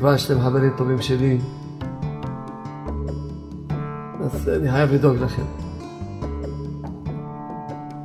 וכבר 0.00 0.16
שאתם 0.16 0.40
חברים 0.40 0.72
טובים 0.76 1.02
שלי, 1.02 1.38
אז 4.20 4.48
אני 4.48 4.70
חייב 4.70 4.92
לדאוג 4.92 5.16
לכם. 5.16 5.42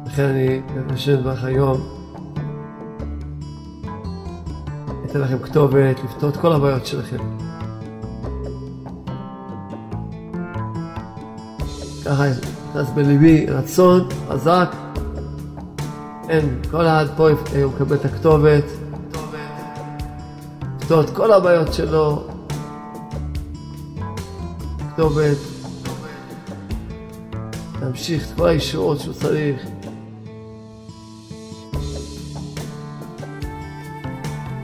לכן 0.05 0.23
אני 0.23 0.61
מבשל 0.75 1.21
בך 1.21 1.43
היום, 1.43 1.77
אתן 5.05 5.21
לכם 5.21 5.37
כתובת 5.37 6.03
לפתור 6.03 6.29
את 6.29 6.37
כל 6.37 6.53
הבעיות 6.53 6.85
שלכם. 6.85 7.17
ככה 12.05 12.23
נכנס 12.69 12.89
בליבי 12.95 13.45
רצון 13.45 14.07
חזק. 14.27 14.75
אין, 16.29 16.61
כל 16.71 16.87
אחד 16.87 17.05
פה 17.17 17.29
הוא 17.29 17.71
מקבל 17.75 17.95
את 17.95 18.05
הכתובת, 18.05 18.63
לפתור 20.85 21.01
את 21.01 21.09
כל 21.09 21.33
הבעיות 21.33 21.73
שלו, 21.73 22.27
כתובת, 24.93 25.37
להמשיך 27.81 28.31
את 28.31 28.37
כל 28.37 28.47
הישועות 28.47 28.99
שהוא 28.99 29.13
צריך. 29.13 29.65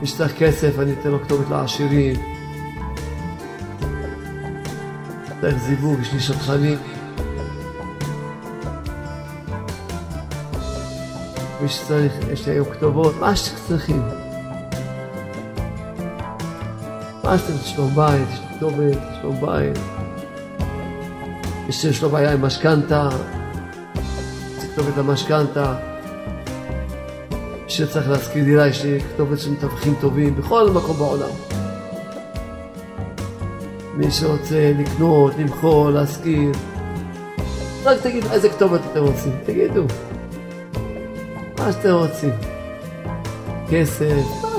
מי 0.00 0.06
שצריך 0.06 0.38
כסף, 0.38 0.78
אני 0.78 0.92
אתן 0.92 1.10
לו 1.10 1.22
כתובת 1.22 1.50
לעשירים. 1.50 2.16
צריך 5.40 5.56
זיווג, 5.56 6.00
יש 6.00 6.12
לי 6.12 6.20
שטחנים. 6.20 6.78
מי 11.60 11.68
שצריך, 11.68 12.12
יש 12.32 12.46
לי 12.46 12.52
היום 12.52 12.66
כתובות, 12.72 13.14
מה 13.20 13.36
שצריכים. 13.36 14.21
מה 17.32 17.38
שאתם, 17.38 17.52
שלום 17.64 17.94
בית, 17.94 18.28
יש 18.32 18.40
לי 18.40 18.56
כתובת, 18.56 18.98
שלום 19.20 19.40
בית. 19.40 19.78
מי 21.66 21.72
שיש 21.72 22.02
לו 22.02 22.10
בעיה 22.10 22.32
עם 22.32 22.42
משכנתה, 22.42 23.08
יש 24.58 24.64
כתובת 24.72 24.96
למשכנתה. 24.96 25.74
מי 27.30 27.70
שצריך 27.70 28.08
להשכיר 28.08 28.44
דירה, 28.44 28.68
יש 28.68 28.84
לי 28.84 29.00
כתובת 29.00 29.40
של 29.40 29.50
מתווכים 29.50 29.94
טובים 30.00 30.36
בכל 30.36 30.70
מקום 30.70 30.96
בעולם. 30.96 31.28
מי 33.94 34.10
שרוצה 34.10 34.72
לקנות, 34.78 35.32
למכור, 35.38 35.90
להשכיר, 35.90 36.52
רק 37.84 38.00
תגידו 38.00 38.26
איזה 38.32 38.48
כתובת 38.48 38.80
אתם 38.92 39.00
רוצים, 39.00 39.32
תגידו. 39.46 39.84
מה 41.58 41.72
שאתם 41.72 41.92
רוצים. 41.92 42.30
כסף, 43.70 44.51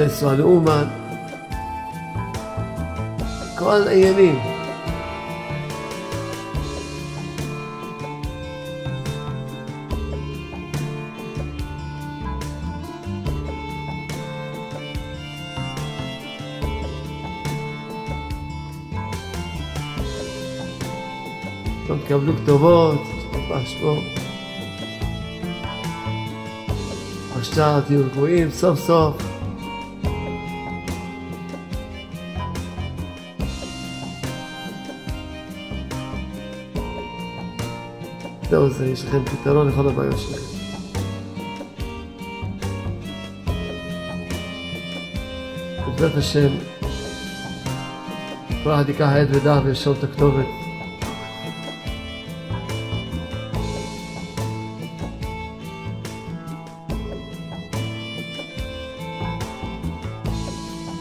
לנסוע 0.00 0.34
לאומן, 0.34 0.84
כל 3.58 3.88
העניינים. 3.88 4.38
טוב, 21.86 21.98
תקבלו 22.04 22.32
כתובות, 22.36 23.00
שתפשו. 23.20 23.94
עכשיו 27.36 27.80
תהיו 27.86 28.00
רגועים 28.04 28.50
סוף 28.50 28.78
סוף. 28.78 29.39
זהו 38.60 38.70
זה, 38.70 38.86
יש 38.86 39.04
לכם 39.04 39.24
פתרון 39.24 39.68
לכל 39.68 39.88
הבעיות 39.88 40.18
שלכם. 40.18 40.56
בעזרת 45.86 46.16
השם, 46.16 46.48
כל 48.64 48.74
אחד 48.74 48.88
ייקח 48.88 49.08
עד 49.08 49.36
ודף 49.36 49.60
וירשום 49.64 49.94
את 49.98 50.04
הכתובת. 50.04 50.46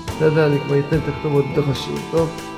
בסדר, 0.07 0.47
אני 0.47 0.59
כבר 0.59 0.79
אתן 0.79 0.97
את 0.97 1.03
הכתובות 1.07 1.45
בתוך 1.53 1.69
השיעור, 1.69 1.99
טוב? 2.11 2.48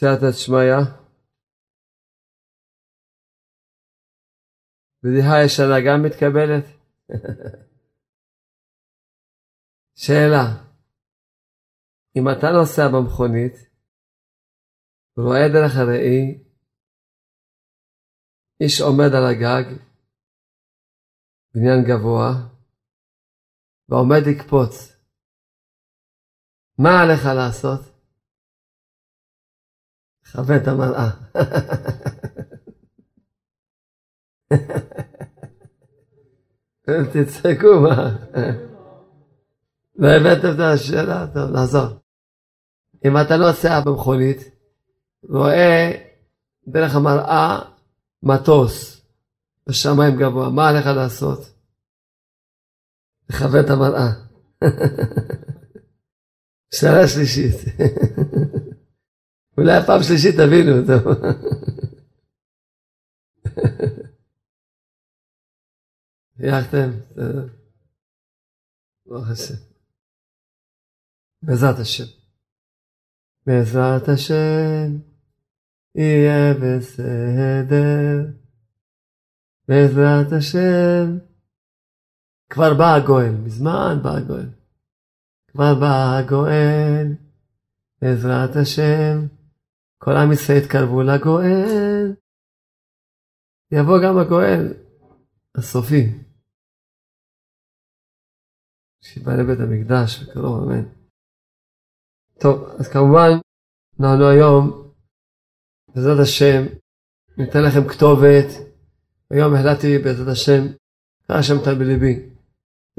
סייעתא 0.00 0.32
שמיא. 0.32 0.80
בדיחה 5.02 5.34
ישנה 5.44 5.78
גם 5.86 5.98
מתקבלת? 6.06 6.64
שאלה, 10.02 10.44
אם 12.16 12.24
אתה 12.32 12.46
נוסע 12.56 12.82
במכונית, 12.92 13.54
רואה 15.16 15.44
דרך 15.54 15.72
הראי, 15.76 16.44
איש 18.60 18.80
עומד 18.80 19.10
על 19.16 19.24
הגג, 19.30 19.66
בניין 21.54 21.80
גבוה, 21.88 22.30
ועומד 23.88 24.22
לקפוץ, 24.26 24.72
מה 26.78 27.02
עליך 27.02 27.24
לעשות? 27.36 27.89
כבד 30.32 30.60
את 30.62 30.68
המראה. 30.68 31.10
תצחקו, 37.12 37.80
מה? 37.80 38.16
לא 39.96 40.08
הבאתם 40.08 40.54
את 40.54 40.60
השאלה? 40.60 41.26
טוב, 41.34 41.50
נעזור. 41.50 41.86
אם 43.04 43.16
אתה 43.16 43.36
נוסע 43.36 43.80
במכונית, 43.80 44.38
רואה 45.28 45.92
דרך 46.68 46.94
המראה 46.94 47.58
מטוס 48.22 49.02
בשמיים 49.68 50.16
גבוה, 50.16 50.50
מה 50.50 50.68
עליך 50.68 50.86
לעשות? 50.86 51.38
לכבד 53.30 53.64
את 53.64 53.70
המראה. 53.70 54.12
שאלה 56.74 57.08
שלישית. 57.08 57.56
אולי 59.60 59.86
פעם 59.86 60.02
שלישית 60.02 60.34
תבינו 60.34 60.72
אותו. 60.78 61.10
חייכתם? 66.36 66.90
ברוך 69.06 69.28
השם. 69.30 69.54
בעזרת 71.42 71.78
השם. 71.78 72.04
בעזרת 73.46 74.08
השם 74.08 74.98
יהיה 75.94 76.54
בסדר. 76.54 78.26
בעזרת 79.68 80.32
השם. 80.32 81.18
כבר 82.50 82.74
בא 82.78 82.94
הגואל, 82.94 83.34
מזמן 83.44 83.98
בא 84.02 84.16
הגואל. 84.16 84.50
כבר 85.48 85.74
בא 85.80 86.18
הגואל, 86.18 87.06
בעזרת 88.02 88.56
השם. 88.56 89.39
כל 90.04 90.10
עם 90.10 90.32
ישראל 90.32 90.58
יתקרבו 90.58 91.02
לגואל. 91.02 92.16
יבוא 93.72 93.98
גם 94.04 94.18
הגואל 94.18 94.62
הסופי. 95.54 96.04
שיבא 99.02 99.32
לבית 99.32 99.60
המקדש 99.60 100.22
בקרוב, 100.22 100.62
אמן. 100.62 100.84
טוב, 102.40 102.56
אז 102.78 102.88
כמובן, 102.92 103.30
אנחנו 104.00 104.28
היום, 104.28 104.92
בעזרת 105.88 106.20
השם, 106.22 106.60
ניתן 107.38 107.62
לכם 107.66 107.88
כתובת. 107.88 108.48
היום 109.30 109.54
החלטתי, 109.54 109.98
בעזרת 110.04 110.28
השם, 110.32 110.62
קרא 111.26 111.42
שם 111.42 111.58
טל 111.64 111.78
בליבי. 111.78 112.14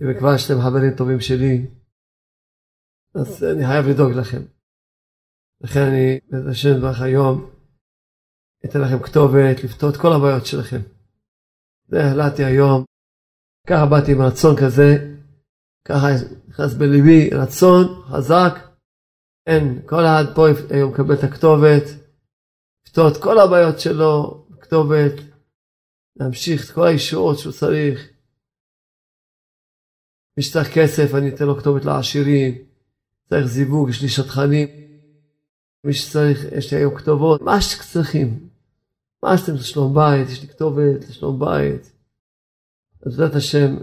וכבר 0.03 0.37
שאתם 0.37 0.59
חברים 0.63 0.97
טובים 0.97 1.19
שלי, 1.19 1.55
אז 3.15 3.43
אני 3.43 3.65
חייב 3.67 3.85
לדאוג 3.85 4.11
לכם. 4.11 4.60
לכן 5.63 5.79
אני, 5.79 6.19
בעזרת 6.29 6.51
השם, 6.51 6.77
דברך 6.77 7.01
היום, 7.01 7.49
אתן 8.65 8.81
לכם 8.81 9.03
כתובת 9.03 9.63
לפתור 9.63 9.89
את 9.89 9.97
כל 9.97 10.13
הבעיות 10.13 10.45
שלכם. 10.45 10.81
זה 11.87 11.97
החלטתי 12.07 12.43
היום, 12.43 12.83
ככה 13.67 13.85
באתי 13.85 14.11
עם 14.11 14.21
רצון 14.21 14.55
כזה, 14.55 14.89
ככה 15.87 16.07
נכנס 16.47 16.73
בליבי 16.73 17.29
רצון 17.29 18.01
חזק, 18.07 18.53
אין, 19.47 19.81
כל 19.85 20.01
אחד 20.05 20.35
פה 20.35 20.47
היום 20.69 20.93
מקבל 20.93 21.13
את 21.13 21.23
הכתובת, 21.23 21.83
לפתור 22.85 23.07
את 23.07 23.23
כל 23.23 23.39
הבעיות 23.39 23.79
שלו, 23.79 24.45
כתובת, 24.61 25.13
להמשיך 26.15 26.65
את 26.65 26.75
כל 26.75 26.87
הישועות 26.87 27.39
שהוא 27.39 27.53
צריך. 27.53 28.09
מי 30.37 30.43
שצריך 30.43 30.73
כסף, 30.73 31.15
אני 31.17 31.35
אתן 31.35 31.45
לו 31.45 31.57
כתובת 31.57 31.85
לעשירים, 31.85 32.55
צריך 33.29 33.45
זיווג, 33.45 33.89
יש 33.89 34.01
לי 34.01 34.09
שטחנים. 34.09 34.67
מי 35.83 35.93
שצריך, 35.93 36.45
יש 36.51 36.73
לי 36.73 36.79
היום 36.79 36.95
כתובות, 36.95 37.41
מה 37.41 37.61
שצריכים. 37.61 38.49
מה 39.23 39.37
שאתם 39.37 39.53
לשלום 39.53 39.93
בית, 39.93 40.29
יש 40.29 40.41
לי 40.41 40.47
כתובת 40.47 41.09
לשלום 41.09 41.39
בית. 41.39 41.91
אז 43.05 43.11
בעזרת 43.11 43.35
השם, 43.35 43.77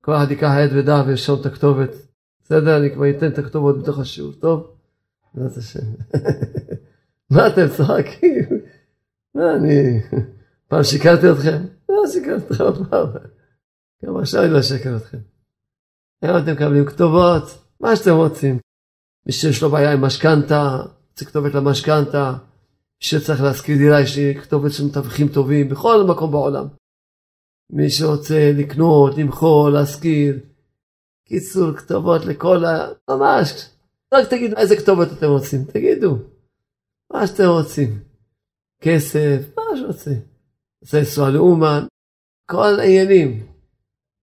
כל 0.00 0.16
אחד 0.16 0.30
ייקח 0.30 0.48
עד 0.48 0.70
ודף 0.72 1.04
וירשום 1.06 1.40
את 1.40 1.46
הכתובת. 1.46 1.90
בסדר? 2.42 2.76
אני 2.76 2.94
כבר 2.94 3.10
אתן 3.10 3.26
את 3.26 3.38
הכתובות 3.38 3.82
בתוך 3.82 3.98
השיעור, 3.98 4.32
טוב? 4.32 4.76
בעזרת 5.34 5.56
השם. 5.56 5.80
מה 7.30 7.46
אתם 7.46 7.68
צוחקים? 7.76 8.44
מה 9.34 9.54
אני... 9.54 10.00
פעם 10.68 10.84
שיקרתי 10.84 11.30
אתכם? 11.30 11.64
לא 11.88 12.02
שיקרתי 12.12 12.44
אתכם 12.46 12.64
עוד 12.64 12.88
פעם. 12.90 13.06
גם 14.04 14.16
עכשיו 14.16 14.42
אני 14.42 14.52
לא 14.52 14.60
אשקר 14.60 14.96
אתכם. 14.96 15.18
היום 16.22 16.38
אתם 16.42 16.52
מקבלים 16.52 16.84
כתובות, 16.84 17.42
מה 17.80 17.96
שאתם 17.96 18.14
רוצים. 18.14 18.58
מי 19.28 19.32
שיש 19.32 19.62
לו 19.62 19.70
בעיה 19.70 19.92
עם 19.92 20.00
משכנתה, 20.00 20.76
רוצה 21.10 21.24
כתובת 21.24 21.54
למשכנתה, 21.54 22.32
מי 22.32 23.06
שצריך 23.06 23.40
להשכיר 23.40 23.78
דירה, 23.78 24.00
יש 24.00 24.16
לי 24.16 24.34
כתובת 24.42 24.72
של 24.72 24.84
מתווכים 24.84 25.28
טובים 25.28 25.68
בכל 25.68 26.04
מקום 26.08 26.30
בעולם. 26.30 26.66
מי 27.70 27.90
שרוצה 27.90 28.52
לקנות, 28.58 29.18
למכור, 29.18 29.70
להשכיר. 29.70 30.38
קיצור, 31.24 31.72
כתובות 31.72 32.24
לכל 32.24 32.64
ה... 32.64 32.88
ממש. 33.10 33.70
רק 34.14 34.28
תגידו 34.28 34.56
איזה 34.56 34.76
כתובת 34.76 35.08
אתם 35.12 35.26
רוצים, 35.26 35.64
תגידו. 35.64 36.18
מה 37.12 37.26
שאתם 37.26 37.48
רוצים. 37.48 37.98
כסף, 38.80 39.56
מה 39.56 39.62
שרוצה. 39.76 40.10
רוצה 40.82 40.98
לנסוע 40.98 41.30
לאומן, 41.30 41.86
כל 42.50 42.80
העניינים. 42.80 43.46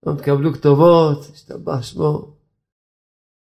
לא 0.06 0.14
תקבלו 0.18 0.54
כתובות, 0.54 1.20
השתבח 1.34 1.82
שמו. 1.82 2.35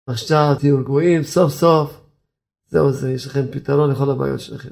עכשיו 0.07 0.55
תהיו 0.59 0.79
רגועים, 0.79 1.23
סוף 1.23 1.51
סוף. 1.51 2.07
זהו 2.67 2.93
זה, 2.93 3.11
יש 3.11 3.27
לכם 3.27 3.51
פתרון 3.53 3.91
לכל 3.91 4.11
הבעיות 4.11 4.39
שלכם. 4.39 4.69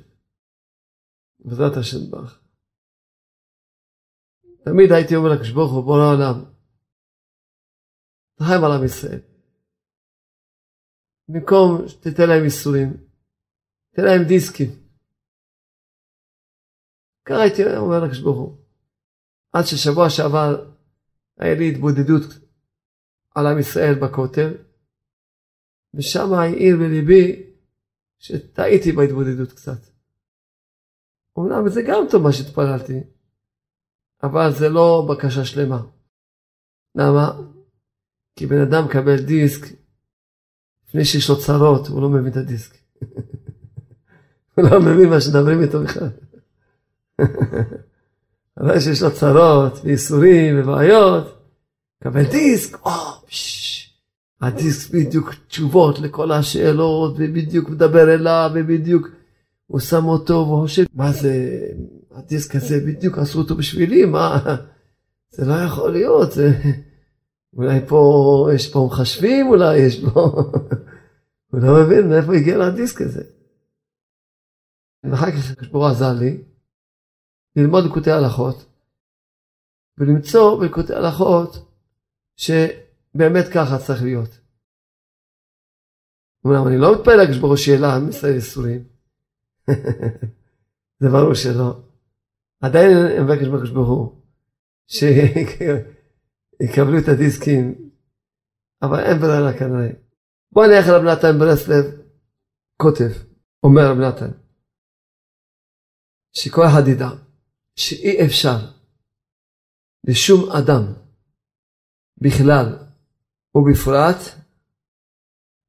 בעזרת 1.40 1.78
השם 1.78 2.12
ברך. 2.12 2.42
תמיד 4.66 4.92
הייתי 4.92 5.16
אומר 5.16 5.30
לקדוש 5.30 5.52
ברוך 5.52 5.72
הוא, 5.72 5.84
בורא 5.84 6.02
העולם, 6.02 6.46
תחיים 8.36 8.64
על 8.64 8.72
עם 8.72 8.86
ישראל. 8.86 9.20
במקום 11.30 11.88
שתתן 11.88 12.30
להם 12.30 12.44
ייסורים, 12.44 12.90
תן 13.96 14.04
להם 14.04 14.24
דיסקים. 14.28 14.70
ככה 17.26 17.42
הייתי 17.42 17.62
אומר 17.78 18.00
לקדוש 18.04 18.20
ברוך 18.20 18.38
הוא. 18.38 18.58
עד 19.54 19.64
ששבוע 19.66 20.10
שעבר 20.10 20.72
היה 21.38 21.56
לי 21.56 21.70
התבודדות 21.70 22.24
על 23.36 23.48
עם 23.48 23.60
ישראל 23.60 23.96
בכותל, 24.02 24.54
ושם 25.96 26.34
העיר 26.34 26.78
בליבי 26.78 27.44
שטעיתי 28.20 28.92
בהתבודדות 28.92 29.52
קצת. 29.52 29.80
אומנם 31.36 31.70
זה 31.70 31.82
גם 31.82 32.06
טוב 32.10 32.24
מה 32.24 32.34
שהתפללתי, 32.34 33.00
אבל 34.24 34.52
זה 34.52 34.70
לא 34.70 35.08
בקשה 35.10 35.46
שלמה. 35.46 35.82
למה? 36.96 37.42
כי 38.36 38.46
בן 38.46 38.62
אדם 38.62 38.86
מקבל 38.86 39.22
דיסק, 39.22 39.66
לפני 40.88 41.06
שיש 41.06 41.30
לו 41.30 41.40
צרות, 41.40 41.88
הוא 41.88 42.02
לא 42.02 42.10
מבין 42.10 42.32
את 42.32 42.38
הדיסק. 42.38 42.76
הוא 44.56 44.70
לא 44.70 44.80
מבין 44.80 45.10
מה 45.10 45.22
שמדברים 45.22 45.62
איתו 45.62 45.84
בכלל. 45.84 46.10
אבל 48.58 48.80
שיש 48.80 49.02
לו 49.02 49.14
צרות, 49.14 49.74
וייסורים, 49.84 50.60
ובעיות, 50.60 51.52
מקבל 52.02 52.24
דיסק, 52.32 52.86
או, 52.86 52.92
פשש, 53.28 53.75
הדיסק 54.42 54.94
בדיוק 54.94 55.34
תשובות 55.48 56.00
לכל 56.00 56.32
השאלות, 56.32 57.14
ובדיוק 57.18 57.70
מדבר 57.70 58.14
אליו, 58.14 58.52
ובדיוק 58.54 59.08
הוא 59.68 59.80
שם 59.80 60.06
אותו, 60.06 60.34
והוא 60.34 60.62
חושב, 60.62 60.84
מה 60.94 61.12
זה, 61.12 61.62
הדיסק 62.12 62.56
הזה 62.56 62.80
בדיוק 62.88 63.18
עשו 63.18 63.40
אותו 63.40 63.56
בשבילי, 63.56 64.06
מה, 64.06 64.38
זה 65.30 65.46
לא 65.46 65.54
יכול 65.54 65.92
להיות, 65.92 66.32
זה, 66.32 66.52
אולי 67.54 67.80
פה, 67.88 68.50
יש 68.56 68.74
פה 68.74 68.90
מחשבים, 68.92 69.48
אולי 69.48 69.78
יש 69.78 70.04
פה, 70.04 70.20
הוא 71.52 71.62
לא 71.62 71.84
מבין 71.84 72.10
מאיפה 72.10 72.36
הגיע 72.36 72.58
לדיסק 72.58 73.02
הזה. 73.02 73.24
ואחר 75.04 75.32
כך 75.32 75.52
הקדוש 75.52 75.92
עזר 75.92 76.14
לי 76.20 76.44
ללמוד 77.56 77.86
לקוטי 77.86 78.12
הלכות, 78.12 78.66
ולמצוא 79.98 80.60
בלקוטי 80.60 80.94
הלכות 80.94 81.72
שבאמת 83.16 83.46
ככה 83.54 83.78
צריך 83.86 84.04
להיות. 84.04 84.30
אומנם 86.46 86.68
אני 86.68 86.78
לא 86.78 86.96
מתפלל 86.96 87.22
לקדוש 87.22 87.38
ברוך 87.38 87.58
שיהיה 87.58 87.80
לעם 87.80 88.10
ישראל 88.10 88.34
ייסורים. 88.34 88.88
זה 91.00 91.10
ברור 91.12 91.34
שלא. 91.34 91.82
עדיין 92.62 92.98
אני 92.98 93.24
מבקש 93.24 93.48
מהקדוש 93.48 93.72
ברוך 93.72 93.90
הוא 93.90 94.22
שיקבלו 94.88 97.00
את 97.00 97.08
הדיסקים, 97.08 97.92
אבל 98.82 99.00
אין 99.00 99.20
ברירה 99.20 99.60
כנראה. 99.60 99.90
בוא 100.52 100.66
נלך 100.66 100.88
לרב 100.88 101.04
נתן 101.04 101.40
ברסלב, 101.40 101.86
כותב, 102.82 103.12
אומר 103.64 103.92
רב 103.92 103.98
נתן, 103.98 104.32
שכל 106.34 106.66
אחד 106.66 106.88
ידע 106.88 107.10
שאי 107.76 108.26
אפשר 108.26 108.58
לשום 110.08 110.52
אדם 110.52 110.94
בכלל 112.22 112.85
ובפרט 113.56 114.18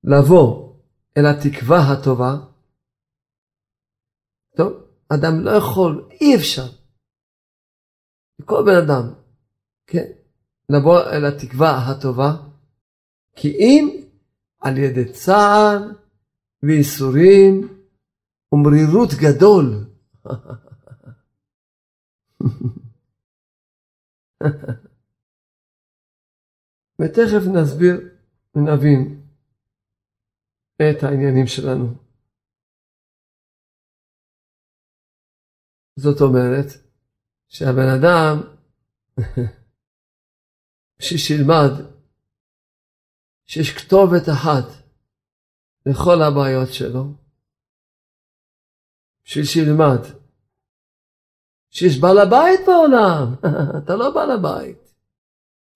לבוא 0.05 0.75
אל 1.19 1.27
התקווה 1.27 1.79
הטובה. 1.93 2.33
טוב, 4.57 4.73
אדם 5.09 5.45
לא 5.45 5.51
יכול, 5.51 6.09
אי 6.21 6.37
אפשר. 6.37 6.67
כל 8.45 8.63
בן 8.67 8.77
אדם, 8.85 9.15
כן, 9.87 10.13
לבוא 10.69 11.01
אל 11.01 11.25
התקווה 11.25 11.91
הטובה, 11.91 12.31
כי 13.37 13.49
אם 13.49 14.07
על 14.61 14.79
ידי 14.79 15.13
צער 15.13 15.79
וייסורים 16.63 17.79
ומרירות 18.53 19.11
גדול. 19.21 19.85
ותכף 27.01 27.47
נסביר 27.55 28.01
ונבין 28.55 29.23
את 30.77 31.03
העניינים 31.03 31.47
שלנו. 31.47 32.07
זאת 35.97 36.21
אומרת 36.21 36.67
שהבן 37.49 37.89
אדם, 37.99 38.41
בשביל 40.99 41.19
שילמד 41.19 41.71
שיש 43.47 43.71
כתובת 43.79 44.29
אחת 44.33 44.87
לכל 45.87 46.23
הבעיות 46.23 46.69
שלו, 46.73 47.15
בשביל 49.25 49.45
שילמד 49.45 50.01
שיש 51.71 52.01
בעל 52.01 52.19
הבית 52.19 52.61
בעולם, 52.67 53.35
אתה 53.79 53.97
לא 53.97 54.11
בעל 54.15 54.31
הבית. 54.31 54.93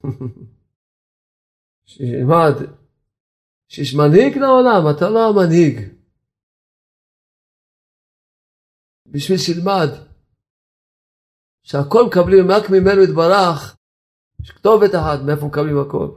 שילמד 1.91 2.55
שיש 3.69 3.95
מנהיג 3.95 4.33
לעולם, 4.39 4.83
אתה 4.97 5.05
לא 5.15 5.21
המנהיג. 5.29 5.77
בשביל 9.07 9.39
שילמד 9.39 9.91
שהכל 11.63 12.03
מקבלים 12.07 12.45
רק 12.55 12.65
ממנו 12.71 13.03
יתברך, 13.03 13.77
יש 14.41 14.51
כתובת 14.51 14.93
אחת 15.01 15.19
מאיפה 15.27 15.47
מקבלים 15.47 15.79
הכל. 15.79 16.09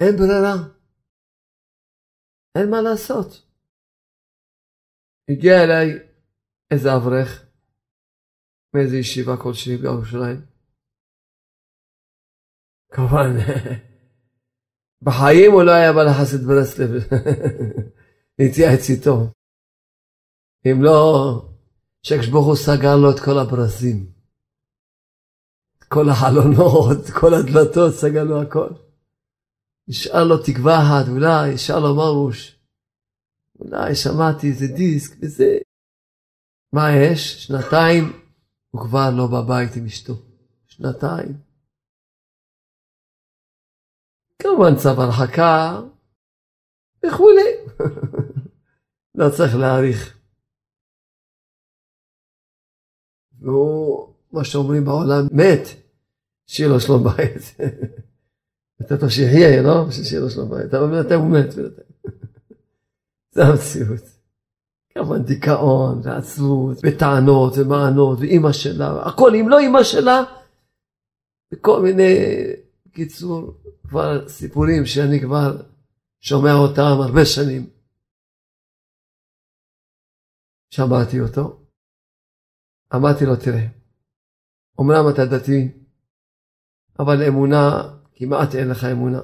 אין 0.00 0.16
ברירה. 0.16 0.56
אין 2.54 2.70
מה 2.70 2.80
לעשות. 2.86 3.28
הגיע 5.30 5.54
אליי 5.64 5.88
איזה 6.70 6.88
אברך 6.96 7.30
מאיזה 8.74 8.96
ישיבה 8.96 9.32
כלשהי 9.42 9.76
בירושלים. 9.76 10.40
כמובן, 12.92 13.28
בחיים 15.02 15.52
הוא 15.52 15.62
לא 15.62 15.70
היה 15.70 15.92
בא 15.92 16.02
לחסד 16.02 16.44
ברסלב 16.46 16.90
להתייעץ 18.38 18.90
איתו. 18.90 19.32
אם 20.66 20.82
לא, 20.82 21.48
שהקדוש 22.02 22.28
ברוך 22.28 22.46
הוא 22.46 22.56
סגר 22.56 22.96
לו 22.96 23.10
את 23.10 23.20
כל 23.20 23.38
הברזים. 23.38 24.06
כל 25.88 26.08
החלונות, 26.08 27.06
כל 27.20 27.34
הדלתות, 27.34 27.94
סגר 27.94 28.24
לו 28.24 28.42
הכל. 28.42 28.68
נשאר 29.88 30.24
לו 30.24 30.38
תקווה 30.38 30.78
אחת, 30.82 31.08
אולי, 31.08 31.54
נשאר 31.54 31.78
לו 31.80 31.94
מרוש. 31.94 32.60
אולי 33.60 33.94
שמעתי 33.94 34.46
איזה 34.46 34.66
דיסק 34.66 35.16
וזה. 35.22 35.58
מה 36.72 36.92
יש? 36.92 37.46
שנתיים 37.46 38.12
הוא 38.70 38.82
כבר 38.82 39.10
לא 39.16 39.26
בבית 39.26 39.76
עם 39.76 39.86
אשתו. 39.86 40.14
שנתיים. 40.66 41.49
כמובן 44.40 44.76
צו 44.76 44.88
הרחקה 44.88 45.80
וכולי. 47.06 47.50
לא 49.18 49.30
צריך 49.36 49.54
להעריך. 49.54 50.16
והוא, 53.40 54.14
מה 54.32 54.44
שאומרים 54.44 54.84
בעולם, 54.84 55.26
מת, 55.32 55.68
שיהיה 56.46 56.68
לו 56.68 56.80
שלום 56.80 57.04
בית. 57.04 57.56
נתת 58.80 59.10
שיחיה, 59.10 59.62
לא? 59.62 59.90
שיהיה 59.90 60.22
לו 60.22 60.30
שלום 60.30 60.50
בית. 60.50 60.74
אבל 60.74 60.90
בינתיים 60.90 61.20
הוא 61.20 61.30
מת 61.30 61.54
בינתיים. 61.54 61.90
זה 63.34 63.42
המציאות. 63.44 64.20
כמובן 64.90 65.22
דיכאון 65.22 66.00
ועצבות 66.02 66.78
וטענות 66.82 67.52
ומענות 67.56 68.18
ואימא 68.20 68.52
שלה, 68.52 69.06
הכל, 69.06 69.34
אם 69.34 69.48
לא 69.48 69.58
אימא 69.58 69.82
שלה, 69.82 70.22
וכל 71.52 71.82
מיני, 71.82 72.14
בקיצור, 72.86 73.59
כבר 73.90 74.28
סיפורים 74.28 74.82
שאני 74.86 75.20
כבר 75.20 75.50
שומע 76.20 76.54
אותם 76.62 76.96
הרבה 77.04 77.24
שנים. 77.34 77.62
שמעתי 80.74 81.20
אותו, 81.20 81.66
אמרתי 82.94 83.24
לו, 83.24 83.36
תראה, 83.44 83.66
אמנם 84.80 85.04
אתה 85.12 85.22
דתי, 85.32 85.60
אבל 86.98 87.16
אמונה, 87.28 87.62
כמעט 88.14 88.54
אין 88.54 88.68
לך 88.70 88.84
אמונה. 88.92 89.22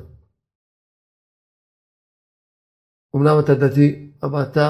אמנם 3.16 3.36
אתה 3.44 3.52
דתי, 3.62 4.12
אבל 4.22 4.42
אתה 4.50 4.68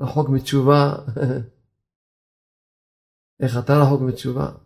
רחוק 0.00 0.28
מתשובה. 0.34 0.82
איך 3.42 3.52
אתה 3.64 3.72
רחוק 3.82 4.00
מתשובה? 4.08 4.63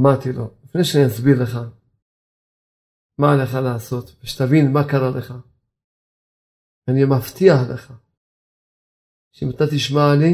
אמרתי 0.00 0.32
לו, 0.32 0.50
לפני 0.64 0.84
שאני 0.84 1.06
אסביר 1.06 1.42
לך 1.42 1.58
מה 3.18 3.32
עליך 3.32 3.54
לעשות, 3.54 4.16
ושתבין 4.22 4.72
מה 4.72 4.80
קרה 4.90 5.10
לך, 5.18 5.34
אני 6.88 7.04
מבטיח 7.04 7.58
לך 7.70 7.92
שאם 9.32 9.50
אתה 9.50 9.64
תשמע 9.74 10.14
לי, 10.20 10.32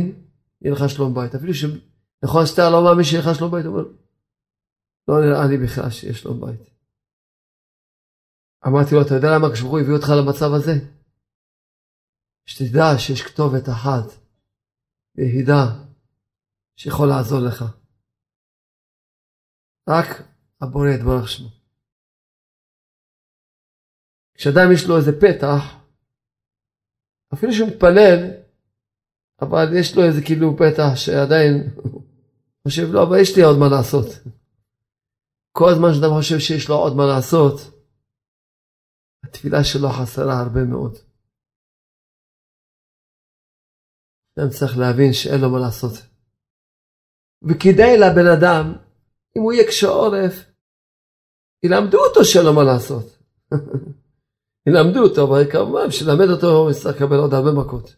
יהיה 0.61 0.75
לך 0.75 0.88
שלום 0.88 1.14
בית. 1.14 1.35
אפילו 1.35 1.54
שנכון 1.54 2.47
שאתה 2.47 2.71
לא 2.73 2.85
מאמין 2.85 3.04
שיהיה 3.04 3.23
לך 3.23 3.38
שלום 3.38 3.50
בית, 3.52 3.64
הוא 3.66 3.73
אומר, 3.75 3.88
לא 5.09 5.14
נראה 5.25 5.47
לי 5.50 5.57
בכלל 5.64 5.90
שיש 5.90 6.21
שלום 6.21 6.40
בית. 6.40 6.61
אמרתי 8.66 8.95
לו, 8.95 9.02
אתה 9.02 9.14
יודע 9.14 9.28
למה 9.35 9.52
כשברוך 9.52 9.78
הביא 9.81 9.95
אותך 9.95 10.09
למצב 10.19 10.50
הזה? 10.57 10.75
שתדע 12.47 12.99
שיש 12.99 13.23
כתובת 13.23 13.69
אחת 13.69 14.07
ויחידה 15.16 15.62
שיכול 16.76 17.09
לעזור 17.09 17.40
לך. 17.40 17.82
רק 19.89 20.07
הבורא 20.61 20.89
יתברך 20.89 21.29
שמו. 21.29 21.49
כשאדם 24.35 24.73
יש 24.75 24.89
לו 24.89 24.97
איזה 24.97 25.12
פתח, 25.21 25.62
אפילו 27.35 27.53
שהוא 27.53 27.69
מתפלל, 27.69 28.19
אבל 29.43 29.67
יש 29.81 29.97
לו 29.97 30.03
איזה 30.05 30.21
כאילו 30.27 30.57
פתח 30.57 30.97
שעדיין 30.97 31.53
חושב, 32.65 32.83
לא, 32.93 33.03
אבל 33.03 33.17
יש 33.23 33.37
לי 33.37 33.43
עוד 33.43 33.59
מה 33.59 33.69
לעשות. 33.69 34.07
כל 35.53 35.69
הזמן 35.73 35.89
שאדם 35.95 36.11
חושב 36.19 36.39
שיש 36.39 36.69
לו 36.69 36.75
עוד 36.75 36.97
מה 36.97 37.07
לעשות, 37.07 37.57
התפילה 39.25 39.65
שלו 39.65 39.89
חסרה 39.89 40.41
הרבה 40.41 40.65
מאוד. 40.65 40.95
אדם 44.39 44.51
צריך 44.51 44.79
להבין 44.79 45.12
שאין 45.12 45.41
לו 45.41 45.51
מה 45.51 45.59
לעשות. 45.59 45.93
וכדאי 47.43 47.99
לבן 48.03 48.29
אדם 48.39 48.91
אם 49.37 49.43
הוא 49.43 49.53
יהיה 49.53 49.67
קשה 49.67 49.89
עורף, 49.89 50.45
ילמדו 51.62 51.99
אותו 51.99 52.25
שאין 52.25 52.45
לו 52.45 52.53
מה 52.53 52.65
לעשות. 52.65 53.19
ילמדו 54.69 55.03
אותו, 55.03 55.25
אבל 55.25 55.51
כמובן, 55.53 55.89
בשביל 55.89 56.33
אותו, 56.33 56.47
הוא 56.47 56.71
יצטרך 56.71 56.97
לקבל 56.97 57.17
עוד 57.17 57.35
הרבה 57.35 57.53
מכות. 57.53 57.97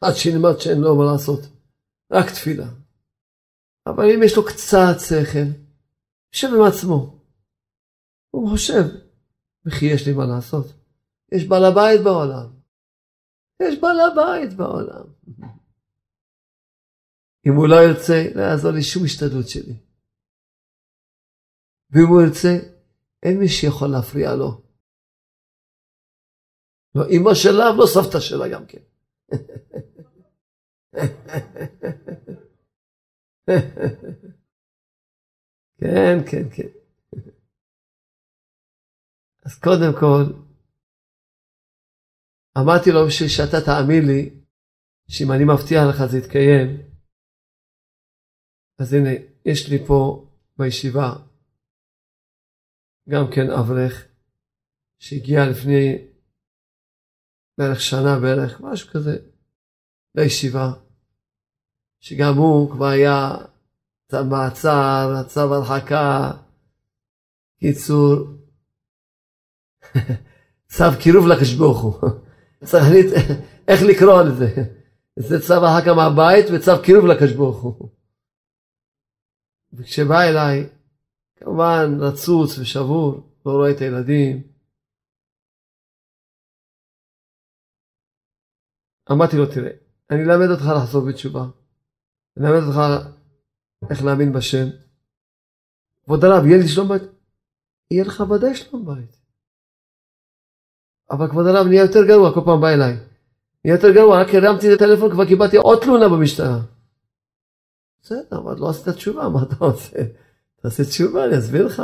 עד 0.00 0.14
שילמד 0.14 0.58
שאין 0.60 0.80
לו 0.80 0.96
מה 0.96 1.04
לעשות. 1.12 1.40
רק 2.12 2.30
תפילה. 2.30 2.66
אבל 3.86 4.04
אם 4.14 4.22
יש 4.22 4.36
לו 4.36 4.44
קצת 4.44 4.96
שכל, 5.08 5.48
יושב 6.32 6.48
עם 6.54 6.62
עצמו. 6.62 7.20
הוא 8.30 8.50
חושב, 8.50 8.82
וכי 9.66 9.86
יש 9.86 10.06
לי 10.06 10.12
מה 10.12 10.26
לעשות. 10.26 10.66
יש 11.32 11.48
בעל 11.48 11.64
הבית 11.64 12.00
בעולם. 12.00 12.46
יש 13.62 13.80
בעל 13.80 14.00
הבית 14.00 14.56
בעולם. 14.56 15.04
אם 17.46 17.54
הוא 17.54 17.68
לא 17.68 17.76
ירצה, 17.76 18.26
לא 18.34 18.42
יעזור 18.42 18.70
לי 18.70 18.82
שום 18.82 19.04
השתדלות 19.04 19.48
שלי. 19.48 19.85
ואם 21.90 22.06
הוא 22.08 22.22
ירצה, 22.22 22.54
אין 23.22 23.38
מי 23.40 23.48
שיכול 23.48 23.88
להפריע 23.88 24.34
לו. 24.34 24.62
לא 26.94 27.02
אמא 27.10 27.34
שלה 27.34 27.72
ולא 27.72 27.86
סבתא 27.86 28.20
שלה 28.20 28.48
גם 28.48 28.66
כן. 28.66 28.82
כן, 35.80 36.16
כן, 36.30 36.50
כן. 36.56 36.68
אז 39.44 39.58
קודם 39.58 39.92
כל, 40.00 40.22
אמרתי 42.58 42.90
לו 42.90 43.06
בשביל 43.06 43.28
שאתה 43.28 43.60
תאמין 43.66 44.06
לי, 44.06 44.42
שאם 45.08 45.32
אני 45.32 45.44
מבטיח 45.44 45.82
לך 45.90 46.06
זה 46.10 46.18
יתקיים, 46.18 46.68
אז 48.78 48.92
הנה, 48.92 49.10
יש 49.44 49.70
לי 49.70 49.86
פה 49.86 50.28
בישיבה 50.58 51.25
גם 53.08 53.24
כן 53.34 53.50
אברך, 53.50 54.06
שהגיע 54.98 55.46
לפני 55.50 55.98
בערך 57.58 57.80
שנה 57.80 58.18
בערך, 58.20 58.60
משהו 58.60 58.90
כזה, 58.90 59.16
לישיבה, 60.14 60.72
שגם 62.00 62.34
הוא 62.36 62.70
כבר 62.70 62.86
היה 62.86 63.36
מעצר, 64.30 65.22
צו 65.26 65.54
הרחקה, 65.54 66.30
קיצור, 67.60 68.16
צו 70.72 70.84
קירוב 71.02 71.26
הוא. 71.82 72.00
צריך 72.64 72.84
להחליט 72.84 73.06
איך 73.68 73.82
לקרוא 73.82 74.22
לזה. 74.22 74.64
זה 75.16 75.40
צו 75.40 75.54
הרחקה 75.54 75.94
מהבית 75.94 76.46
וצו 76.54 76.72
קירוב 76.82 77.06
לקדוש 77.06 77.32
ברוך 77.32 77.62
הוא. 77.62 77.88
וכשבא 79.72 80.22
אליי, 80.22 80.68
כמובן 81.36 81.98
רצוץ 82.00 82.58
ושבור, 82.58 83.30
לא 83.46 83.52
רואה 83.52 83.70
את 83.70 83.80
הילדים. 83.80 84.42
אמרתי 89.12 89.36
לו, 89.36 89.46
תראה, 89.46 89.70
אני 90.10 90.22
אלמד 90.22 90.50
אותך 90.50 90.64
לחזור 90.76 91.06
בתשובה. 91.08 91.44
אני 92.36 92.46
אלמד 92.46 92.62
אותך 92.66 92.78
איך 93.90 94.04
להאמין 94.04 94.32
בשם. 94.32 94.66
כבוד 96.04 96.24
הרב, 96.24 96.46
יהיה 96.46 96.58
לי 96.58 96.68
שלום 96.68 96.88
בית? 96.88 97.02
יהיה 97.90 98.04
לך 98.04 98.20
ודאי 98.20 98.54
שלום 98.54 98.86
בית. 98.86 99.16
אבל 101.10 101.28
כבוד 101.30 101.46
הרב 101.46 101.66
נהיה 101.66 101.82
יותר 101.82 102.06
גרוע, 102.06 102.34
כל 102.34 102.40
פעם 102.44 102.60
בא 102.60 102.68
אליי. 102.68 102.94
נהיה 103.64 103.76
יותר 103.76 103.92
גרוע, 103.94 104.22
רק 104.22 104.28
הרמתי 104.34 104.66
את 104.66 104.72
הטלפון, 104.80 105.10
כבר 105.10 105.26
קיבלתי 105.26 105.56
עוד 105.56 105.78
תלונה 105.82 106.08
במשטרה. 106.08 106.58
בסדר, 108.02 108.38
אבל 108.38 108.54
לא 108.58 108.70
עשית 108.70 108.88
תשובה, 108.88 109.28
מה 109.28 109.42
אתה 109.42 109.64
רוצה? 109.64 109.98
תעשה 110.62 110.84
תשובה, 110.84 111.24
אני 111.24 111.38
אסביר 111.38 111.66
לך. 111.66 111.82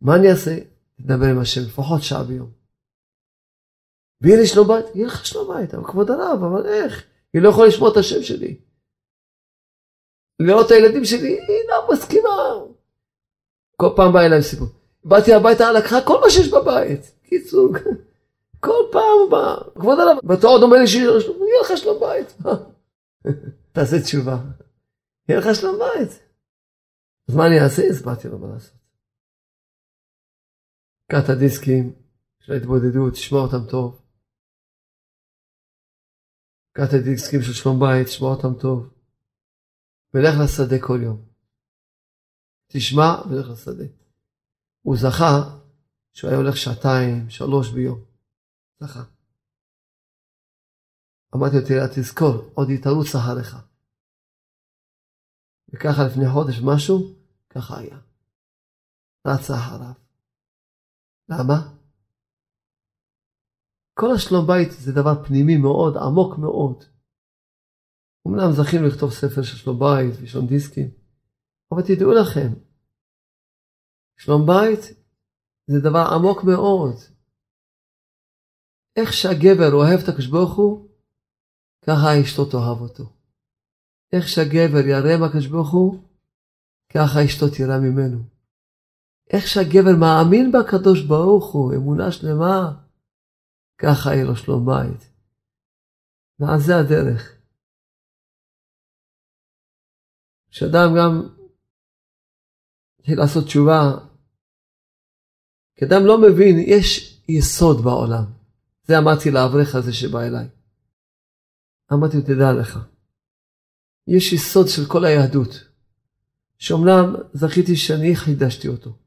מה 0.00 0.16
אני 0.16 0.30
אעשה? 0.30 0.58
תדבר 1.02 1.26
עם 1.26 1.38
השם 1.38 1.60
לפחות 1.60 2.02
שעה 2.02 2.24
ביום. 2.24 2.50
ויהיה 4.20 4.40
לי 4.40 4.46
שלום 4.46 4.68
בית? 4.68 4.84
יהיה 4.94 5.06
לך 5.06 5.26
שלום 5.26 5.56
בית, 5.56 5.74
אבל 5.74 5.84
כבוד 5.84 6.10
הרב, 6.10 6.44
אבל 6.44 6.66
איך? 6.66 7.04
היא 7.32 7.42
לא 7.42 7.48
יכולה 7.48 7.68
לשמוע 7.68 7.92
את 7.92 7.96
השם 7.96 8.22
שלי. 8.22 8.60
לראות 10.40 10.66
את 10.66 10.70
הילדים 10.70 11.04
שלי, 11.04 11.28
היא 11.28 11.68
לא 11.68 11.88
מסכימה. 11.92 12.52
כל 13.76 13.88
פעם 13.96 14.12
בא 14.12 14.20
אליי 14.20 14.42
סיפור. 14.42 14.68
באתי 15.04 15.34
הביתה, 15.34 15.72
לקחה 15.72 16.00
כל 16.06 16.20
מה 16.20 16.30
שיש 16.30 16.48
בבית. 16.48 17.00
קיצור, 17.22 17.68
כל 18.60 18.82
פעם 18.92 19.30
בא. 19.30 19.56
כבוד 19.74 19.98
הרב, 19.98 20.18
ואתה 20.24 20.46
עוד 20.46 20.62
אומר 20.62 20.76
לי 20.76 20.86
שיהיה 20.86 21.10
לך 21.60 21.76
שלום 21.76 22.00
בית. 22.00 22.36
תעשה 23.72 24.02
תשובה. 24.02 24.38
יהיה 25.28 25.40
לך 25.40 25.54
שלום 25.54 25.78
בית. 25.78 26.25
אז 27.28 27.34
מה 27.36 27.46
אני 27.46 27.56
אעשה? 27.64 27.82
הסברתי 27.90 28.28
לו 28.28 28.38
מה 28.38 28.54
לעשות. 28.54 28.76
קח 31.12 31.18
את 31.24 31.28
הדיסקים 31.28 31.94
של 32.40 32.52
ההתבודדות, 32.52 33.12
תשמע 33.12 33.38
אותם 33.38 33.70
טוב. 33.70 34.02
קח 36.72 36.82
את 36.88 36.94
הדיסקים 37.00 37.42
של 37.42 37.52
שלום 37.52 37.80
בית, 37.80 38.06
תשמע 38.06 38.28
אותם 38.28 38.60
טוב. 38.60 38.94
ולך 40.14 40.34
לשדה 40.44 40.76
כל 40.86 41.00
יום. 41.02 41.28
תשמע 42.72 43.08
ולך 43.30 43.46
לשדה. 43.50 43.84
הוא 44.82 44.96
זכה 44.96 45.58
שהוא 46.12 46.30
היה 46.30 46.38
הולך 46.38 46.56
שעתיים, 46.56 47.30
שלוש 47.30 47.70
ביום. 47.74 48.04
זכה. 48.80 49.04
אמרתי 51.34 51.56
לו, 51.56 51.66
תראה, 51.68 51.88
תזכור, 51.94 52.50
עוד 52.54 52.68
היא 52.68 52.78
אחריך. 53.18 53.56
וככה 55.76 56.02
לפני 56.06 56.24
חודש 56.32 56.60
משהו, 56.64 57.14
ככה 57.50 57.78
היה. 57.78 57.98
רצה 59.26 59.54
אחריו. 59.54 59.92
למה? 61.28 61.76
כל 63.94 64.06
השלום 64.14 64.46
בית 64.46 64.70
זה 64.70 64.92
דבר 64.92 65.24
פנימי 65.24 65.56
מאוד, 65.56 65.96
עמוק 65.96 66.38
מאוד. 66.38 66.84
אמנם 68.28 68.52
זכינו 68.52 68.86
לכתוב 68.86 69.10
ספר 69.10 69.42
של 69.42 69.56
שלום 69.56 69.78
בית 69.78 70.14
ושלום 70.22 70.46
דיסקים, 70.46 70.90
אבל 71.72 71.82
תדעו 71.82 72.12
לכם, 72.12 72.48
שלום 74.18 74.46
בית 74.46 74.80
זה 75.66 75.80
דבר 75.90 76.04
עמוק 76.14 76.44
מאוד. 76.44 76.96
איך 78.96 79.12
שהגבר 79.12 79.72
אוהב 79.72 80.00
את 80.02 80.08
הקדוש 80.08 80.26
ברוך 80.26 80.56
הוא, 80.56 80.88
ככה 81.86 82.22
אשתו 82.22 82.44
תאהב 82.44 82.80
אותו. 82.80 83.15
איך 84.12 84.28
שהגבר 84.28 84.86
ירא 84.86 85.20
מהקדוש 85.20 85.46
ברוך 85.46 85.72
הוא, 85.72 86.08
ככה 86.94 87.24
אשתו 87.24 87.48
תירא 87.48 87.78
ממנו. 87.78 88.18
איך 89.30 89.46
שהגבר 89.46 89.96
מאמין 90.00 90.52
בקדוש 90.52 91.02
ברוך 91.02 91.52
הוא, 91.52 91.74
אמונה 91.74 92.12
שלמה, 92.12 92.82
ככה 93.78 94.14
יהיה 94.14 94.24
לו 94.24 94.36
שלום 94.36 94.66
בית. 94.66 95.10
ועל 96.38 96.60
זה 96.60 96.72
הדרך. 96.76 97.36
כשאדם 100.50 100.88
גם 100.98 101.36
התחיל 102.98 103.18
לעשות 103.18 103.44
תשובה, 103.44 103.82
כי 105.76 105.84
אדם 105.84 106.06
לא 106.06 106.20
מבין, 106.20 106.56
יש 106.66 107.16
יסוד 107.28 107.84
בעולם. 107.84 108.24
זה 108.82 108.98
אמרתי 108.98 109.30
לאברך 109.30 109.74
הזה 109.74 109.92
שבא 109.92 110.20
אליי. 110.20 110.48
אמרתי 111.92 112.16
לו, 112.16 112.22
תדע 112.22 112.52
לך, 112.60 112.78
יש 114.06 114.32
יסוד 114.32 114.68
של 114.68 114.86
כל 114.86 115.04
היהדות, 115.04 115.64
שאומנם 116.58 117.14
זכיתי 117.32 117.76
שאני 117.76 118.16
חידשתי 118.16 118.68
אותו. 118.68 118.98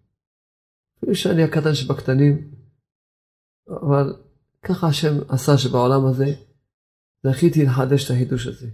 אפילו 0.98 1.16
שאני 1.16 1.44
הקטן 1.44 1.76
שבקטנים, 1.76 2.52
אבל 3.70 4.16
ככה 4.62 4.88
השם 4.88 5.14
עשה 5.30 5.58
שבעולם 5.58 6.06
הזה 6.06 6.34
זכיתי 7.24 7.66
לחדש 7.66 8.06
את 8.06 8.12
החידוש 8.12 8.48
הזה. 8.48 8.68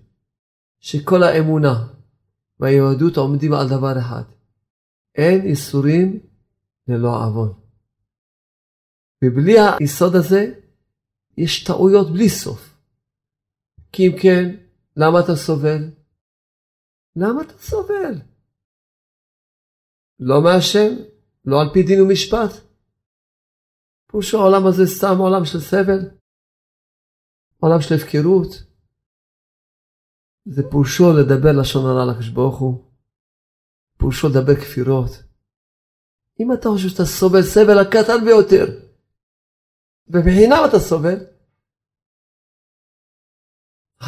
שכל 0.79 1.23
האמונה 1.23 1.88
והיהדות 2.59 3.17
עומדים 3.17 3.53
על 3.53 3.69
דבר 3.69 3.99
אחד, 3.99 4.23
אין 5.15 5.41
איסורים 5.41 6.19
ללא 6.88 7.23
עוון. 7.23 7.53
ובלי 9.23 9.55
היסוד 9.59 10.15
הזה 10.15 10.53
יש 11.38 11.63
טעויות 11.63 12.13
בלי 12.13 12.29
סוף. 12.29 12.77
כי 13.91 14.07
אם 14.07 14.11
כן, 14.21 14.55
למה 14.97 15.19
אתה 15.19 15.35
סובל? 15.35 15.89
למה 17.15 17.41
אתה 17.41 17.58
סובל? 17.58 18.13
לא 20.19 20.43
מהשם, 20.43 20.91
לא 21.45 21.62
על 21.62 21.67
פי 21.73 21.84
דין 21.84 22.01
ומשפט. 22.01 22.65
פירושו 24.08 24.38
העולם 24.38 24.67
הזה 24.67 24.84
סתם 24.86 25.17
עולם 25.19 25.45
של 25.45 25.60
סבל, 25.60 25.99
עולם 27.60 27.82
של 27.82 27.95
הפקרות. 27.95 28.51
זה 30.45 30.62
פירושו 30.69 31.04
לדבר 31.19 31.51
לשון 31.62 31.86
הרע 31.86 32.06
לקדוש 32.12 32.30
ברוך 32.30 32.60
הוא, 32.60 32.91
פירושו 33.97 34.28
לדבר 34.30 34.56
כפירות. 34.56 35.10
אם 36.39 36.54
אתה 36.54 36.69
חושב 36.69 36.89
שאתה 36.89 37.06
סובל 37.06 37.41
סבל 37.41 37.80
הקטן 37.80 38.25
ביותר, 38.25 38.65
ובחינם 40.08 40.62
אתה 40.69 40.80
סובל, 40.80 41.17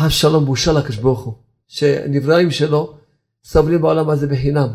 שלום 0.10 0.46
בושה 0.46 0.72
לקדוש 0.72 0.98
ברוך 0.98 1.26
הוא, 1.26 1.47
שנבראים 1.68 2.52
שלו 2.52 2.98
סובלים 3.44 3.82
בעולם 3.82 4.10
הזה 4.10 4.28
בחינם. 4.28 4.68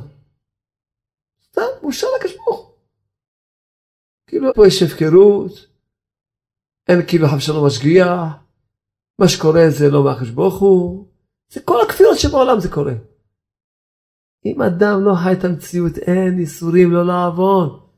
סתם 1.45 1.63
בושה 1.83 2.07
לקדוש 2.17 2.37
ברוך 2.37 2.61
הוא. 2.61 2.75
כאילו 4.27 4.55
פה 4.55 4.67
יש 4.67 4.83
הפקרות, 4.83 5.53
אין 6.89 6.99
כאילו 7.09 7.29
חב 7.29 7.39
שלום 7.39 7.67
משגיח, 7.67 8.09
מה 9.19 9.29
שקורה 9.29 9.63
זה 9.71 9.91
לא 9.91 10.05
מהקדוש 10.05 10.31
ברוך 10.31 10.61
הוא, 10.61 11.07
זה 11.49 11.61
כל 11.65 11.79
הכפירות 11.87 12.19
שבעולם 12.19 12.61
זה 12.61 12.69
קורה. 12.71 12.95
אם 14.45 14.63
אדם 14.63 15.05
לא 15.05 15.15
חי 15.25 15.33
את 15.33 15.45
המציאות, 15.45 15.99
אין 15.99 16.39
איסורים 16.39 16.91
לא 16.91 17.07
לעבוד. 17.07 17.91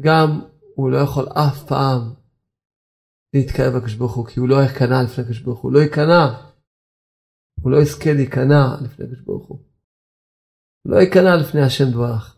גם 0.00 0.40
הוא 0.74 0.90
לא 0.90 0.96
יכול 0.96 1.26
אף 1.28 1.64
פעם 1.68 2.14
להתקרב 3.34 3.76
לקדוש 3.76 3.94
ברוך 3.94 4.14
הוא, 4.14 4.26
כי 4.26 4.40
הוא 4.40 4.48
לא 4.48 4.56
ייכנע 4.62 5.02
לפני 5.02 5.24
הקדוש 5.24 5.40
ברוך 5.40 5.60
הוא, 5.60 5.72
לא 5.72 5.78
ייכנע. 5.78 6.46
הוא 7.60 7.72
לא 7.72 7.76
יזכה 7.82 8.10
להיכנע 8.16 8.62
לפני 8.84 9.04
הקדוש 9.04 9.20
ברוך 9.20 9.48
הוא. 9.48 9.58
לא 10.84 10.96
ייכנע 10.96 11.36
לפני 11.40 11.62
השם 11.62 11.84
דברך. 11.92 12.36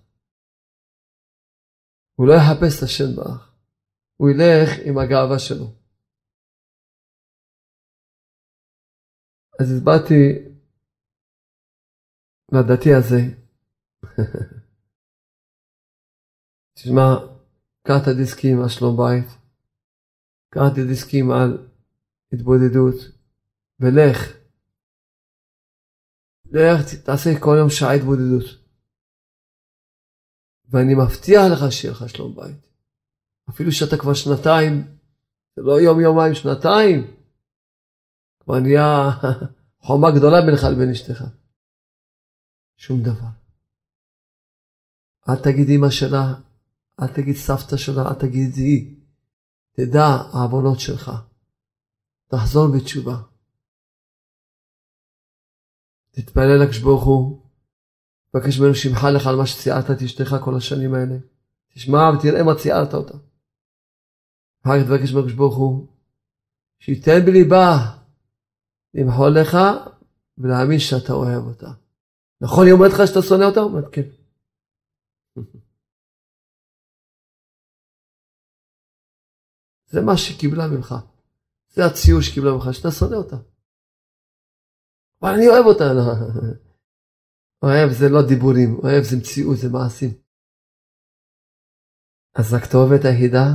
הוא 2.18 2.26
לא 2.26 2.32
יחפש 2.32 2.78
את 2.78 2.82
השם 2.82 3.16
באח, 3.16 3.54
הוא 4.16 4.30
ילך 4.30 4.68
עם 4.86 4.98
הגאווה 4.98 5.38
שלו. 5.38 5.66
אז 9.60 9.72
הסברתי 9.72 10.14
לדתי 12.52 12.94
הזה, 12.94 13.20
תשמע, 16.74 17.08
קח 17.86 18.02
את 18.02 18.08
הדיסקים 18.08 18.62
על 18.62 18.68
שלום 18.68 18.96
בית, 18.96 19.28
קח 20.50 20.60
את 20.72 20.78
הדיסקים 20.78 21.30
על 21.30 21.68
התבודדות, 22.32 22.94
ולך. 23.80 24.37
לך, 26.50 26.94
תעשה 27.04 27.30
כל 27.40 27.56
יום 27.58 27.70
שעה 27.70 27.92
התבודדות. 27.92 28.44
ואני 30.70 30.94
מבטיח 30.94 31.42
לך 31.52 31.72
שיהיה 31.72 31.92
לך 31.92 32.08
שלום 32.08 32.36
בית. 32.36 32.66
אפילו 33.50 33.72
שאתה 33.72 33.96
כבר 33.96 34.14
שנתיים, 34.14 34.98
זה 35.56 35.62
לא 35.62 35.80
יום 35.80 36.00
יומיים, 36.00 36.34
שנתיים, 36.34 37.14
כבר 38.40 38.60
נהיה 38.60 39.10
חומה 39.86 40.08
גדולה 40.10 40.36
בינך 40.46 40.64
לבין 40.64 40.90
אשתך. 40.90 41.24
שום 42.76 43.02
דבר. 43.02 43.28
אל 45.28 45.36
תגיד 45.36 45.68
אמא 45.68 45.90
שלה, 45.90 46.34
אל 47.00 47.06
תגיד 47.06 47.36
סבתא 47.36 47.76
שלה, 47.76 48.02
אל 48.08 48.14
תגיד 48.14 48.54
היא. 48.54 48.98
תדע 49.72 50.04
העוונות 50.04 50.80
שלך. 50.80 51.10
תחזור 52.28 52.68
בתשובה. 52.76 53.27
תתפלל 56.18 56.62
לקדוש 56.62 56.78
ברוך 56.78 57.04
הוא 57.04 57.42
מבקש 58.34 58.60
ממנו 58.60 58.74
שימחה 58.74 59.10
לך 59.10 59.26
על 59.26 59.36
מה 59.36 59.46
שציערת 59.46 59.90
את 59.90 60.02
אשתך 60.02 60.36
כל 60.44 60.56
השנים 60.56 60.94
האלה. 60.94 61.16
תשמע 61.74 61.98
ותראה 61.98 62.42
מה 62.42 62.54
ציערת 62.62 62.94
אותה. 62.94 63.18
אחר 64.62 64.80
כך 64.80 64.86
תבקש 64.86 65.12
מהקדוש 65.12 65.32
ברוך 65.32 65.56
הוא, 65.56 65.86
שייתן 66.78 67.20
בליבה 67.26 67.74
למחול 68.94 69.30
לך 69.40 69.56
ולהאמין 70.38 70.78
שאתה 70.78 71.12
אוהב 71.12 71.42
אותה. 71.46 71.70
נכון 72.40 72.66
היא 72.66 72.72
אומרת 72.72 72.92
לך 72.92 73.06
שאתה 73.06 73.22
שונא 73.22 73.44
אותה? 73.44 73.60
אומרת 73.60 73.84
כן. 73.92 74.08
זה 79.92 80.00
מה 80.00 80.16
שקיבלה 80.16 80.66
ממך. 80.68 80.94
זה 81.68 81.86
הציור 81.86 82.20
שקיבלה 82.20 82.52
ממך, 82.52 82.74
שאתה 82.74 82.90
שונא 82.90 83.14
אותה. 83.14 83.36
אבל 85.22 85.30
אני 85.34 85.48
אוהב 85.48 85.64
אותה. 85.66 85.84
לא. 85.94 86.02
אוהב 87.62 87.88
זה 87.92 88.08
לא 88.08 88.20
דיבורים, 88.28 88.70
אוהב 88.82 89.02
זה 89.02 89.16
מציאות, 89.16 89.56
זה 89.56 89.68
מעשים. 89.68 90.10
אז 92.38 92.54
הכתובת 92.54 93.04
היחידה 93.04 93.46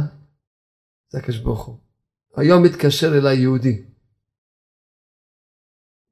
זה 1.10 1.18
הקדוש 1.20 1.40
ברוך 1.40 1.66
הוא. 1.66 1.78
היום 2.38 2.64
מתקשר 2.64 3.08
אליי 3.18 3.38
יהודי, 3.42 3.86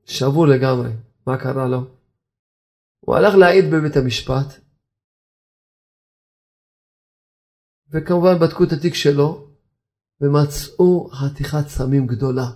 שבור 0.06 0.48
לגמרי, 0.48 0.92
מה 1.28 1.38
קרה 1.38 1.68
לו? 1.68 1.82
הוא 3.00 3.16
הלך 3.16 3.34
להעיד 3.40 3.66
בבית 3.74 3.96
המשפט, 3.96 4.50
וכמובן 7.90 8.36
בדקו 8.42 8.64
את 8.64 8.72
התיק 8.78 8.94
שלו, 8.94 9.48
ומצאו 10.22 11.10
חתיכת 11.10 11.68
סמים 11.68 12.08
גדולה. 12.08 12.48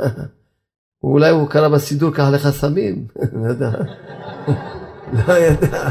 אולי 1.02 1.30
הוא 1.30 1.50
קרא 1.50 1.68
בסידור, 1.68 2.10
קח 2.14 2.24
לך 2.34 2.50
סמים, 2.50 3.06
לא 3.42 3.46
יודע. 3.48 3.70
לא 5.12 5.32
ידע, 5.32 5.90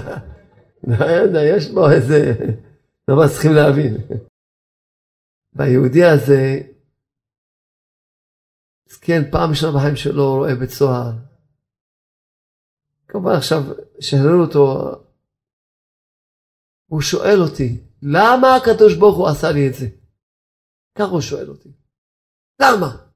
לא 0.87 1.05
ידע, 1.05 1.39
יש 1.43 1.71
בו 1.71 1.89
איזה, 1.91 2.33
דבר 3.09 3.27
צריכים 3.27 3.51
להבין. 3.53 3.97
והיהודי 5.53 6.03
הזה, 6.03 6.59
כן, 9.01 9.31
פעם 9.31 9.49
ראשונה 9.49 9.77
בחיים 9.77 9.95
שלו 9.95 10.35
רואה 10.35 10.55
בית 10.55 10.69
סוהר. 10.69 11.11
כמובן 13.07 13.31
עכשיו, 13.31 13.61
שחררו 13.99 14.41
אותו, 14.41 14.91
הוא 16.85 17.01
שואל 17.01 17.39
אותי, 17.41 17.81
למה 18.01 18.55
הקדוש 18.55 18.95
ברוך 18.95 19.17
הוא 19.17 19.27
עשה 19.27 19.51
לי 19.51 19.67
את 19.67 19.73
זה? 19.73 19.87
ככה 20.97 21.11
הוא 21.11 21.21
שואל 21.21 21.49
אותי. 21.49 21.69
למה? 22.61 23.06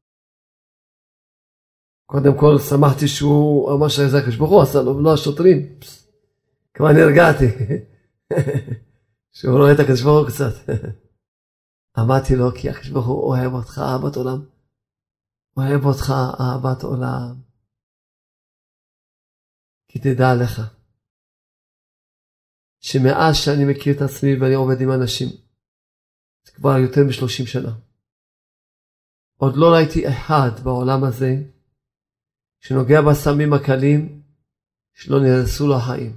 קודם 2.12 2.40
כל 2.40 2.60
שמחתי 2.70 3.08
שהוא 3.08 3.74
אמר 3.74 3.88
שזה 3.88 4.18
הקדוש 4.18 4.36
ברוך 4.36 4.52
הוא 4.52 4.62
עשה 4.62 4.82
לו, 4.82 4.98
ולא 4.98 5.14
השוטרים. 5.14 5.58
כבר 6.74 6.92
נרגעתי. 6.92 7.46
שהוא 9.38 9.58
רואה 9.58 9.72
את 9.74 9.80
הקדוש 9.80 10.02
ברוך 10.02 10.20
הוא 10.20 10.28
קצת. 10.28 10.54
אמרתי 12.00 12.36
לו, 12.36 12.52
כי 12.56 12.70
הקדוש 12.70 12.90
ברוך 12.90 13.08
הוא 13.08 13.24
אוהב 13.24 13.54
אותך 13.54 13.82
אהבת 13.84 14.16
עולם. 14.16 14.46
אוהב 15.58 15.86
אותך 15.86 16.14
אהבת 16.40 16.84
עולם. 16.84 17.36
כי 19.88 20.00
תדע 20.00 20.36
לך, 20.44 20.62
שמאז 22.80 23.36
שאני 23.36 23.66
מכיר 23.66 23.96
את 23.96 24.02
עצמי 24.02 24.36
ואני 24.36 24.54
עובד 24.54 24.82
עם 24.82 24.92
אנשים, 24.92 25.30
זה 26.46 26.52
כבר 26.52 26.78
יותר 26.78 27.02
מ-30 27.04 27.48
שנה. 27.48 27.74
עוד 29.38 29.54
לא 29.56 29.74
ראיתי 29.74 30.10
אחד 30.10 30.52
בעולם 30.64 31.04
הזה 31.04 31.36
שנוגע 32.62 33.02
בסמים 33.02 33.54
הקלים 33.54 34.22
שלא 34.94 35.20
נהרסו 35.20 35.68
לו 35.68 35.76
החיים. 35.76 36.16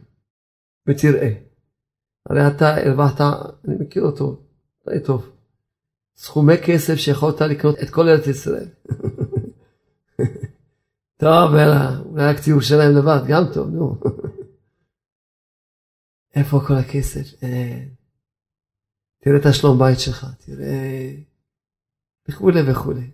ותראה, 0.88 1.32
הרי 2.26 2.46
אתה 2.46 2.76
הרווחת, 2.76 3.20
אני 3.64 3.74
מכיר 3.80 4.02
אותו, 4.02 4.42
די 4.88 5.04
טוב, 5.04 5.30
סכומי 6.16 6.54
כסף 6.66 6.94
שיכולת 6.94 7.40
לקנות 7.40 7.76
את 7.82 7.90
כל 7.90 8.08
ארץ 8.08 8.26
ישראל. 8.26 8.68
טוב, 11.20 11.54
אולי 12.04 12.24
רק 12.24 12.48
ירושלים 12.48 12.96
לבד, 12.96 13.20
גם 13.28 13.42
טוב, 13.54 13.68
נו. 13.68 13.94
איפה 16.36 16.60
כל 16.66 16.74
הכסף? 16.74 17.42
אה, 17.42 17.84
תראה 19.20 19.36
את 19.40 19.46
השלום 19.46 19.78
בית 19.78 20.00
שלך, 20.00 20.26
תראה 20.46 21.14
וכולי 22.28 22.60
וכולי. 22.70 23.10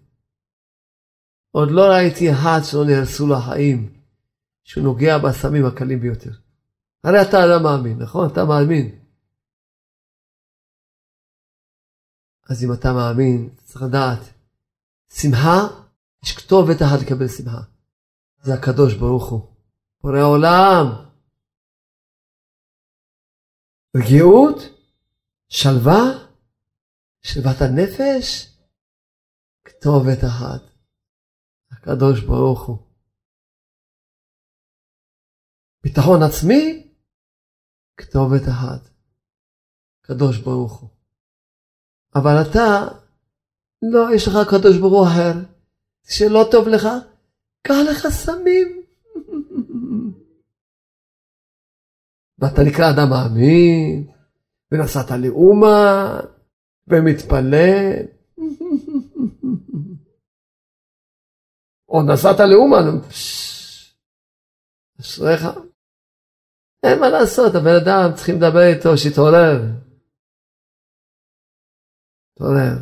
עוד 1.51 1.71
לא 1.71 1.83
ראיתי 1.83 2.33
אחד 2.33 2.61
שלא 2.65 2.85
נהרסו 2.85 3.27
לו 3.27 3.37
החיים, 3.37 3.95
שהוא 4.65 4.85
נוגע 4.85 5.19
בסמים 5.19 5.67
הקלים 5.67 6.01
ביותר. 6.01 6.31
הרי 7.05 7.23
אתה 7.23 7.37
אדם 7.37 7.63
מאמין, 7.63 7.99
נכון? 8.03 8.29
אתה 8.33 8.45
מאמין. 8.45 8.99
אז 12.51 12.65
אם 12.65 12.73
אתה 12.73 12.93
מאמין, 12.93 13.49
צריך 13.65 13.83
לדעת, 13.83 14.21
שמחה, 15.13 15.69
יש 16.25 16.37
כתובת 16.37 16.83
אחת 16.83 16.99
לקבל 17.07 17.29
שמחה. 17.29 17.61
זה 18.43 18.55
הקדוש 18.55 18.95
ברוך 18.95 19.31
הוא. 19.31 19.51
בורא 20.03 20.23
עולם. 20.23 20.87
רגיעות, 23.97 24.57
שלווה, 25.49 26.03
שלוות 27.23 27.57
הנפש, 27.61 28.57
כתובת 29.65 30.25
אחת. 30.25 30.70
הקדוש 31.81 32.21
ברוך 32.21 32.67
הוא. 32.67 32.79
ביטחון 35.83 36.23
עצמי, 36.23 36.89
כתובת 37.97 38.49
אחת. 38.49 38.91
קדוש 40.03 40.39
ברוך 40.39 40.81
הוא. 40.81 40.89
אבל 42.15 42.43
אתה, 42.51 42.89
לא, 43.83 44.15
יש 44.15 44.29
לך 44.29 44.35
קדוש 44.51 44.79
ברוך 44.79 44.93
הוא 44.93 45.07
אחר. 45.07 45.33
שלא 46.09 46.49
טוב 46.51 46.69
לך, 46.69 46.89
קח 47.63 47.75
לך 47.91 48.09
סמים. 48.09 48.83
ואתה 52.39 52.63
נקרא 52.63 52.91
אדם 52.91 53.11
מאמין, 53.11 54.07
ונסעת 54.73 55.11
לאומה, 55.11 56.21
ומתפלל. 56.89 57.93
עוד 61.93 62.05
נסעת 62.13 62.41
לאומן, 62.51 62.87
אשריך. 65.01 65.43
אין 66.83 67.01
מה 67.01 67.09
לעשות, 67.09 67.55
הבן 67.55 67.77
אדם 67.83 68.15
צריכים 68.17 68.37
לדבר 68.37 68.67
איתו, 68.75 68.99
שיתעורר. 68.99 69.57
תעורר. 72.39 72.77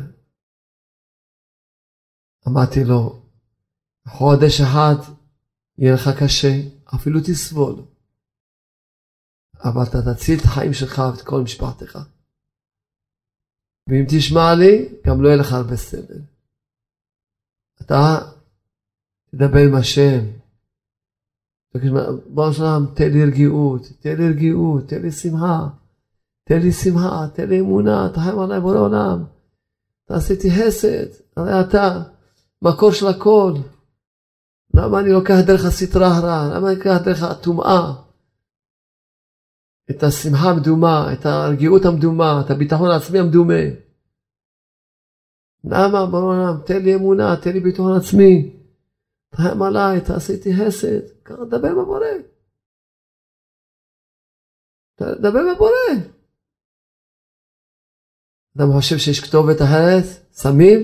אמרתי 2.47 2.79
לו, 2.89 3.21
חודש 4.07 4.61
אחד 4.61 4.95
יהיה 5.77 5.93
לך 5.93 6.09
קשה, 6.23 6.53
אפילו 6.95 7.19
תסבול. 7.19 7.75
אבל 9.63 9.83
אתה 9.89 9.97
תציל 10.07 10.39
את 10.39 10.45
החיים 10.45 10.73
שלך 10.73 10.99
ואת 10.99 11.27
כל 11.27 11.41
משפחתך. 11.43 11.99
ואם 13.87 14.05
תשמע 14.09 14.55
לי, 14.59 14.73
גם 15.07 15.21
לא 15.21 15.27
יהיה 15.27 15.41
לך 15.41 15.51
הרבה 15.53 15.75
סבל. 15.75 16.21
אתה 17.81 17.95
תדבר 19.31 19.59
עם 19.59 19.75
השם. 19.75 20.19
בוא 22.27 22.51
שלם, 22.51 22.85
תן 22.93 23.11
לי 23.11 23.25
רגיעות, 23.25 23.81
תן 23.99 24.17
לי 24.17 24.29
רגיעות, 24.29 24.87
תן 24.87 25.01
לי 25.01 25.11
שמחה, 25.11 25.67
תן 26.43 26.59
לי 26.59 26.71
שמחה, 26.71 27.27
תן 27.33 27.49
לי 27.49 27.59
אמונה, 27.59 28.09
תחם 28.13 28.39
עליי 28.39 28.59
בורא 28.59 28.77
עולם. 28.77 29.23
תעשיתי 30.05 30.51
חסד, 30.51 31.05
הרי 31.37 31.61
אתה 31.61 32.03
מקור 32.61 32.91
של 32.91 33.07
הכל. 33.07 33.53
למה 34.73 34.99
אני 34.99 35.09
לוקח 35.11 35.35
דרך 35.47 35.65
הסטרה 35.65 36.17
הרע? 36.17 36.55
למה 36.55 36.67
אני 36.67 36.75
לוקח 36.75 36.97
דרך 37.05 37.23
הטומאה? 37.23 37.93
את 39.91 40.03
השמחה 40.03 40.49
המדומה, 40.49 41.13
את 41.13 41.25
הרגיעות 41.25 41.85
המדומה, 41.85 42.41
את 42.45 42.51
הביטחון 42.51 42.91
העצמי 42.91 43.19
המדומה. 43.19 43.63
למה? 45.63 46.05
ברור 46.05 46.33
העולם, 46.33 46.61
תן 46.65 46.83
לי 46.83 46.95
אמונה, 46.95 47.35
תן 47.41 47.53
לי 47.53 47.59
ביטחון 47.59 47.97
עצמי. 47.97 48.58
תרחם 49.29 49.61
עליי, 49.61 50.01
תעשה 50.01 50.33
איתי 50.33 50.49
חסד. 50.55 51.23
ככה 51.25 51.45
דבר 51.45 51.67
עם 51.67 51.79
הבורא. 51.79 52.07
דבר 55.01 55.39
עם 55.39 55.49
הבורא. 55.55 55.71
אדם 58.57 58.71
חושב 58.71 58.97
שיש 58.97 59.19
כתובת 59.19 59.61
אחרת, 59.61 60.03
סמים, 60.31 60.79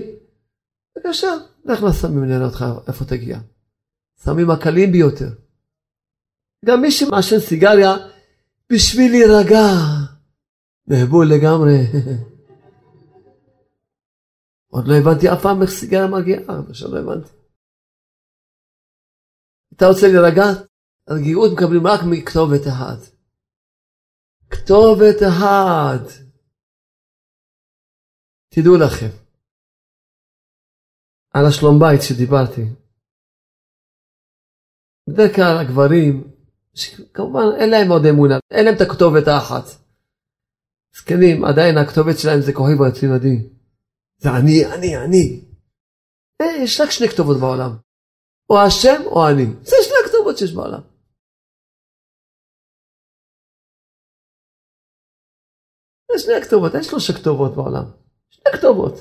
בבקשה, 0.96 1.32
לך 1.64 1.82
לסמים 1.82 2.24
נראה 2.24 2.46
אותך 2.46 2.64
איפה 2.88 3.04
תגיע. 3.04 3.38
סמים 4.16 4.50
הקלים 4.50 4.92
ביותר. 4.92 5.28
גם 6.64 6.80
מי 6.80 6.90
שמעשן 6.90 7.38
סיגריה, 7.38 7.96
בשביל 8.72 9.12
להירגע, 9.12 9.66
נהבול 10.86 11.26
לגמרי. 11.26 11.78
עוד 14.72 14.88
לא 14.88 14.94
הבנתי 14.94 15.32
אף 15.32 15.42
פעם 15.42 15.62
איך 15.62 15.70
סיגריה 15.70 16.06
מגיעה, 16.06 16.60
עכשיו 16.70 16.94
לא 16.94 16.98
הבנתי. 16.98 17.30
אתה 19.76 19.84
רוצה 19.86 20.06
להירגע? 20.06 20.44
רגיעות 21.10 21.52
מקבלים 21.52 21.86
רק 21.86 22.00
מכתובת 22.10 22.66
אחת. 22.68 23.16
כתובת 24.50 25.18
אחת. 25.28 26.26
תדעו 28.54 28.76
לכם, 28.76 29.10
על 31.34 31.46
השלום 31.46 31.78
בית 31.80 32.00
שדיברתי, 32.02 32.62
בדרך 35.08 35.36
כלל 35.36 35.58
הגברים, 35.58 36.32
כמובן 37.14 37.42
אין 37.60 37.70
להם 37.70 37.90
עוד 37.90 38.06
אמונה, 38.06 38.34
אין 38.50 38.64
להם 38.64 38.74
את 38.76 38.80
הכתובת 38.80 39.28
האחת. 39.28 39.64
זקנים, 40.96 41.44
עדיין 41.44 41.78
הכתובת 41.78 42.18
שלהם 42.18 42.40
זה 42.40 42.52
כוכב 42.52 42.82
הצימדי. 42.82 43.36
זה 44.18 44.28
אני, 44.30 44.66
אני, 44.66 44.96
אני. 44.96 45.44
אה, 46.42 46.62
יש 46.62 46.80
רק 46.80 46.90
שני 46.90 47.08
כתובות 47.08 47.36
בעולם. 47.40 47.85
או 48.50 48.58
השם 48.66 49.02
או 49.06 49.28
אני. 49.28 49.46
זה 49.62 49.76
שני 49.82 49.96
הכתובות 50.04 50.38
שיש 50.38 50.52
בעולם. 50.54 50.80
זה 56.12 56.18
שני 56.18 56.34
הכתובות, 56.34 56.74
אין 56.74 56.82
שלושה 56.82 57.12
כתובות 57.12 57.56
בעולם. 57.56 57.84
שני 58.30 58.52
כתובות. 58.52 58.94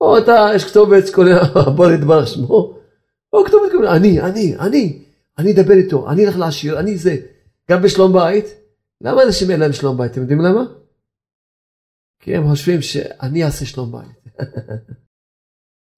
או 0.00 0.18
אתה, 0.18 0.32
יש 0.56 0.64
כתובת 0.64 1.06
שקוראים 1.06 1.36
בוא 1.76 1.86
נדבר 1.90 2.26
שמו, 2.26 2.78
או 3.32 3.44
כתובת 3.44 3.72
קוראים 3.72 3.90
אני, 3.96 4.20
אני, 4.20 4.56
אני, 4.56 5.04
אני 5.38 5.52
אדבר 5.52 5.74
איתו, 5.74 6.10
אני 6.10 6.26
אלך 6.26 6.36
לעשיר, 6.38 6.80
אני 6.80 6.96
זה. 6.98 7.16
גם 7.70 7.82
בשלום 7.82 8.12
בית, 8.12 8.44
למה 9.00 9.22
אנשים 9.22 9.50
אין 9.50 9.60
להם 9.60 9.72
שלום 9.72 9.98
בית? 9.98 10.12
אתם 10.12 10.20
יודעים 10.20 10.40
למה? 10.40 10.64
כי 12.20 12.36
הם 12.36 12.48
חושבים 12.50 12.82
שאני 12.82 13.44
אעשה 13.44 13.66
שלום 13.66 13.92
בית. 13.92 14.24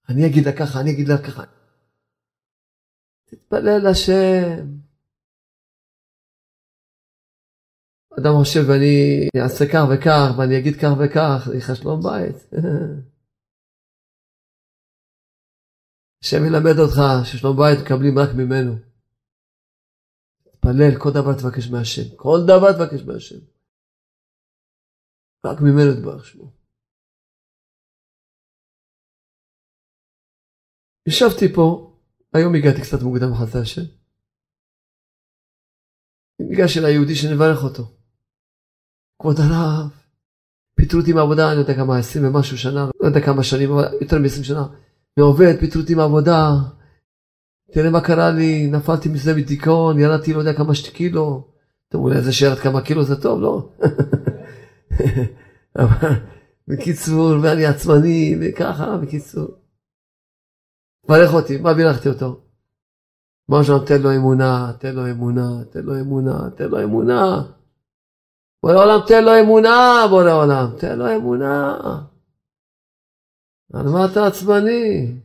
אני 0.09 0.21
אגיד 0.27 0.45
לה 0.45 0.51
ככה, 0.59 0.81
אני 0.81 0.91
אגיד 0.91 1.07
לה 1.07 1.17
ככה. 1.27 1.43
תתפלל 3.25 3.89
לשם. 3.89 4.87
אדם 8.19 8.33
חושב 8.39 8.59
ואני 8.69 9.27
אעשה 9.43 9.65
כך 9.73 9.83
וכך 9.89 10.27
ואני 10.37 10.59
אגיד 10.59 10.73
כך 10.81 10.91
וכך, 10.99 11.47
יהיה 11.47 11.57
לך 11.57 11.75
שלום 11.75 11.99
בית. 12.03 12.35
השם 16.23 16.45
ילמד 16.45 16.77
אותך 16.79 16.99
ששלום 17.25 17.57
בית 17.57 17.79
מקבלים 17.83 18.19
רק 18.19 18.29
ממנו. 18.37 18.73
תתפלל, 20.43 20.99
כל 21.03 21.09
דבר 21.13 21.33
תבקש 21.39 21.69
מהשם. 21.71 22.15
כל 22.15 22.39
דבר 22.47 22.71
תבקש 22.71 23.01
מהשם. 23.05 23.39
רק 25.45 25.61
ממנו 25.61 25.91
יתברך 25.91 26.25
שמו. 26.25 26.56
ישבתי 31.07 31.53
פה, 31.53 31.93
היום 32.33 32.55
הגעתי 32.55 32.81
קצת 32.81 33.01
מוקדם 33.01 33.35
חסר 33.35 33.61
השם. 33.61 33.81
ניגש 36.39 36.77
אל 36.77 36.85
היהודי 36.85 37.15
שנברך 37.15 37.63
אותו. 37.63 37.83
כבוד 39.21 39.35
הרב, 39.39 39.89
פיטרו 40.75 40.99
אותי 40.99 41.13
מהעבודה, 41.13 41.47
אני 41.47 41.55
לא 41.55 41.61
יודע 41.61 41.75
כמה, 41.75 41.97
עשרים 41.97 42.25
ומשהו 42.27 42.57
שנה, 42.57 42.89
לא 43.01 43.07
יודע 43.07 43.21
כמה 43.21 43.43
שנים, 43.43 43.69
יותר 44.01 44.19
מ-20 44.19 44.43
שנה. 44.43 44.67
אני 45.17 45.23
עובד, 45.23 45.59
פיטרו 45.59 45.81
אותי 45.81 45.95
מהעבודה, 45.95 46.49
תראה 47.71 47.89
מה 47.89 48.01
קרה 48.01 48.31
לי, 48.31 48.67
נפלתי 48.67 49.09
מזה 49.09 49.35
מדיכאון, 49.35 49.99
ירדתי 49.99 50.33
לא 50.33 50.39
יודע 50.39 50.53
כמה 50.53 50.75
שתי 50.75 50.91
קילו. 50.91 51.47
טוב, 51.89 52.01
אולי 52.01 52.21
זה 52.21 52.33
שירד 52.33 52.57
כמה 52.57 52.81
קילו 52.81 53.03
זה 53.03 53.21
טוב, 53.21 53.41
לא? 53.41 53.69
בקיצור, 56.67 57.37
ואני 57.41 57.65
עצמני, 57.65 58.37
וככה, 58.41 58.97
בקיצור. 58.97 59.66
ברך 61.07 61.33
אותי, 61.33 61.57
מה 61.57 61.73
בירכתי 61.73 62.09
אותו? 62.09 62.39
אמר 63.51 63.63
שם, 63.63 63.85
תן 63.85 64.01
לו 64.01 64.15
אמונה, 64.15 64.71
תן 64.79 64.95
לו 64.95 65.11
אמונה, 65.11 65.63
תן 65.71 65.83
לו 65.83 65.99
אמונה, 65.99 66.49
תן 66.55 66.69
לו 66.69 66.83
אמונה. 66.83 67.43
בורא 68.63 68.75
עולם, 68.75 68.99
תן 69.07 69.23
לו 69.23 69.31
אמונה, 69.39 70.05
בורא 70.09 70.31
עולם, 70.31 70.67
תן 70.77 70.99
לו 70.99 71.15
אמונה. 71.15 71.77
על 73.73 73.87
מה 73.89 74.05
אתה 74.05 74.27
עצבני? 74.27 75.15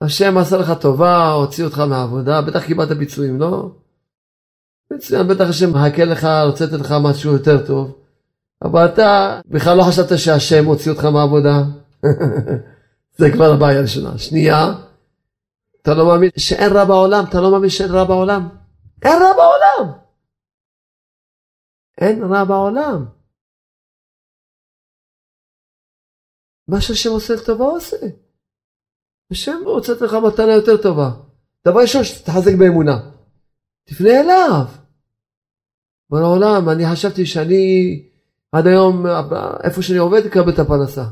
השם 0.00 0.38
עשה 0.38 0.56
לך 0.56 0.72
טובה, 0.80 1.32
הוציא 1.32 1.64
אותך 1.64 1.78
מהעבודה, 1.78 2.42
בטח 2.42 2.66
קיבלת 2.66 2.88
ביצועים, 2.98 3.40
לא? 3.40 3.70
מצוין, 4.92 5.28
בטח 5.28 5.48
השם 5.48 5.70
מחכה 5.70 6.04
לך, 6.04 6.26
רוצה 6.46 6.64
לתת 6.64 6.80
לך 6.80 6.94
משהו 7.02 7.32
יותר 7.32 7.66
טוב. 7.66 7.98
אבל 8.62 8.86
אתה 8.86 9.40
בכלל 9.46 9.76
לא 9.76 9.82
חשבת 9.82 10.18
שהשם 10.18 10.64
הוציא 10.64 10.92
אותך 10.92 11.04
מהעבודה. 11.04 11.62
זה 13.14 13.26
כבר 13.32 13.52
הבעיה 13.56 13.78
הראשונה. 13.78 14.18
שנייה, 14.18 14.56
אתה 15.82 15.94
לא 15.94 16.06
מאמין 16.06 16.30
שאין 16.38 16.72
רע 16.72 16.84
בעולם, 16.84 17.24
אתה 17.28 17.40
לא 17.40 17.50
מאמין 17.50 17.70
שאין 17.70 17.90
רע 17.90 18.04
בעולם. 18.04 18.48
אין 19.04 19.22
רע 19.22 19.32
בעולם. 19.36 19.98
אין 21.98 22.22
רע 22.22 22.44
בעולם. 22.44 23.06
מה 26.68 26.80
שהשם 26.80 27.10
עושה 27.10 27.34
לטובה 27.34 27.64
עושה. 27.64 27.96
השם 29.30 29.58
רוצה 29.64 29.92
לתת 29.92 30.02
לך 30.02 30.12
מתנה 30.14 30.52
יותר 30.52 30.82
טובה. 30.82 31.10
דבר 31.68 31.80
ראשון, 31.80 32.04
שתתחזק 32.04 32.52
באמונה. 32.58 33.10
תפנה 33.84 34.20
אליו. 34.20 34.64
בוא 36.10 36.20
לעולם, 36.20 36.68
אני 36.68 36.84
חשבתי 36.92 37.26
שאני 37.26 37.64
עד 38.52 38.66
היום, 38.66 39.06
איפה 39.64 39.82
שאני 39.82 39.98
עובד, 39.98 40.26
אקבל 40.26 40.52
את 40.54 40.58
הפרנסה. 40.58 41.04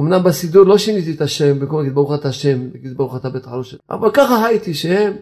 אמנם 0.00 0.24
בסידור 0.24 0.64
לא 0.64 0.78
שיניתי 0.78 1.14
את 1.16 1.20
השם, 1.20 1.58
במקום 1.60 1.78
להגיד 1.78 1.94
ברוך 1.94 2.12
אתה 2.20 2.28
השם, 2.28 2.70
להגיד 2.72 2.96
ברוך 2.96 3.16
אתה 3.16 3.30
בית 3.30 3.44
חרושת. 3.44 3.78
אבל 3.90 4.10
ככה 4.14 4.46
הייתי 4.46 4.74
שם, 4.74 5.12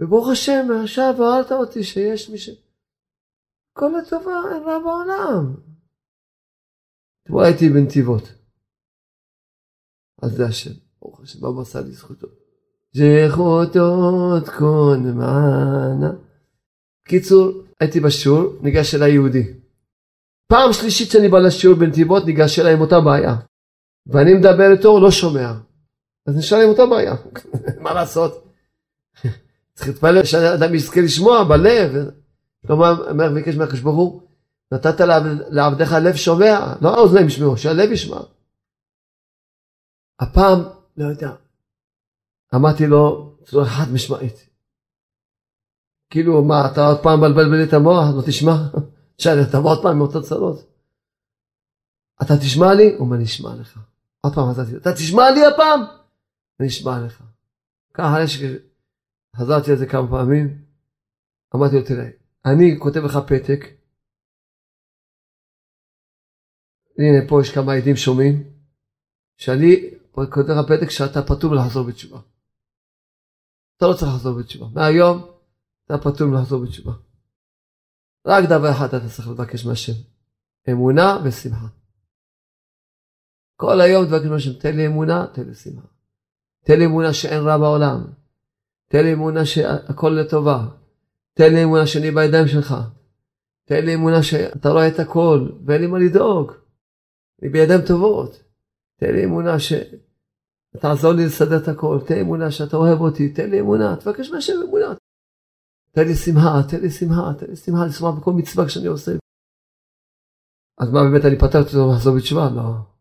וברוך 0.00 0.28
השם, 0.28 0.68
עכשיו 0.82 1.14
הערת 1.18 1.52
אותי 1.52 1.84
שיש 1.84 2.30
מי 2.30 2.38
ש... 2.38 2.50
כל 3.72 3.98
הטובה 3.98 4.40
אין 4.54 4.62
רע 4.62 4.78
בעולם. 4.78 5.54
אתמול 7.22 7.44
הייתי 7.44 7.68
בנתיבות. 7.68 8.22
אז 10.22 10.32
זה 10.32 10.46
השם, 10.46 10.70
ברוך 11.02 11.20
השם, 11.20 11.38
מה 11.42 11.62
עשה 11.62 11.82
זכותו. 11.82 12.26
זכותו 12.92 14.40
תכון 14.44 15.18
מענה. 15.18 16.12
קיצור, 17.08 17.52
הייתי 17.80 18.00
בשיעור, 18.00 18.58
ניגש 18.62 18.94
אליי 18.94 19.12
יהודי. 19.12 19.54
פעם 20.46 20.72
שלישית 20.72 21.10
שאני 21.10 21.28
בא 21.28 21.38
לשיעור 21.38 21.76
בנתיבות, 21.78 22.26
ניגש 22.26 22.58
אליי 22.58 22.72
עם 22.72 22.80
אותה 22.80 23.00
בעיה. 23.00 23.36
ואני 24.06 24.34
מדבר 24.34 24.72
איתו, 24.72 24.88
הוא 24.88 25.02
לא 25.02 25.10
שומע. 25.10 25.52
אז 26.26 26.36
נשאר 26.36 26.58
עם 26.58 26.68
אותה 26.68 26.86
בעיה. 26.86 27.14
מה 27.84 27.94
לעשות? 27.94 28.48
צריך 29.74 29.88
להתפלל 29.88 30.24
שאדם 30.24 30.74
יזכה 30.74 31.00
לשמוע 31.00 31.44
בלב. 31.44 32.10
כלומר, 32.66 33.10
אומר 33.10 33.32
ביקש 33.34 33.54
מהקדוש 33.54 33.80
ברוך 33.80 33.96
הוא, 33.96 34.22
נתת 34.72 35.00
לעבדיך 35.50 35.92
לב 35.92 36.16
שומע, 36.16 36.74
לא 36.80 36.94
האוזניים 36.94 37.26
ישמעו, 37.26 37.56
שהלב 37.56 37.92
ישמע. 37.92 38.20
הפעם, 40.20 40.58
לא 40.96 41.04
יודע, 41.04 41.30
אמרתי 42.54 42.86
לו 42.86 43.32
בצורה 43.42 43.64
חד 43.64 43.92
משמעית. 43.92 44.48
כאילו, 46.10 46.44
מה, 46.44 46.70
אתה 46.72 46.86
עוד 46.86 47.02
פעם 47.02 47.18
מבלבל 47.18 47.56
לי 47.56 47.64
את 47.64 47.72
המוח, 47.72 48.04
לא 48.16 48.22
תשמע? 48.26 48.52
תשאל, 49.16 49.42
אתה 49.42 49.58
עוד 49.58 49.82
פעם 49.82 49.92
עם 49.92 50.00
אותות 50.00 50.24
צרות. 50.24 50.72
אתה 52.22 52.34
תשמע 52.36 52.74
לי? 52.74 52.94
הוא 52.94 53.00
אומר, 53.00 53.16
נשמע 53.16 53.54
לך. 53.54 53.78
עוד 54.26 54.34
פעם 54.34 54.50
חזרתי, 54.50 54.76
אתה 54.76 54.92
תשמע 54.92 55.22
לי 55.34 55.46
הפעם? 55.46 55.80
אני 56.60 56.68
אשמע 56.68 57.06
לך. 57.06 57.22
ככה 57.94 58.16
חזרתי 59.36 59.70
על 59.70 59.76
זה 59.76 59.86
כמה 59.86 60.08
פעמים, 60.10 60.64
אמרתי 61.54 61.76
לו, 61.76 61.82
תראה, 61.88 62.08
אני 62.44 62.66
כותב 62.78 63.00
לך 63.04 63.16
פתק, 63.28 63.60
הנה 66.98 67.28
פה 67.28 67.40
יש 67.42 67.54
כמה 67.54 67.72
עדים 67.72 67.96
שומעים, 67.96 68.34
שאני 69.36 69.72
כותב 70.12 70.52
לך 70.52 70.66
פתק 70.68 70.90
שאתה 70.90 71.20
פטור 71.22 71.54
לחזור 71.54 71.84
בתשובה. 71.88 72.20
אתה 73.76 73.86
לא 73.90 73.94
צריך 73.98 74.12
לחזור 74.14 74.38
בתשובה. 74.38 74.66
מהיום 74.74 75.16
אתה 75.84 75.98
פטור 75.98 76.26
לחזור 76.34 76.64
בתשובה. 76.64 76.92
רק 78.26 78.44
דבר 78.44 78.70
אחד 78.76 78.86
אתה 78.86 79.08
צריך 79.08 79.28
לבקש 79.28 79.66
מהשם, 79.66 79.98
אמונה 80.70 81.18
ושמחה. 81.24 81.81
כל 83.62 83.80
היום 83.80 84.06
תבקש 84.06 84.26
מהשם, 84.26 84.52
תן 84.52 84.76
לי 84.76 84.86
אמונה, 84.86 85.26
תן 85.32 85.48
לי 85.48 85.54
שמחה. 85.54 85.86
תן 86.64 86.78
לי 86.78 86.86
אמונה 86.86 87.12
שאין 87.12 87.42
רע 87.42 87.58
בעולם. 87.58 88.04
תן 88.88 89.04
לי 89.04 89.12
אמונה 89.12 89.44
שהכל 89.44 90.08
לטובה. 90.08 90.68
תן 91.34 91.52
לי 91.52 91.64
אמונה 91.64 91.86
שאני 91.86 92.10
בידיים 92.10 92.48
שלך. 92.48 92.74
תן 93.66 93.84
לי 93.84 93.94
אמונה 93.94 94.22
שאתה 94.22 94.68
רואה 94.68 94.88
את 94.88 94.98
הכל 94.98 95.48
ואין 95.66 95.80
לי 95.80 95.86
מה 95.86 95.98
לדאוג. 95.98 96.52
אני 97.42 97.50
בידיים 97.50 97.80
טובות. 97.86 98.42
תן 98.96 99.12
לי 99.14 99.24
אמונה 99.24 99.56
שתעזור 99.58 101.12
לי 101.12 101.26
לסדר 101.26 101.62
את 101.62 101.68
הכל. 101.68 101.98
תן 102.06 102.14
לי 102.14 102.20
אמונה 102.20 102.50
שאתה 102.50 102.76
אוהב 102.76 103.00
אותי. 103.00 103.32
תן 103.32 103.50
לי 103.50 103.60
אמונה. 103.60 103.96
תבקש 103.96 104.30
מהשם 104.30 104.52
אמונה. 104.68 104.94
תן 105.92 106.04
לי 106.08 106.14
שמחה, 106.14 106.60
תן 106.68 106.80
לי 106.80 106.90
שמחה, 106.90 107.32
תן 107.38 107.46
לי 107.46 107.56
שמחה 107.56 107.86
לשמוח 107.86 108.18
בכל 108.18 108.32
מצווה 108.32 108.68
שאני 108.68 108.86
עושה. 108.86 109.12
אז 110.78 110.90
מה 110.90 111.00
באמת 111.04 111.24
אני 111.24 111.38
פתרתי 111.38 111.76
אותו 111.76 111.92
לחזור 111.92 112.16
בתשובה? 112.16 112.50
לא. 112.56 112.91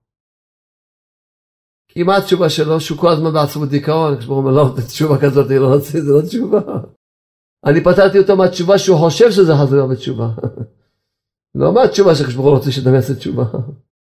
כי 1.94 2.04
מה 2.04 2.18
התשובה 2.18 2.50
שלו? 2.50 2.80
שהוא 2.80 2.98
כל 2.98 3.10
הזמן 3.10 3.34
בעצמו 3.34 3.66
דיכאון, 3.66 4.20
כשהוא 4.20 4.38
אומר 4.38 4.52
לא, 4.52 4.76
תשובה 4.88 5.22
כזאת 5.22 5.52
אני 5.52 5.60
לא 5.60 5.76
רוצה, 5.76 6.02
זה 6.02 6.12
לא 6.14 6.22
תשובה. 6.22 6.60
אני 7.66 7.84
פתרתי 7.84 8.20
אותו 8.20 8.36
מהתשובה 8.36 8.78
שהוא 8.78 8.98
חושב 8.98 9.32
שזה 9.32 9.54
חזרה 9.62 9.88
בתשובה. 9.88 10.30
לא 11.62 11.74
מהתשובה 11.74 12.16
שכשברוך 12.16 12.48
הוא 12.48 12.58
רוצה 12.58 12.72
שאדם 12.72 12.96
יעשה 12.96 13.16
תשובה. 13.16 13.44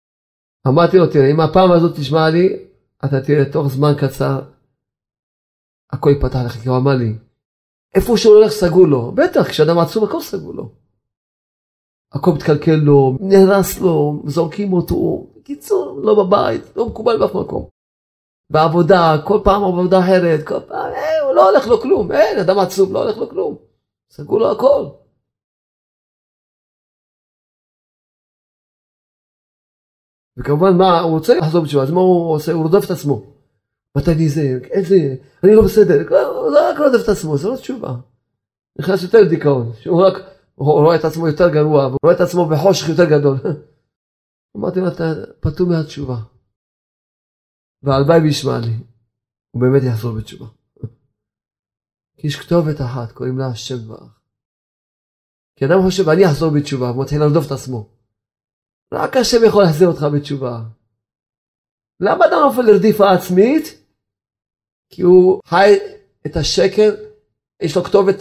אמרתי 0.68 0.96
לו, 0.98 1.06
תראה, 1.06 1.30
אם 1.30 1.40
הפעם 1.40 1.72
הזאת 1.72 1.96
תשמע 1.96 2.30
לי, 2.30 2.56
אתה 3.04 3.20
תראה 3.20 3.52
תוך 3.52 3.68
זמן 3.68 3.92
קצר, 3.98 4.40
הכל 5.92 6.10
יפתח 6.10 6.38
לך, 6.46 6.52
כי 6.52 6.68
הוא 6.68 6.76
אמר 6.76 6.94
לי, 6.94 7.14
איפה 7.94 8.16
שהוא 8.16 8.34
הולך 8.34 8.50
סגור 8.50 8.86
לו, 8.86 9.12
בטח, 9.12 9.48
כשאדם 9.48 9.78
עצוב 9.78 10.04
הכל 10.04 10.20
סגור 10.20 10.54
לו. 10.54 10.72
הכל 12.12 12.30
מתקלקל 12.30 12.74
לו, 12.74 13.18
נהרס 13.20 13.80
לו, 13.80 14.22
זורקים 14.26 14.72
אותו, 14.72 15.26
בקיצור, 15.48 16.00
לא 16.02 16.24
בבית, 16.24 16.76
לא 16.76 16.86
מקובל 16.86 17.18
באף 17.18 17.34
מקום. 17.34 17.68
בעבודה, 18.50 19.16
כל 19.24 19.40
פעם 19.44 19.64
עבודה 19.64 19.98
אחרת, 19.98 20.46
כל 20.48 20.60
פעם, 20.68 20.92
אה, 20.92 21.20
הוא 21.20 21.34
לא 21.34 21.50
הולך 21.50 21.66
לו 21.66 21.80
כלום, 21.80 22.12
אין, 22.12 22.38
אדם 22.38 22.58
עצוב, 22.58 22.92
לא 22.92 23.02
הולך 23.02 23.16
לו 23.16 23.28
כלום. 23.28 23.56
סגרו 24.12 24.38
לו 24.38 24.52
הכל. 24.52 24.86
וכמובן, 30.36 30.76
מה, 30.78 31.00
הוא 31.00 31.12
רוצה 31.12 31.34
לחזור 31.34 31.62
בתשובה, 31.64 31.82
אז 31.82 31.90
מה 31.90 32.00
הוא 32.00 32.34
עושה? 32.34 32.52
הוא 32.52 32.62
רודף 32.62 32.84
את 32.84 32.90
עצמו. 32.90 33.22
מתי 33.96 34.12
אני 34.12 34.28
זה, 34.28 34.58
איזה, 34.70 34.96
אני 35.44 35.54
לא 35.54 35.62
בסדר, 35.62 35.98
הוא 36.28 36.56
רק 36.58 36.78
רודף 36.78 37.04
את 37.04 37.08
עצמו, 37.08 37.36
זה 37.36 37.48
לא 37.48 37.56
תשובה. 37.56 37.94
נכנס 38.78 39.02
יותר 39.02 39.20
לדיכאון, 39.20 39.72
שהוא 39.80 40.06
רק 40.06 40.14
הוא 40.54 40.72
רואה 40.72 40.96
את 40.96 41.04
עצמו 41.04 41.28
יותר 41.28 41.48
גרוע, 41.48 41.84
הוא 41.84 41.96
רואה 42.02 42.14
את 42.14 42.20
עצמו 42.20 42.46
בחושך 42.46 42.88
יותר 42.88 43.04
גדול. 43.04 43.36
אמרתי 44.58 44.80
לו, 44.80 44.88
אתה 44.88 45.04
פטור 45.40 45.66
מהתשובה. 45.68 46.16
והלוואי 47.82 48.20
וישמע 48.20 48.58
לי, 48.58 48.74
הוא 49.50 49.62
באמת 49.62 49.82
יחזור 49.82 50.18
בתשובה. 50.18 50.46
כי 52.16 52.26
יש 52.26 52.36
כתובת 52.36 52.80
אחת, 52.80 53.12
קוראים 53.12 53.38
לה 53.38 53.46
השם 53.46 53.88
ברך. 53.88 54.20
כי 55.56 55.64
אדם 55.64 55.78
חושב, 55.84 56.08
אני 56.08 56.26
אחזור 56.26 56.50
בתשובה, 56.58 56.88
הוא 56.88 57.02
מתחיל 57.02 57.20
לרדוף 57.20 57.46
את 57.46 57.52
עצמו. 57.52 57.90
רק 58.94 59.16
השם 59.16 59.38
יכול 59.46 59.62
להחזיר 59.62 59.88
אותך 59.88 60.06
בתשובה. 60.14 60.62
למה 62.00 62.26
אדם 62.26 62.38
נופל 62.44 62.62
לרדיפה 62.62 63.12
עצמית? 63.12 63.64
כי 64.90 65.02
הוא 65.02 65.40
חי 65.46 65.74
את 66.26 66.36
השקר, 66.36 66.94
יש 67.62 67.76
לו 67.76 67.84
כתובת 67.84 68.16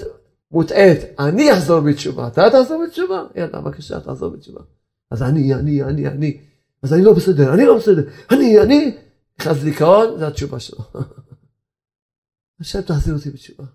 מוטעית, 0.51 1.19
אני 1.19 1.53
אחזור 1.53 1.79
בתשובה, 1.79 2.27
אתה 2.27 2.41
תחזור 2.51 2.83
בתשובה? 2.87 3.23
יאללה, 3.35 3.61
בבקשה, 3.61 3.99
תחזור 3.99 4.29
בתשובה. 4.29 4.61
אז 5.11 5.23
אני, 5.23 5.53
אני, 5.53 5.83
אני, 5.83 6.07
אני. 6.07 6.41
אז 6.83 6.93
אני 6.93 7.01
לא 7.03 7.13
בסדר, 7.13 7.53
אני 7.53 7.65
לא 7.65 7.77
בסדר, 7.77 8.09
אני, 8.31 8.61
אני. 8.61 8.97
נכנס 9.39 9.57
דיכאון, 9.63 10.19
זה 10.19 10.27
התשובה 10.27 10.59
שלו. 10.59 10.79
השם 12.61 12.81
תחזיר 12.81 13.13
אותי 13.13 13.29
בתשובה. 13.29 13.65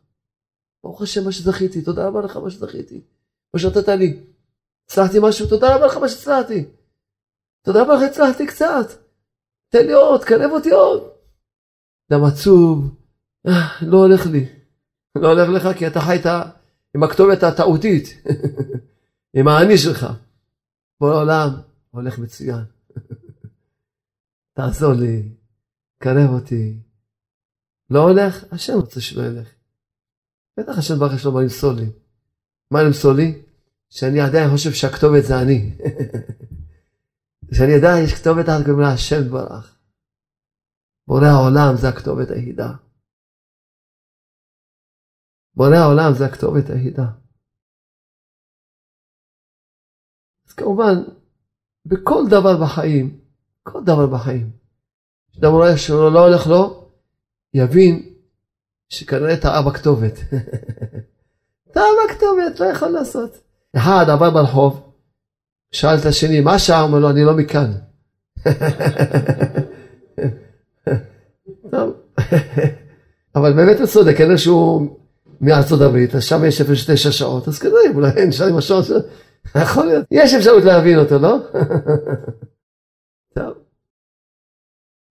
ברוך 0.84 1.02
השם 1.02 1.24
מה 1.24 1.32
שזכיתי, 1.32 1.82
תודה 1.82 2.08
רבה 2.08 2.20
לך 2.20 2.36
מה 2.36 2.50
שזכיתי. 2.50 3.00
מה 3.54 3.60
שנתת 3.60 3.88
לי. 3.88 4.20
הצלחתי 4.86 5.18
משהו, 5.22 5.46
תודה 5.46 5.76
רבה 5.76 5.86
לך 5.86 5.96
מה 5.96 6.08
שהצלחתי. 6.08 6.64
תודה 7.62 7.82
רבה 7.82 7.94
לך, 7.94 8.02
הצלחתי 8.02 8.46
קצת. 8.46 8.86
תן 9.68 9.86
לי 9.86 9.92
עוד, 9.92 10.24
קרב 10.24 10.50
אותי 10.50 10.70
עוד. 10.70 11.02
אדם 12.10 12.24
עצוב, 12.24 12.94
אה, 13.46 13.68
לא 13.82 13.96
הולך 13.96 14.26
לי. 14.26 14.48
לא 15.16 15.28
הולך 15.28 15.48
לך 15.48 15.78
כי 15.78 15.86
אתה 15.86 16.00
חיית 16.00 16.26
עם 16.96 17.02
הכתובת 17.02 17.42
הטעותית, 17.42 18.22
עם 19.36 19.48
האני 19.48 19.78
שלך. 19.78 20.06
כל 21.02 21.12
העולם 21.12 21.48
הולך 21.90 22.18
מצוין. 22.18 22.64
תעזור 24.52 24.92
לי, 24.92 25.34
קרב 25.98 26.30
אותי. 26.30 26.78
לא 27.90 28.00
הולך? 28.00 28.44
השם 28.52 28.72
רוצה 28.72 29.00
שלא 29.00 29.22
ילך. 29.22 29.48
בטח 30.56 30.78
השם 30.78 30.98
ברוך 30.98 31.24
לו 31.24 31.32
מה 31.32 31.40
למסור 31.42 31.72
לי. 31.72 31.90
מה 32.70 32.82
למסור 32.82 33.12
לי? 33.12 33.42
שאני 33.88 34.20
עדיין 34.20 34.50
חושב 34.50 34.72
שהכתובת 34.72 35.24
זה 35.24 35.42
אני. 35.42 35.78
שאני 37.54 37.72
יודע, 37.72 37.88
יש 38.04 38.14
כתובת 38.14 38.44
אחת 38.48 38.64
קוראים 38.64 38.80
לה 38.80 38.92
השם 38.92 39.30
ברח. 39.30 39.78
בורא 41.06 41.26
העולם 41.26 41.76
זה 41.80 41.88
הכתובת 41.88 42.30
היחידה. 42.30 42.72
בורא 45.54 45.76
העולם 45.76 46.14
זה 46.18 46.26
הכתובת 46.26 46.70
היחידה. 46.70 47.21
אז 50.52 50.56
כמובן, 50.56 51.02
בכל 51.86 52.28
דבר 52.28 52.62
בחיים, 52.62 53.18
כל 53.62 53.84
דבר 53.84 54.06
בחיים, 54.06 54.50
כשאדם 55.32 55.52
רואה 55.52 55.76
שלא 55.76 56.12
לא 56.12 56.26
הולך 56.26 56.46
לו, 56.46 56.88
יבין 57.54 58.14
שכנראה 58.88 59.36
טעה 59.36 59.62
בכתובת. 59.62 60.18
טעה 61.74 61.84
בכתובת, 62.04 62.60
לא 62.60 62.64
יכול 62.64 62.88
לעשות. 62.88 63.38
אחד 63.76 64.04
עבר 64.08 64.30
ברחוב, 64.30 64.92
שאל 65.72 65.98
את 66.00 66.06
השני, 66.06 66.40
מה 66.40 66.54
השעה? 66.54 66.82
אומר 66.82 66.98
לו, 66.98 67.10
אני 67.10 67.24
לא 67.24 67.34
מכאן. 67.36 67.72
אבל 73.36 73.52
באמת 73.52 73.78
הוא 73.78 73.86
צודק, 73.86 74.14
כנראה 74.18 74.38
שהוא 74.38 74.96
מארצות 75.40 75.80
הברית, 75.80 76.14
אז 76.14 76.24
שם 76.24 76.44
יש 76.44 76.60
0.9 76.60 76.66
שעות, 76.96 77.48
אז 77.48 77.58
כנראה 77.58 77.80
אולי 77.94 78.26
נשאר 78.26 78.46
עם 78.46 78.56
השעות 78.56 78.84
יכול 79.62 79.86
להיות, 79.86 80.06
יש 80.10 80.34
אפשרות 80.38 80.62
להבין 80.66 80.98
אותו, 80.98 81.14
לא? 81.22 81.34
טוב, 83.34 83.64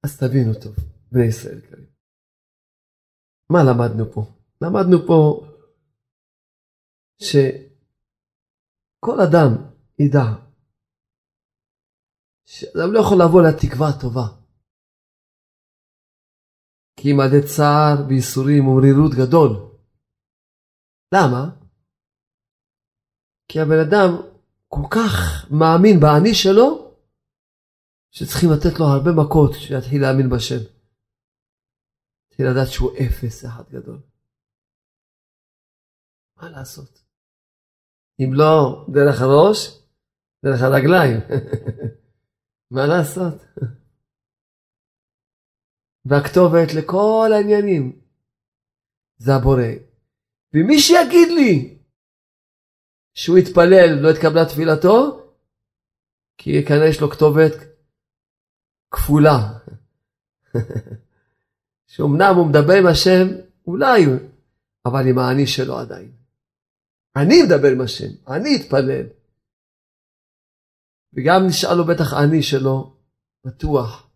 אז 0.05 0.17
תבינו 0.19 0.53
טוב, 0.53 0.75
בני 1.11 1.25
ישראל 1.25 1.57
יקרים. 1.57 1.89
מה 3.51 3.59
למדנו 3.69 4.11
פה? 4.13 4.21
למדנו 4.61 4.97
פה 5.07 5.45
שכל 7.21 9.17
אדם 9.27 9.49
ידע 9.99 10.49
שאדם 12.45 12.93
לא 12.93 12.99
יכול 12.99 13.17
לבוא 13.23 13.41
לתקווה 13.41 13.87
הטובה. 13.89 14.27
כי 16.99 17.11
אם 17.11 17.19
עדי 17.19 17.47
צער 17.55 18.07
וייסורים 18.07 18.67
ומרירות 18.67 19.11
גדול. 19.11 19.49
למה? 21.13 21.58
כי 23.49 23.59
הבן 23.59 23.79
אדם 23.87 24.09
כל 24.67 24.87
כך 24.91 25.45
מאמין 25.51 25.99
באני 25.99 26.33
שלו, 26.33 26.95
שצריכים 28.11 28.49
לתת 28.53 28.79
לו 28.79 28.85
הרבה 28.85 29.11
מכות 29.23 29.51
שיתחיל 29.53 30.01
להאמין 30.01 30.29
בשם. 30.29 30.61
יתחיל 32.27 32.45
לדעת 32.51 32.67
שהוא 32.71 32.91
אפס 32.97 33.45
אחד 33.45 33.63
גדול. 33.69 33.99
מה 36.37 36.49
לעשות? 36.49 37.03
אם 38.19 38.33
לא 38.33 38.85
דרך 38.93 39.21
הראש, 39.21 39.57
דרך 40.45 40.61
הרגליים. 40.61 41.19
מה 42.75 42.85
לעשות? 42.87 43.45
והכתובת 46.05 46.73
לכל 46.77 47.29
העניינים 47.33 48.01
זה 49.17 49.31
הבורא. 49.35 49.71
ומי 50.53 50.79
שיגיד 50.79 51.27
לי 51.35 51.78
שהוא 53.13 53.37
התפלל 53.37 53.97
ולא 53.99 54.09
התקבלה 54.09 54.45
תפילתו, 54.45 55.25
כי 56.37 56.65
כנראה 56.65 56.87
יש 56.87 57.01
לו 57.01 57.09
כתובת 57.09 57.53
כפולה. 58.91 59.53
שאומנם 61.91 62.35
הוא 62.35 62.47
מדבר 62.47 62.73
עם 62.73 62.87
השם, 62.87 63.27
אולי, 63.67 64.05
אבל 64.85 65.07
עם 65.07 65.19
האני 65.19 65.47
שלו 65.47 65.77
עדיין. 65.77 66.11
אני 67.15 67.43
מדבר 67.43 67.71
עם 67.71 67.81
השם, 67.81 68.09
אני 68.27 68.55
אתפלל. 68.55 69.05
וגם 71.13 71.47
נשאל 71.47 71.73
לו 71.73 71.85
בטח 71.85 72.13
אני 72.13 72.43
שלו, 72.43 72.95
בטוח, 73.45 74.09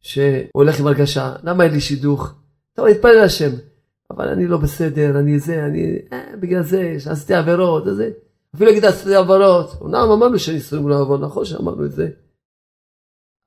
שהולך 0.00 0.80
עם 0.80 0.86
הרגשה, 0.86 1.36
למה 1.42 1.64
אין 1.64 1.72
לי 1.72 1.80
שידוך? 1.80 2.34
טוב, 2.72 2.86
אני 2.86 2.96
אתפלל 2.96 3.14
להשם. 3.22 3.69
אבל 4.10 4.28
אני 4.28 4.46
לא 4.46 4.58
בסדר, 4.58 5.20
אני 5.20 5.38
זה, 5.38 5.66
אני, 5.66 5.98
אה, 6.12 6.36
בגלל 6.36 6.62
זה, 6.62 6.96
שעשיתי 6.98 7.34
עבירות, 7.34 7.84
זה. 7.96 8.10
אפילו 8.54 8.70
להגיד 8.70 8.84
עשיתי 8.84 9.14
עבירות, 9.14 9.70
אומנם 9.80 10.10
אמרנו 10.12 10.38
שנישואים 10.38 10.88
לא 10.88 11.00
עבור, 11.00 11.18
נכון 11.18 11.44
שאמרנו 11.44 11.86
את 11.86 11.92
זה. 11.92 12.10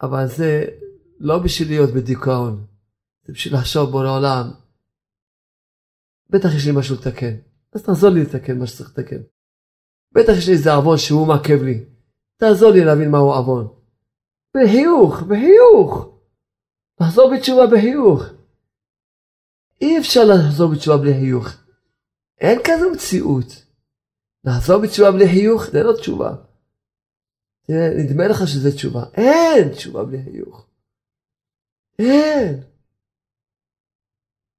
אבל 0.02 0.28
זה 0.28 0.66
לא 1.20 1.40
בשביל 1.40 1.68
להיות 1.68 1.90
בדיכאון, 1.90 2.66
זה 3.26 3.34
בשביל 3.34 3.54
לחשוב 3.54 3.90
בורא 3.90 4.18
עולם. 4.18 4.52
בטח 6.30 6.50
יש 6.56 6.66
לי 6.66 6.72
משהו 6.76 6.96
לתקן, 6.96 7.36
אז 7.74 7.84
תעזור 7.84 8.10
לי 8.10 8.22
לתקן 8.22 8.60
מה 8.60 8.68
שצריך 8.68 8.90
לתקן. 8.90 9.22
בטח 10.12 10.34
יש 10.38 10.48
לי 10.48 10.54
איזה 10.54 10.74
עוון 10.74 10.98
שהוא 10.98 11.28
מעכב 11.28 11.64
לי, 11.64 11.86
תעזור 12.38 12.72
לי 12.72 12.86
להבין 12.86 13.12
מהו 13.12 13.34
עוון. 13.34 13.68
בחיוך, 14.58 15.22
בחיוך. 15.22 16.10
לחזור 17.02 17.32
בתשובה 17.36 17.68
בחיוך. 17.68 18.24
אי 19.84 20.00
אפשר 20.00 20.22
לחזור 20.24 20.72
בתשובה 20.72 20.98
בלי 20.98 21.14
חיוך. 21.14 21.48
אין 22.40 22.60
כזו 22.64 22.92
מציאות. 22.92 23.66
לחזור 24.44 24.82
בתשובה 24.82 25.12
בלי 25.12 25.28
חיוך 25.28 25.66
זה 25.66 25.84
לא 25.84 25.94
תשובה. 26.00 26.36
נדמה 27.70 28.28
לך 28.28 28.38
שזה 28.48 28.72
תשובה. 28.76 29.04
אין 29.14 29.74
תשובה 29.74 30.04
בלי 30.04 30.24
חיוך. 30.24 30.68
אין. 32.00 32.64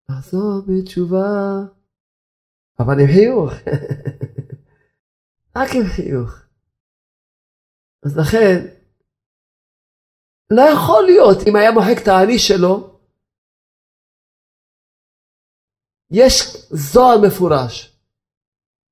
לחזור 0.08 0.62
בתשובה. 0.66 1.26
אבל 2.78 3.00
עם 3.00 3.06
חיוך. 3.06 3.52
רק 5.56 5.68
עם 5.74 5.86
חיוך. 5.96 6.30
אז 8.02 8.18
לכן, 8.18 8.66
לא 10.50 10.62
יכול 10.62 11.04
להיות 11.04 11.38
אם 11.48 11.56
היה 11.56 11.72
מוחק 11.72 12.02
את 12.02 12.08
האני 12.08 12.38
שלו, 12.38 12.93
יש 16.10 16.56
זוהר 16.70 17.20
מפורש. 17.20 17.92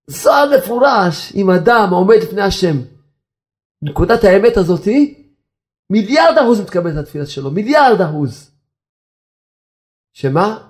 זוהר 0.07 0.59
מפורש, 0.59 1.33
אם 1.35 1.51
אדם 1.51 1.89
עומד 1.91 2.17
לפני 2.23 2.43
השם, 2.43 2.77
נקודת 3.83 4.25
האמת 4.25 4.57
הזאתי, 4.57 5.29
מיליארד 5.91 6.39
אחוז 6.39 6.61
מתקבלת 6.61 6.97
התפילה 6.97 7.27
שלו, 7.27 7.51
מיליארד 7.51 8.01
אחוז. 8.01 8.51
שמה? 10.13 10.69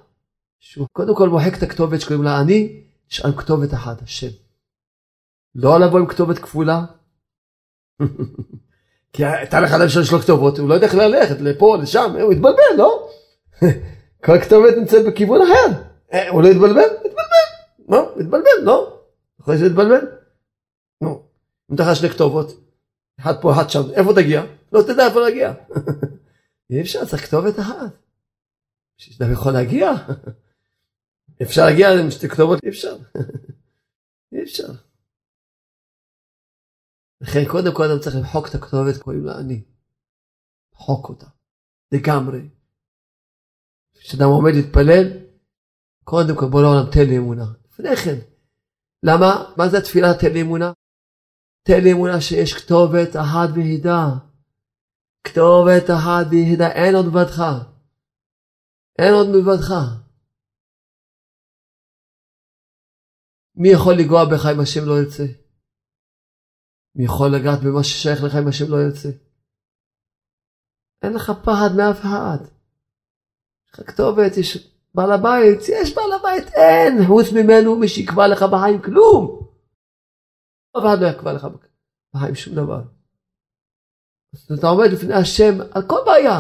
שהוא 0.61 0.86
קודם 0.93 1.16
כל 1.16 1.28
מוחק 1.28 1.59
את 1.59 1.62
הכתובת 1.62 2.01
שקוראים 2.01 2.22
לה 2.24 2.40
אני, 2.40 2.82
יש 3.11 3.20
על 3.20 3.32
כתובת 3.36 3.74
אחת, 3.74 4.03
השם. 4.03 4.30
לא 5.55 5.80
לבוא 5.80 5.99
עם 5.99 6.07
כתובת 6.07 6.38
כפולה. 6.38 6.84
כי 9.12 9.24
הייתה 9.24 9.61
לך 9.61 9.72
אדם 9.72 9.88
שיש 9.88 10.12
לו 10.12 10.18
כתובות, 10.18 10.59
הוא 10.59 10.68
לא 10.68 10.74
יודע 10.74 10.86
איך 10.86 10.95
ללכת, 10.95 11.40
לפה, 11.40 11.76
לשם, 11.82 12.16
הוא 12.22 12.32
התבלבל, 12.32 12.76
לא? 12.76 13.09
כל 14.24 14.40
כתובת 14.40 14.74
נמצאת 14.76 15.07
בכיוון 15.07 15.40
אחר. 15.43 15.91
אה, 16.12 16.28
הוא 16.28 16.42
לא 16.42 16.48
התבלבל? 16.48 16.96
התבלבל. 16.96 17.46
מה? 17.88 17.96
התבלבל, 18.20 18.62
לא? 18.62 19.00
אחרי 19.40 19.58
זה 19.58 19.66
התבלבל? 19.66 20.06
נו, 21.00 21.26
אם 21.70 21.74
אתה 21.74 21.94
שני 21.94 22.08
כתובות, 22.08 22.48
אחד 23.20 23.40
פה, 23.40 23.52
אחד 23.52 23.70
שם, 23.70 23.80
איפה 23.94 24.12
תגיע? 24.14 24.42
לא 24.72 24.82
תדע 24.82 25.06
איפה 25.06 25.20
להגיע. 25.20 25.52
אי 26.70 26.80
אפשר, 26.80 27.04
צריך 27.04 27.26
כתובת 27.26 27.60
אחת. 27.60 27.92
שאדם 28.96 29.32
יכול 29.32 29.52
להגיע. 29.52 29.90
אפשר 31.42 31.64
להגיע 31.64 32.00
עם 32.00 32.10
שתי 32.10 32.28
כתובות? 32.28 32.64
אי 32.64 32.68
אפשר. 32.68 32.96
אי 34.32 34.42
אפשר. 34.42 34.68
לכן 37.20 37.44
קודם 37.50 37.74
כל 37.74 37.82
אדם 37.82 38.00
צריך 38.00 38.16
למחוק 38.16 38.48
את 38.48 38.54
הכתובת, 38.54 39.02
קוראים 39.02 39.26
לה 39.26 39.38
אני. 39.38 39.62
למחוק 40.72 41.08
אותה. 41.08 41.26
לגמרי. 41.92 42.48
כשאדם 43.94 44.28
עומד 44.28 44.52
להתפלל, 44.54 45.22
קודם 46.05 46.36
כל 46.36 46.46
בוא 46.50 46.62
לעולם 46.62 46.90
תן 46.92 47.07
לי 47.09 47.18
אמונה. 47.18 47.44
לפני 47.72 47.96
כן. 47.96 48.18
למה? 49.03 49.53
מה 49.57 49.68
זה 49.68 49.78
התפילה 49.78 50.09
תן 50.20 50.32
לי 50.32 50.42
אמונה? 50.42 50.72
תן 51.62 51.80
לי 51.84 51.92
אמונה 51.92 52.20
שיש 52.20 52.55
כתובת 52.55 53.16
אחת 53.16 53.48
ויחידה. 53.55 54.05
כתובת 55.24 55.86
אחת 55.96 56.26
ויחידה, 56.30 56.68
אין 56.72 56.94
עוד 56.94 57.07
מלבדך. 57.07 57.38
אין 58.98 59.14
עוד 59.14 59.26
מלבדך. 59.32 59.70
מי 63.55 63.68
יכול 63.68 63.94
לגוע 63.94 64.24
בך 64.24 64.44
אם 64.55 64.61
השם 64.61 64.84
לא 64.88 64.94
ירצה? 65.00 65.26
מי 66.94 67.05
יכול 67.05 67.28
לגעת 67.36 67.61
במה 67.64 67.84
ששייך 67.84 68.18
לך 68.24 68.34
אם 68.42 68.48
השם 68.48 68.64
לא 68.70 68.76
ירצה? 68.84 69.09
אין 71.03 71.12
לך 71.12 71.30
פחד 71.44 71.70
מאף 71.76 72.00
אחד. 72.00 72.38
יש 73.64 73.72
לך 73.72 73.90
כתובת, 73.90 74.36
יש 74.36 74.71
בעל 74.95 75.12
הבית, 75.12 75.61
יש 75.68 75.95
בעל 75.95 76.12
הבית, 76.12 76.55
אין, 76.55 77.07
חוץ 77.07 77.26
ממנו 77.32 77.76
מי 77.76 77.88
שיקבע 77.88 78.28
לך 78.28 78.43
בחיים 78.53 78.82
כלום. 78.82 79.49
אף 80.76 80.82
אחד 80.82 80.97
לא 81.03 81.07
יקבע 81.07 81.32
לך 81.32 81.47
בחיים 82.14 82.34
שום 82.34 82.55
דבר. 82.55 82.82
אז 84.34 84.59
אתה 84.59 84.66
עומד 84.66 84.86
לפני 84.93 85.14
השם 85.14 85.55
על 85.74 85.82
כל 85.88 85.99
בעיה. 86.07 86.38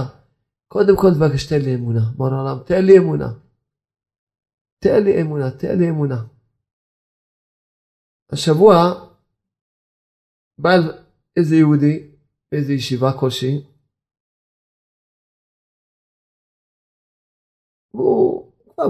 קודם 0.68 0.96
כל 0.96 1.08
תבקש 1.14 1.46
תן 1.46 1.60
לי 1.60 1.74
אמונה, 1.74 2.00
בורא 2.16 2.30
העולם, 2.30 2.62
תן 2.66 2.84
לי 2.84 2.98
אמונה. 2.98 3.28
תן 4.78 5.04
לי 5.04 5.22
אמונה, 5.22 5.50
תן 5.50 5.78
לי 5.78 5.90
אמונה. 5.90 6.24
השבוע 8.32 8.74
בא 10.58 10.70
איזה 11.36 11.56
יהודי, 11.56 12.10
איזה 12.52 12.72
ישיבה 12.72 13.12
כלשהי, 13.20 13.64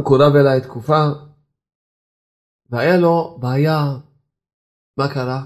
קורב 0.05 0.33
אליי 0.41 0.61
תקופה, 0.69 1.03
והיה 2.71 2.97
לו 3.03 3.39
בעיה, 3.41 3.79
מה 4.99 5.05
קרה? 5.15 5.41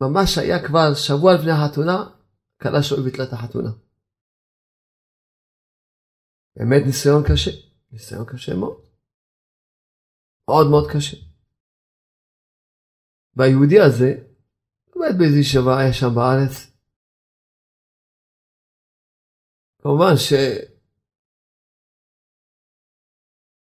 ממש 0.00 0.38
היה 0.38 0.66
כבר 0.66 0.94
שבוע 0.94 1.34
לפני 1.34 1.52
החתונה, 1.52 1.96
כלה 2.62 2.82
שלו 2.82 3.04
ביטלה 3.04 3.24
את 3.24 3.32
החתונה. 3.32 3.70
באמת 6.56 6.82
ניסיון 6.86 7.22
קשה, 7.28 7.50
ניסיון 7.92 8.24
קשה 8.32 8.52
מאוד. 8.60 8.78
מאוד 10.48 10.66
מאוד 10.70 10.86
קשה. 10.94 11.16
והיהודי 13.36 13.80
הזה, 13.80 14.10
באמת 14.94 15.14
באיזו 15.18 15.38
ישיבה 15.38 15.78
היה 15.78 15.92
שם 15.92 16.10
בארץ. 16.14 16.54
כמובן 19.82 20.16
ש... 20.16 20.32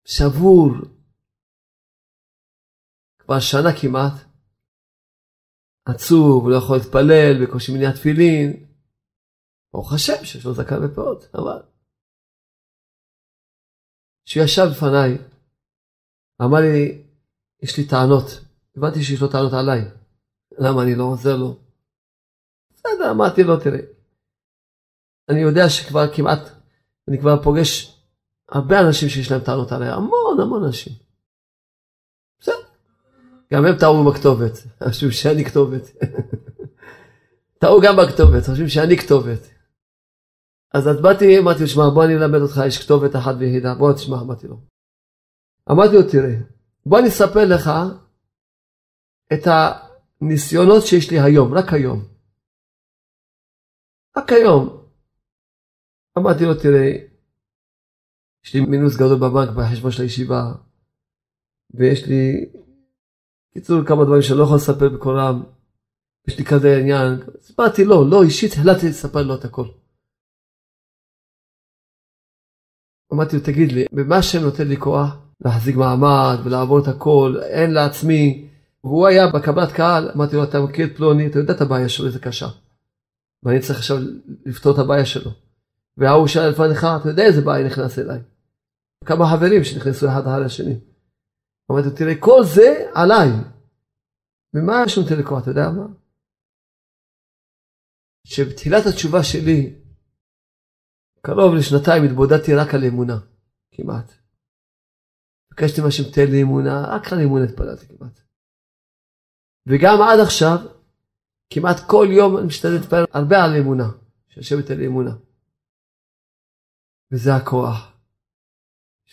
שבור, 0.05 0.70
כבר 3.18 3.40
שנה 3.40 3.70
כמעט, 3.80 4.34
עצוב, 5.84 6.48
לא 6.48 6.57
יכול 6.57 6.76
להתפלל, 6.76 7.32
בקושי 7.42 7.72
מניעת 7.72 7.94
תפילין. 7.94 8.66
ברוך 9.72 9.92
השם 9.92 10.24
שיש 10.24 10.44
לו 10.44 10.55
זקן 10.55 10.84
ופאות, 10.84 11.24
אבל... 11.34 11.62
כשהוא 14.26 14.44
ישב 14.44 14.62
לפניי, 14.70 15.18
אמר 16.42 16.59
לי, 16.61 17.05
יש 17.62 17.78
לי 17.78 17.88
טענות. 17.88 18.26
הבנתי 18.76 19.02
שיש 19.02 19.20
לו 19.20 19.28
טענות 19.28 19.52
עליי. 19.52 19.80
למה 20.59 20.82
אני 20.82 20.94
לא 20.94 21.05
עוזר 21.05 21.36
לו? 21.36 21.57
בסדר, 22.74 23.11
אמרתי 23.11 23.42
לו, 23.42 23.57
תראה, 23.57 23.80
אני 25.28 25.40
יודע 25.40 25.68
שכבר 25.68 26.14
כמעט, 26.16 26.40
אני 27.09 27.18
כבר 27.20 27.42
פוגש 27.42 27.93
הרבה 28.49 28.80
אנשים 28.80 29.09
שיש 29.09 29.32
להם 29.32 29.40
טענות 29.40 29.72
עליי, 29.72 29.88
המון 29.88 30.40
המון 30.40 30.64
אנשים. 30.64 30.92
בסדר. 32.40 32.55
גם 33.53 33.66
הם 33.66 33.78
טעו 33.78 34.05
בכתובת, 34.05 34.53
חשבו 34.88 35.12
שאני 35.12 35.45
כתובת. 35.45 35.82
טעו 37.61 37.80
גם 37.80 37.97
בכתובת, 37.97 38.47
חושבים 38.47 38.68
שאני 38.68 38.97
כתובת. 38.97 39.55
אז 40.74 40.88
אז 40.88 41.01
באתי, 41.03 41.38
אמרתי 41.38 41.61
לו, 41.61 41.66
שמע, 41.68 41.82
בוא 41.95 42.05
אני 42.05 42.14
אלמד 42.14 42.40
אותך, 42.40 42.61
יש 42.66 42.84
כתובת 42.84 43.16
אחת 43.16 43.34
ויחידה, 43.38 43.74
בוא 43.74 43.92
תשמע, 43.92 44.16
אמרתי 44.20 44.47
לו. 44.49 44.57
אמרתי 45.70 45.95
לו, 45.95 46.03
תראה, 46.03 46.34
בוא 46.86 46.99
אני 46.99 47.09
אספר 47.09 47.45
לך 47.45 47.70
את 49.32 49.42
הניסיונות 49.47 50.82
שיש 50.86 51.11
לי 51.11 51.20
היום, 51.20 51.55
רק 51.55 51.72
היום. 51.72 52.05
רק 54.16 54.32
היום. 54.32 54.86
אמרתי 56.18 56.45
לו, 56.45 56.55
תראה, 56.55 57.13
יש 58.45 58.55
לי 58.55 58.61
מינוס 58.61 58.97
גדול 58.97 59.18
בבנק 59.18 59.51
בחשבון 59.57 59.90
של 59.90 60.03
הישיבה, 60.03 60.53
ויש 61.74 62.07
לי, 62.07 62.51
קיצור, 63.55 63.84
כמה 63.84 64.05
דברים 64.05 64.22
שאני 64.22 64.38
לא 64.38 64.45
יכול 64.45 64.57
לספר 64.57 64.88
בקורם, 64.88 65.42
יש 66.28 66.38
לי 66.38 66.45
כזה 66.45 66.76
עניין, 66.76 67.20
סיפרתי 67.40 67.84
לו, 67.84 68.09
לא, 68.09 68.22
אישית 68.22 68.53
החלטתי 68.53 68.88
לספר 68.88 69.22
לו 69.22 69.34
את 69.34 69.45
הכל. 69.45 69.66
אמרתי 73.12 73.36
לו, 73.36 73.42
תגיד 73.42 73.72
לי, 73.72 73.84
במה 73.92 74.16
השם 74.16 74.42
נותן 74.42 74.68
לי 74.68 74.76
כוח 74.76 75.16
להחזיק 75.45 75.76
מעמד 75.76 76.38
ולעבור 76.45 76.78
את 76.78 76.88
הכל, 76.88 77.36
אין 77.42 77.70
לעצמי, 77.70 78.49
והוא 78.84 79.07
היה 79.07 79.26
בקבלת 79.26 79.72
קהל, 79.72 80.11
אמרתי 80.14 80.36
לו, 80.36 80.45
אתה 80.45 80.61
מכיר 80.61 80.86
את 80.86 80.97
פלוני, 80.97 81.26
אתה 81.26 81.38
יודע 81.38 81.55
את 81.55 81.61
הבעיה 81.61 81.88
שלו, 81.88 82.07
איזה 82.07 82.18
קשה. 82.18 82.49
ואני 83.42 83.61
צריך 83.61 83.78
עכשיו 83.78 83.97
לפתור 84.47 84.74
את 84.74 84.78
הבעיה 84.78 85.07
שלו. 85.07 85.30
וההוא 85.97 86.26
שאל 86.26 86.49
לפניך, 86.49 86.86
אתה 87.01 87.09
יודע 87.09 87.22
איזה 87.22 87.40
בעיה 87.40 87.66
נכנס 87.66 87.99
אליי. 87.99 88.20
כמה 89.05 89.24
חברים 89.32 89.64
שנכנסו 89.64 90.07
אחד 90.07 90.20
אחרי 90.20 90.45
השני. 90.45 90.80
אמרתי 91.70 91.88
לו, 91.88 91.97
תראה, 91.97 92.14
כל 92.20 92.40
זה 92.55 92.90
עליי. 92.95 93.28
ומה 94.55 94.72
יש 94.86 94.99
נותן 94.99 95.18
לקרוא, 95.20 95.38
אתה 95.38 95.51
יודע 95.51 95.70
מה? 95.70 95.86
שבתחילת 98.26 98.86
התשובה 98.86 99.22
שלי, 99.22 99.74
קרוב 101.20 101.55
לשנתיים 101.55 102.05
התבודדתי 102.05 102.55
רק 102.55 102.74
על 102.74 102.84
אמונה, 102.84 103.18
כמעט. 103.72 104.12
ביקשתי 105.51 105.80
מהשם 105.80 106.03
תן 106.14 106.30
לי 106.30 106.42
אמונה, 106.42 106.84
רק 106.97 107.12
על 107.12 107.18
אמונה 107.20 107.45
התפללתי 107.45 107.86
כמעט. 107.86 108.20
וגם 109.68 109.97
עד 110.03 110.20
עכשיו, 110.26 110.59
כמעט 111.51 111.76
כל 111.90 112.07
יום 112.11 112.38
אני 112.38 112.47
משתדל 112.47 112.72
להתפלל 112.80 113.05
הרבה 113.12 113.36
על 113.45 113.57
אמונה, 113.61 113.88
ייתן 114.59 114.78
לי 114.78 114.86
אמונה. 114.86 115.14
וזה 117.12 117.30
הכוח. 117.36 117.93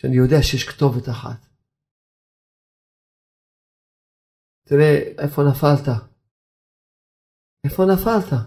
שאני 0.02 0.16
יודע 0.16 0.42
שיש 0.42 0.68
כתובת 0.68 1.08
אחת. 1.08 1.46
תראה, 4.64 4.98
איפה 5.18 5.42
נפלת? 5.42 5.88
איפה 7.64 7.82
נפלת? 7.84 8.40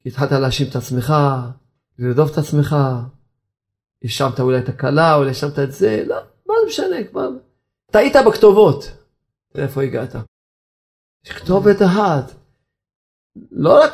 כי 0.00 0.08
התחלת 0.08 0.32
להאשים 0.32 0.66
את 0.70 0.76
עצמך, 0.76 1.12
לרדוף 1.98 2.32
את 2.32 2.38
עצמך, 2.38 2.76
האשמת 4.02 4.40
אולי 4.40 4.58
את 4.58 4.68
הכלה, 4.68 5.14
אולי 5.14 5.28
האשמת 5.28 5.58
את 5.58 5.72
זה, 5.72 6.04
לא, 6.06 6.16
מה 6.46 6.54
זה 6.60 6.66
משנה, 6.68 7.04
כבר... 7.10 7.28
טעית 7.90 8.12
בכתובות. 8.28 8.84
תראה 9.52 9.66
איפה 9.66 9.82
הגעת. 9.82 10.14
יש 11.24 11.32
כתובת 11.32 11.82
אחת. 11.82 12.32
לא 13.50 13.84
רק 13.84 13.92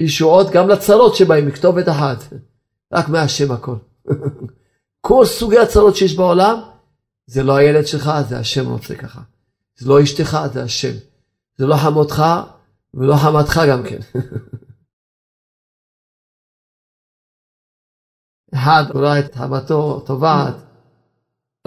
לישועות, 0.00 0.46
גם 0.52 0.68
לצרות 0.68 1.16
שבאים 1.16 1.46
מכתובת 1.46 1.88
אחת. 1.88 2.18
רק 2.92 3.08
מהשם 3.08 3.52
הכל. 3.52 3.76
כל 5.00 5.24
סוגי 5.24 5.58
הצרות 5.58 5.96
שיש 5.96 6.16
בעולם, 6.16 6.60
זה 7.26 7.42
לא 7.42 7.56
הילד 7.56 7.86
שלך, 7.86 8.10
זה 8.28 8.38
השם 8.38 8.66
רוצה 8.66 8.94
ככה. 8.94 9.20
זה 9.76 9.88
לא 9.88 10.02
אשתך, 10.02 10.38
זה 10.52 10.62
השם. 10.62 10.94
זה 11.56 11.66
לא 11.66 11.76
חמותך 11.76 12.22
ולא 12.94 13.14
חמתך 13.16 13.60
גם 13.70 13.82
כן. 13.88 13.98
אחד 18.54 18.82
ראה 18.94 19.18
את 19.18 19.34
חמתו 19.34 20.00
טובעת, 20.06 20.54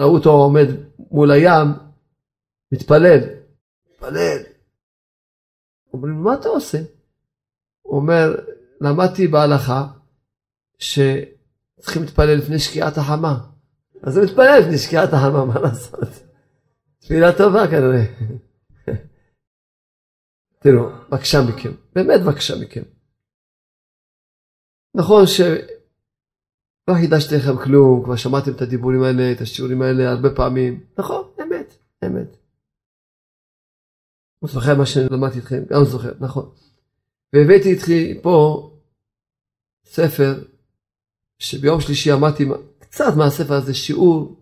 ראו 0.00 0.14
אותו 0.14 0.30
עומד 0.30 0.66
מול 1.10 1.30
הים, 1.30 1.68
מתפלל, 2.72 3.20
מתפלל. 3.90 4.38
אומרים, 5.92 6.14
מה 6.14 6.34
אתה 6.34 6.48
עושה? 6.48 6.78
הוא 7.82 7.96
אומר, 7.96 8.34
למדתי 8.80 9.28
בהלכה 9.28 9.86
שצריכים 11.84 12.02
להתפלל 12.02 12.38
לפני 12.38 12.58
שקיעת 12.58 12.98
החמה. 12.98 13.34
אז 14.02 14.16
הוא 14.16 14.24
מתפלל 14.24 14.58
לפני 14.60 14.78
שקיעת 14.78 15.08
החמה, 15.12 15.44
מה 15.44 15.60
לעשות? 15.60 16.08
תפילה 16.98 17.38
טובה 17.38 17.66
כנראה. 17.70 18.04
תראו, 20.62 20.84
בבקשה 21.08 21.38
מכם, 21.48 21.72
באמת 21.94 22.20
בבקשה 22.20 22.54
מכם. 22.62 22.82
נכון 24.96 25.26
שלא 25.26 26.94
חידשתי 27.00 27.34
לכם 27.34 27.64
כלום, 27.64 28.04
כבר 28.04 28.16
שמעתם 28.16 28.50
את 28.56 28.62
הדיבורים 28.62 29.02
האלה, 29.02 29.32
את 29.32 29.40
השיעורים 29.40 29.82
האלה 29.82 30.10
הרבה 30.10 30.28
פעמים. 30.36 30.86
נכון, 30.98 31.30
אמת, 31.42 31.74
אמת. 32.04 32.36
אני 34.42 34.52
זוכר 34.52 34.78
מה 34.78 34.86
שלמדתי 34.86 35.38
איתכם, 35.38 35.62
גם 35.70 35.84
זוכר, 35.84 36.12
נכון. 36.20 36.54
והבאתי 37.34 37.68
איתכי 37.72 38.20
פה 38.22 38.70
ספר 39.84 40.53
שביום 41.38 41.80
שלישי 41.80 42.12
אמרתי 42.12 42.44
קצת 42.78 43.12
מהספר 43.16 43.54
הזה, 43.54 43.74
שיעור, 43.74 44.40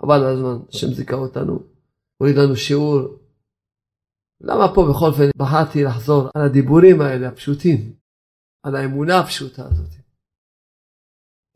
חבל 0.00 0.24
על 0.24 0.34
הזמן, 0.34 0.56
השם 0.68 0.94
זיכה 0.94 1.16
אותנו, 1.16 1.58
הוריד 2.16 2.36
לנו 2.36 2.56
שיעור. 2.56 3.00
למה 4.40 4.74
פה 4.74 4.86
בכל 4.90 5.06
אופן 5.06 5.30
בחרתי 5.36 5.84
לחזור 5.84 6.28
על 6.34 6.42
הדיבורים 6.42 7.00
האלה 7.00 7.28
הפשוטים, 7.28 7.92
על 8.62 8.76
האמונה 8.76 9.18
הפשוטה 9.18 9.66
הזאת. 9.66 9.90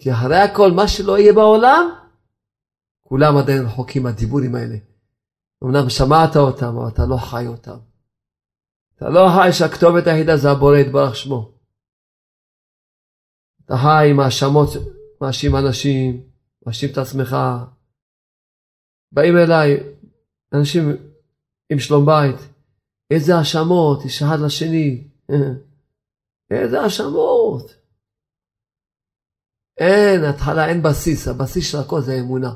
כי 0.02 0.12
אחרי 0.12 0.36
הכל, 0.36 0.70
מה 0.72 0.88
שלא 0.88 1.18
יהיה 1.18 1.32
בעולם, 1.32 1.90
כולם 3.02 3.36
עדיין 3.36 3.62
רחוקים 3.62 4.02
מהדיבורים 4.02 4.54
האלה. 4.54 4.76
אמנם 5.64 5.90
שמעת 5.90 6.36
אותם, 6.36 6.76
אבל 6.76 6.88
אתה 6.88 7.06
לא 7.06 7.16
חי 7.16 7.46
אותם. 7.46 7.76
אתה 8.96 9.08
לא 9.08 9.28
חי 9.36 9.52
שהכתובת 9.52 10.06
היחידה 10.06 10.36
זה 10.36 10.50
הבורא 10.50 10.76
יתברך 10.76 11.16
שמו. 11.16 11.57
אתה 13.68 13.76
חי 13.76 14.10
עם 14.10 14.20
האשמות, 14.20 14.68
מאשים 15.20 15.52
אנשים, 15.56 16.30
מאשים 16.66 16.88
את 16.92 16.98
עצמך. 16.98 17.36
באים 19.12 19.34
אליי 19.36 19.70
אנשים 20.54 20.82
עם 21.72 21.78
שלום 21.78 22.06
בית, 22.06 22.40
איזה 23.10 23.32
האשמות, 23.34 23.98
איש 24.04 24.22
אחד 24.22 24.38
לשני. 24.46 25.08
איזה 26.50 26.80
האשמות. 26.80 27.64
אין, 29.80 30.20
התחלה 30.30 30.68
אין 30.68 30.82
בסיס, 30.82 31.28
הבסיס 31.28 31.72
של 31.72 31.78
הכל 31.78 32.00
זה 32.00 32.12
אמונה. 32.20 32.52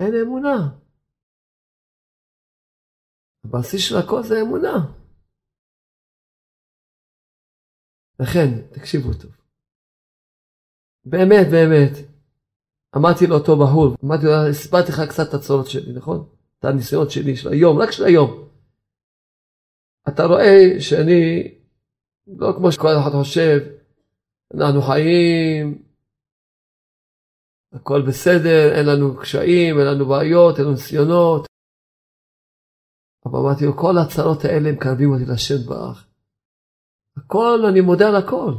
אין 0.00 0.14
אמונה. 0.22 0.56
הבסיס 3.44 3.80
של 3.88 3.96
הכל 3.96 4.22
זה 4.22 4.34
אמונה. 4.42 5.05
לכן, 8.20 8.62
תקשיבו 8.72 9.14
טוב. 9.14 9.30
באמת, 11.04 11.46
באמת, 11.50 11.92
אמרתי 12.96 13.26
לאותו 13.26 13.56
בחור, 13.56 13.94
אמרתי 14.04 14.26
לו, 14.26 14.32
הסברתי 14.50 14.92
לך 14.92 15.00
קצת 15.08 15.28
את 15.28 15.34
הצורות 15.34 15.66
שלי, 15.66 15.92
נכון? 15.92 16.28
את 16.58 16.64
הניסיונות 16.64 17.10
שלי, 17.10 17.36
של 17.36 17.48
היום, 17.48 17.78
רק 17.78 17.90
של 17.90 18.04
היום. 18.04 18.48
אתה 20.08 20.24
רואה 20.24 20.80
שאני, 20.80 21.54
לא 22.26 22.52
כמו 22.56 22.72
שכל 22.72 22.88
אחד 23.02 23.10
חושב, 23.10 23.58
אנחנו 24.54 24.82
חיים, 24.82 25.82
הכל 27.72 28.02
בסדר, 28.08 28.78
אין 28.78 28.86
לנו 28.86 29.16
קשיים, 29.16 29.78
אין 29.78 29.86
לנו 29.86 30.06
בעיות, 30.06 30.56
אין 30.56 30.64
לנו 30.64 30.74
ניסיונות. 30.74 31.46
אבל 33.26 33.38
אמרתי 33.38 33.64
לו, 33.64 33.76
כל 33.76 33.94
הצרות 33.98 34.44
האלה 34.44 34.72
מקרבים 34.72 35.10
אותי 35.10 35.24
לשם 35.32 35.68
באח. 35.68 36.05
הכל, 37.16 37.58
אני 37.70 37.80
מודה 37.80 38.08
על 38.08 38.16
הכל. 38.16 38.52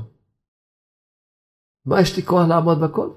מה 1.86 2.02
יש 2.02 2.18
לי 2.18 2.24
כוח 2.24 2.48
לעמוד 2.50 2.78
בכל? 2.84 3.10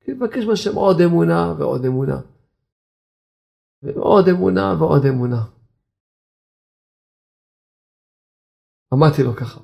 כי 0.00 0.12
מבקש 0.12 0.44
מהשם 0.44 0.74
עוד 0.74 0.96
אמונה 1.00 1.54
ועוד 1.58 1.84
אמונה. 1.84 2.20
ועוד 3.82 4.28
אמונה 4.28 4.74
ועוד 4.78 5.02
אמונה. 5.06 5.42
אמרתי 8.94 9.22
לו 9.22 9.36
ככה, 9.36 9.60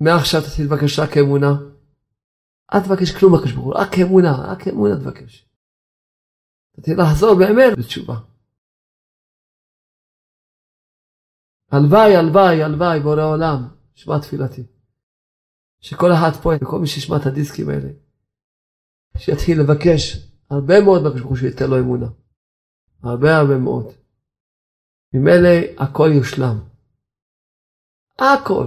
מעכשיו 0.00 0.40
אתה 0.40 0.48
תתבקש 0.56 0.98
רק 0.98 1.16
אמונה. 1.16 1.52
אל 2.74 2.80
תבקש 2.80 3.10
כלום 3.18 3.32
בקש 3.32 3.52
ברוך 3.52 3.66
הוא, 3.66 3.74
רק 3.74 3.92
אמונה, 4.02 4.32
רק 4.52 4.68
אמונה 4.68 4.94
תבקש. 5.00 5.48
אתה 6.80 6.90
לחזור 6.98 7.34
באמת 7.38 7.78
בתשובה. 7.78 8.14
הלוואי, 11.72 12.16
הלוואי, 12.16 12.62
הלוואי, 12.62 13.00
בורא 13.00 13.22
עולם, 13.22 13.68
שמע 13.94 14.18
תפילתי. 14.18 14.77
שכל 15.80 16.12
אחד 16.12 16.30
פה, 16.42 16.50
וכל 16.62 16.78
מי 16.78 16.86
שישמע 16.86 17.16
את 17.16 17.26
הדיסקים 17.26 17.68
האלה, 17.68 17.88
שיתחיל 19.16 19.60
לבקש 19.60 20.28
הרבה 20.50 20.74
מאוד 20.84 21.02
בקש 21.04 21.20
ברוך 21.20 21.30
הוא 21.30 21.38
שייתן 21.38 21.70
לו 21.70 21.78
אמונה. 21.78 22.06
הרבה 23.02 23.36
הרבה 23.36 23.58
מאוד. 23.58 23.86
ממילא 25.14 25.48
הכל 25.78 26.10
יושלם. 26.14 26.58
הכל. 28.18 28.66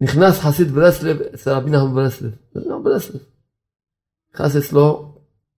נכנס 0.00 0.40
חסיד 0.40 0.66
ברסלב 0.66 1.20
אצל 1.34 1.50
רבי 1.50 1.70
נחמן 1.70 1.94
ברסלב. 1.94 2.32
לא 2.54 2.78
ברסלב. 2.84 3.20
נכנס 4.34 4.56
אצלו, 4.56 5.14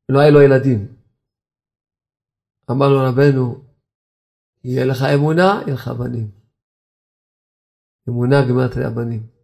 לא 0.09 0.19
היה 0.19 0.31
לו 0.31 0.43
ילדים. 0.43 0.95
אמר 2.71 2.89
לו 2.89 2.99
רבנו, 3.09 3.65
יהיה 4.65 4.85
לך 4.85 5.03
אמונה, 5.15 5.61
יהיה 5.67 5.75
לך 5.75 5.89
בנים. 5.89 6.31
אמונה 8.09 8.37
גמרת 8.49 8.77
הבנים. 8.77 9.40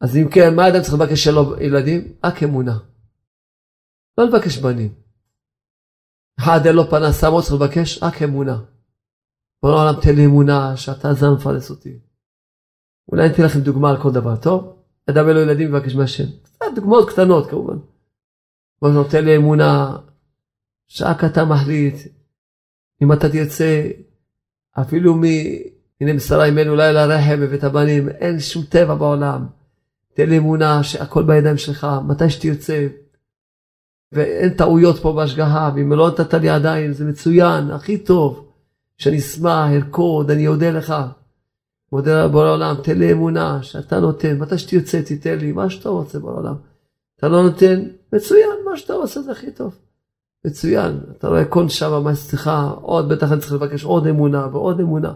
אז 0.00 0.16
אם 0.16 0.28
כן, 0.30 0.54
מה 0.56 0.68
אדם 0.68 0.82
צריך 0.82 0.94
לבקש 0.94 1.24
שלו 1.24 1.60
ילדים? 1.60 2.12
רק 2.24 2.42
אמונה. 2.42 2.78
לא 4.18 4.24
לבקש 4.24 4.58
בנים. 4.58 4.94
אחד 6.40 6.66
אין 6.66 6.76
לו 6.76 6.90
פרנסה, 6.90 7.30
מה 7.30 7.42
צריך 7.42 7.62
לבקש? 7.62 8.02
רק 8.02 8.22
אמונה. 8.22 8.58
בוא 9.62 9.70
לעולם 9.70 10.00
תן 10.00 10.14
לי 10.16 10.26
אמונה 10.26 10.76
שאתה 10.76 11.14
זן 11.14 11.26
מפרנס 11.36 11.70
אותי. 11.70 11.98
אולי 13.08 13.24
אני 13.24 13.32
אתן 13.34 13.42
לכם 13.42 13.60
דוגמה 13.60 13.90
על 13.90 14.02
כל 14.02 14.12
דבר, 14.12 14.36
טוב? 14.36 14.76
אדם 15.10 15.28
אין 15.28 15.36
לו 15.36 15.42
ילדים 15.42 15.72
מבקש 15.72 15.94
מהשם. 15.94 16.24
דוגמאות 16.74 17.10
קטנות 17.10 17.50
כמובן. 17.50 17.76
בוא 18.82 18.90
נותן 18.90 19.24
לי 19.24 19.36
אמונה 19.36 19.96
שרק 20.86 21.24
אתה 21.24 21.44
מחליט 21.44 21.94
אם 23.02 23.12
אתה 23.12 23.28
תרצה 23.28 23.90
אפילו 24.80 25.14
מ... 25.14 25.22
הנה 26.00 26.12
משרה 26.12 26.50
ממנו 26.50 26.76
לילה 26.76 27.06
רחם 27.06 27.40
בבית 27.40 27.64
הבנים, 27.64 28.08
אין 28.08 28.40
שום 28.40 28.64
טבע 28.64 28.94
בעולם. 28.94 29.46
תן 30.14 30.28
לי 30.28 30.38
אמונה 30.38 30.82
שהכל 30.82 31.22
בידיים 31.22 31.56
שלך, 31.56 31.86
מתי 32.06 32.30
שתרצה. 32.30 32.86
ואין 34.12 34.54
טעויות 34.54 34.98
פה 34.98 35.12
בהשגחה, 35.12 35.70
ואם 35.74 35.92
לא 35.92 36.08
נתת 36.08 36.34
לי 36.34 36.48
עדיין, 36.48 36.92
זה 36.92 37.04
מצוין, 37.04 37.70
הכי 37.70 37.98
טוב. 37.98 38.50
שאני 38.98 39.18
אשמח, 39.18 39.70
ארקוד, 39.72 40.30
אני 40.30 40.48
אודה 40.48 40.70
לך. 40.70 40.94
מודה 41.92 42.24
לבורא 42.24 42.46
העולם, 42.46 42.74
תן 42.82 42.98
לי 42.98 43.12
אמונה 43.12 43.62
שאתה 43.62 44.00
נותן, 44.00 44.38
מתי 44.38 44.58
שתרצה 44.58 45.02
תיתן 45.02 45.38
לי, 45.38 45.52
מה 45.52 45.70
שאתה 45.70 45.88
רוצה 45.88 46.18
בעולם. 46.18 46.54
אתה 47.16 47.28
לא 47.28 47.42
נותן, 47.42 47.82
מצוין, 48.12 48.56
מה 48.70 48.76
שאתה 48.76 48.92
עושה 48.92 49.22
זה 49.22 49.32
הכי 49.32 49.50
טוב. 49.50 49.74
מצוין, 50.46 51.00
אתה 51.18 51.28
רואה 51.28 51.44
כל 51.44 51.68
שמה 51.68 52.00
מה 52.00 52.12
אצלך, 52.12 52.50
עוד 52.80 53.08
בטח 53.08 53.32
אני 53.32 53.40
צריך 53.40 53.52
לבקש 53.52 53.84
עוד 53.84 54.06
אמונה 54.06 54.48
ועוד 54.52 54.80
אמונה. 54.80 55.12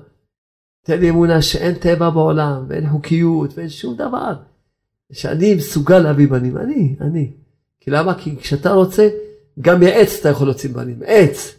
תן 0.85 1.01
לי 1.01 1.11
אמונה 1.11 1.43
שאין 1.43 1.75
טבע 1.75 2.11
בעולם, 2.11 2.65
ואין 2.69 2.91
חוקיות, 2.91 3.51
ואין 3.55 3.69
שום 3.69 3.95
דבר. 3.95 4.35
שאני 5.13 5.55
מסוגל 5.55 5.99
להביא 5.99 6.29
בנים, 6.29 6.57
אני, 6.57 6.97
אני. 7.01 7.33
כי 7.81 7.91
למה? 7.91 8.19
כי 8.19 8.37
כשאתה 8.37 8.71
רוצה, 8.71 9.09
גם 9.61 9.81
מעץ 9.81 10.17
אתה 10.21 10.29
יכול 10.29 10.47
להוציא 10.47 10.71
בנים, 10.71 11.03
עץ. 11.07 11.59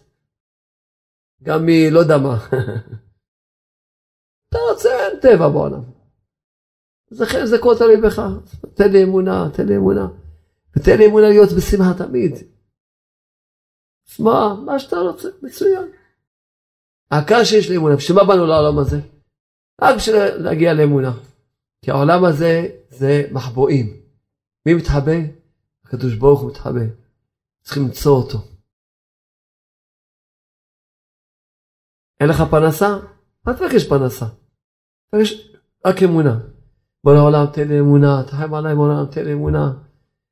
גם 1.44 1.66
מ... 1.66 1.70
לא 1.92 2.00
יודע 2.00 2.18
מה. 2.18 2.38
אתה 4.50 4.58
רוצה, 4.72 4.90
אין 4.90 5.20
טבע 5.20 5.50
בעולם. 5.50 5.82
אז 7.12 7.22
לכן 7.22 7.46
זה 7.46 7.58
כל 7.62 7.76
תלוי 7.78 8.02
בך. 8.02 8.22
תן 8.74 8.92
לי 8.92 9.04
אמונה, 9.04 9.50
תן 9.54 9.68
לי 9.68 9.78
אמונה. 9.78 10.08
ותן 10.78 10.98
לי 10.98 11.06
אמונה 11.06 11.30
להיות 11.30 11.50
בשמחה 11.58 11.94
תמיד. 11.98 12.36
שמע, 14.06 14.54
מה 14.66 14.80
שאתה 14.80 14.96
רוצה, 14.96 15.30
מצוין. 15.42 15.92
העיקר 17.12 17.44
שיש 17.44 17.70
לי 17.70 17.78
אמונה, 17.78 17.96
בשביל 17.96 18.18
מה 18.18 18.24
באנו 18.24 18.46
לעולם 18.46 18.80
הזה? 18.80 19.00
רק 19.82 19.96
בשביל 19.96 20.16
להגיע 20.16 20.74
לאמונה. 20.74 21.12
כי 21.82 21.92
העולם 21.92 22.26
הזה 22.26 22.68
זה 22.90 23.24
מחבואים. 23.32 24.02
מי 24.66 24.74
מתחבא? 24.74 25.18
הקדוש 25.86 26.16
ברוך 26.16 26.42
הוא 26.42 26.50
מתחבא. 26.50 26.82
צריכים 27.64 27.84
למצוא 27.84 28.18
אותו. 28.18 28.38
אין 32.20 32.30
לך 32.30 32.44
פרנסה? 32.52 32.98
אל 33.48 33.54
תבקש 33.54 33.88
פרנסה. 33.88 34.26
תבקש 35.12 35.52
רק 35.86 36.04
אמונה. 36.04 36.40
בוא 37.04 37.14
לעולם 37.14 37.46
תן 37.54 37.68
לי 37.68 37.80
אמונה, 37.80 38.24
תחם 38.28 38.54
עליי 38.54 38.76
בעולם 38.76 39.06
תן 39.06 39.26
לי 39.26 39.34
אמונה. 39.34 39.74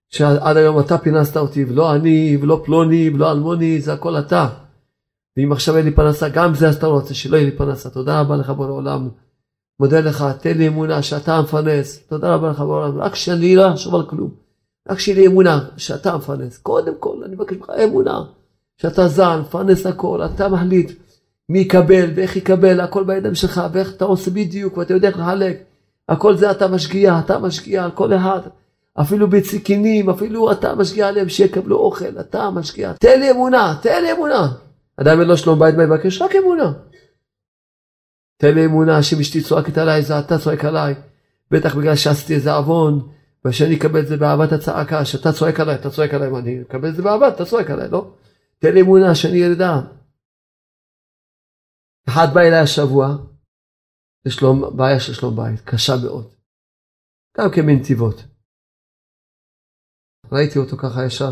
שעד 0.10 0.58
היום 0.58 0.80
אתה 0.80 0.98
פינסת 0.98 1.38
אותי, 1.38 1.66
ולא 1.66 1.96
אני, 1.96 2.38
ולא 2.42 2.62
פלוני, 2.66 3.10
ולא 3.10 3.32
אלמוני, 3.32 3.82
זה 3.82 3.94
הכל 3.94 4.20
אתה. 4.20 4.50
ואם 5.38 5.52
עכשיו 5.52 5.78
אין 5.78 5.86
לי 5.86 5.96
פרנסה, 5.96 6.30
גם 6.30 6.56
זה 6.56 6.70
אתה 6.70 6.88
רוצה, 6.88 7.14
שלא 7.14 7.38
יהיה 7.38 7.50
לי 7.50 7.58
פרנסה. 7.58 7.90
תודה 7.90 8.22
רבה 8.22 8.36
לך 8.36 8.50
בורא 8.50 8.72
עולם. 8.72 9.10
מודה 9.80 10.00
לך, 10.00 10.26
תן 10.42 10.58
לי 10.58 10.68
אמונה 10.68 11.02
שאתה 11.02 11.36
המפרנס. 11.36 12.00
תודה 12.10 12.36
רבה 12.36 12.50
לך 12.50 12.60
בורא 12.60 12.88
עולם. 12.88 13.02
רק 13.02 13.16
שאני 13.16 13.56
לא 13.56 13.74
אחשוב 13.74 13.96
על 13.96 14.06
כלום. 14.06 14.30
רק 14.90 15.00
שיהיה 15.00 15.20
לי 15.20 15.28
אמונה 15.28 15.60
שאתה 15.78 16.14
המפרנס. 16.14 16.58
קודם 16.58 16.94
כל, 17.00 17.16
אני 17.26 17.36
מבקש 17.36 17.58
ממך 17.58 17.70
אמונה. 17.84 18.22
שאתה 18.82 19.08
זן, 19.08 19.40
מפרנס 19.42 19.86
הכל, 19.86 20.22
אתה 20.26 20.50
מחליט 20.50 20.92
מי 21.50 21.60
יקבל 21.60 22.10
ואיך 22.16 22.36
יקבל, 22.36 22.82
הכל 22.82 23.04
בידיים 23.04 23.36
שלך, 23.36 23.62
ואיך 23.74 23.94
אתה 23.94 24.06
עושה 24.06 24.32
בדיוק, 24.32 24.78
ואתה 24.78 24.94
יודע 24.94 25.08
איך 25.08 25.20
לחלק. 25.20 25.64
הכל 26.10 26.36
זה 26.38 26.52
אתה 26.52 26.68
משגיע, 26.68 27.20
אתה 27.26 27.40
משגיע 27.40 27.84
על 27.84 27.92
כל 27.92 28.14
אחד. 28.14 28.40
אפילו 29.02 29.30
בציקינים, 29.30 30.10
אפילו 30.10 30.52
אתה 30.52 30.76
משגיע 30.76 31.08
עליהם 31.08 31.30
שיקבלו 31.30 31.78
אוכל, 31.78 32.20
אתה 32.20 32.50
משגיע. 32.50 32.94
תן 32.94 33.20
לי 33.20 33.32
אמונה, 33.32 33.76
תן 33.82 34.04
לי 34.04 34.12
אמונה. 34.12 34.48
אדם 34.98 35.20
אין 35.20 35.28
לו 35.28 35.38
שלום 35.38 35.60
בית 35.60 35.76
מה 35.76 35.84
יבקש? 35.84 36.22
רק 36.22 36.36
אמונה. 36.36 36.72
תן 38.38 38.56
לי 38.56 38.66
אמונה 38.66 39.04
שאם 39.04 39.20
אשתי 39.20 39.42
צועקת 39.42 39.78
עליי 39.78 40.02
זה 40.02 40.20
אתה 40.20 40.40
צועק 40.40 40.66
עליי. 40.66 40.94
בטח 41.52 41.76
בגלל 41.76 41.96
שעשיתי 41.96 42.36
איזה 42.36 42.54
עוון, 42.54 43.10
ושאני 43.46 43.78
אקבל 43.78 44.00
את 44.00 44.08
זה 44.08 44.18
באהבת 44.18 44.52
הצעקה, 44.52 45.06
שאתה 45.06 45.34
צועק 45.34 45.60
עליי, 45.60 45.76
אתה 45.76 45.90
צועק 45.90 46.14
עליי, 46.14 46.30
ואני 46.30 46.62
אקבל 46.62 46.90
את 46.90 46.96
זה 46.96 47.02
באהבה, 47.04 47.28
אתה 47.28 47.46
צועק 47.46 47.70
עליי, 47.70 47.90
לא? 47.90 48.14
תן 48.60 48.74
לי 48.74 48.82
אמונה 48.82 49.16
שאני 49.16 49.38
ירדה. 49.38 49.82
אחד 52.10 52.28
בא 52.34 52.42
אליי 52.42 52.60
השבוע, 52.60 53.18
יש 54.26 54.42
לו 54.42 54.76
בעיה 54.76 55.00
של 55.00 55.14
שלום 55.14 55.36
בית, 55.36 55.62
קשה 55.62 55.94
מאוד. 56.04 56.34
גם 57.38 57.50
כמנתיבות. 57.56 58.24
ראיתי 60.32 60.60
אותו 60.60 60.78
ככה 60.78 61.06
ישר. 61.06 61.32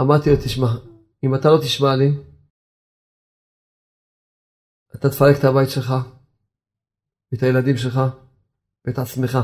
אמרתי 0.00 0.30
לו, 0.30 0.36
תשמע, 0.44 0.68
אם 1.24 1.34
אתה 1.34 1.48
לא 1.48 1.58
תשמע 1.58 1.96
לי, 1.96 2.29
אתה 4.94 5.10
תפרק 5.10 5.36
את 5.38 5.44
הבית 5.44 5.70
שלך, 5.70 5.94
ואת 7.32 7.42
הילדים 7.42 7.76
שלך, 7.76 8.00
ואת 8.84 8.98
עצמך. 8.98 9.38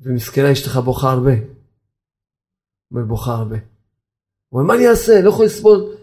ומסכנה 0.00 0.52
אשתך 0.52 0.76
בוכה 0.76 1.10
הרבה. 1.10 1.32
אומר, 2.90 3.04
בוכה 3.04 3.32
הרבה. 3.32 3.56
הוא 4.48 4.60
אומר, 4.60 4.68
מה 4.68 4.74
אני 4.74 4.88
אעשה? 4.88 5.22
לא 5.22 5.28
יכול 5.28 5.46
לסבול 5.46 5.96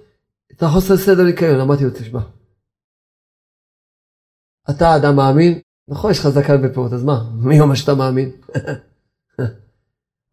את 0.51 0.63
החוסר 0.63 0.97
סדר 0.97 1.23
ניקיון. 1.23 1.59
אמרתי 1.59 1.83
לו, 1.83 1.89
תשמע, 1.89 2.21
אתה 4.69 4.95
אדם 4.95 5.15
מאמין, 5.15 5.59
נכון, 5.87 6.11
יש 6.11 6.19
לך 6.19 6.29
זקן 6.29 6.61
בפירות, 6.61 6.93
אז 6.93 7.03
מה? 7.03 7.29
מי 7.47 7.59
אומר 7.59 7.75
שאתה 7.75 7.95
מאמין? 7.95 8.31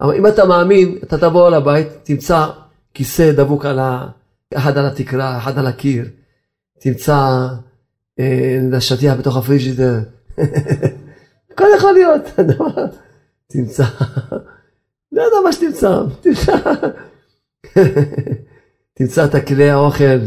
אבל 0.01 0.15
אם 0.19 0.27
אתה 0.27 0.45
מאמין, 0.45 0.99
אתה 1.03 1.19
תבוא 1.19 1.51
לבית, 1.51 1.89
תמצא 2.03 2.51
כיסא 2.95 3.33
דבוק 3.37 3.65
על 3.65 3.79
ה... 3.79 4.09
אחד 4.55 4.79
על 4.79 4.87
התקרה, 4.87 5.39
אחד 5.39 5.59
על 5.59 5.67
הקיר, 5.67 6.11
תמצא 6.79 7.49
אה, 8.19 8.81
שטיח 8.81 9.19
בתוך 9.19 9.37
הפריג'ידר. 9.37 9.99
הכל 11.51 11.65
יכול 11.77 11.93
להיות, 11.93 12.23
תמצא, 13.53 13.85
לא 15.13 15.23
יודע 15.23 15.37
מה 15.45 15.53
שתמצא, 15.53 16.03
תמצא, 16.21 16.53
תמצא 18.95 19.25
את 19.25 19.35
הכלי 19.35 19.71
האוכל, 19.71 20.19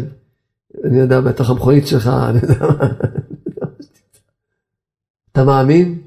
אני 0.84 0.99
יודע, 0.99 1.22
בתוך 1.22 1.49
המכונית 1.49 1.88
שלך, 1.88 2.08
אני 2.30 2.39
יודע 2.41 2.60
מה. 2.60 2.88
אתה 5.32 5.43
מאמין? 5.43 6.02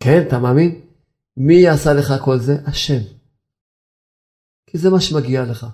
כן, 0.00 0.24
אתה 0.28 0.38
מאמין? 0.38 0.80
מי 1.36 1.68
עשה 1.68 1.92
לך 1.92 2.14
כל 2.24 2.38
זה? 2.38 2.56
השם. 2.66 3.00
כי 4.66 4.78
זה 4.78 4.90
מה 4.90 5.00
שמגיע 5.00 5.44
לך. 5.44 5.66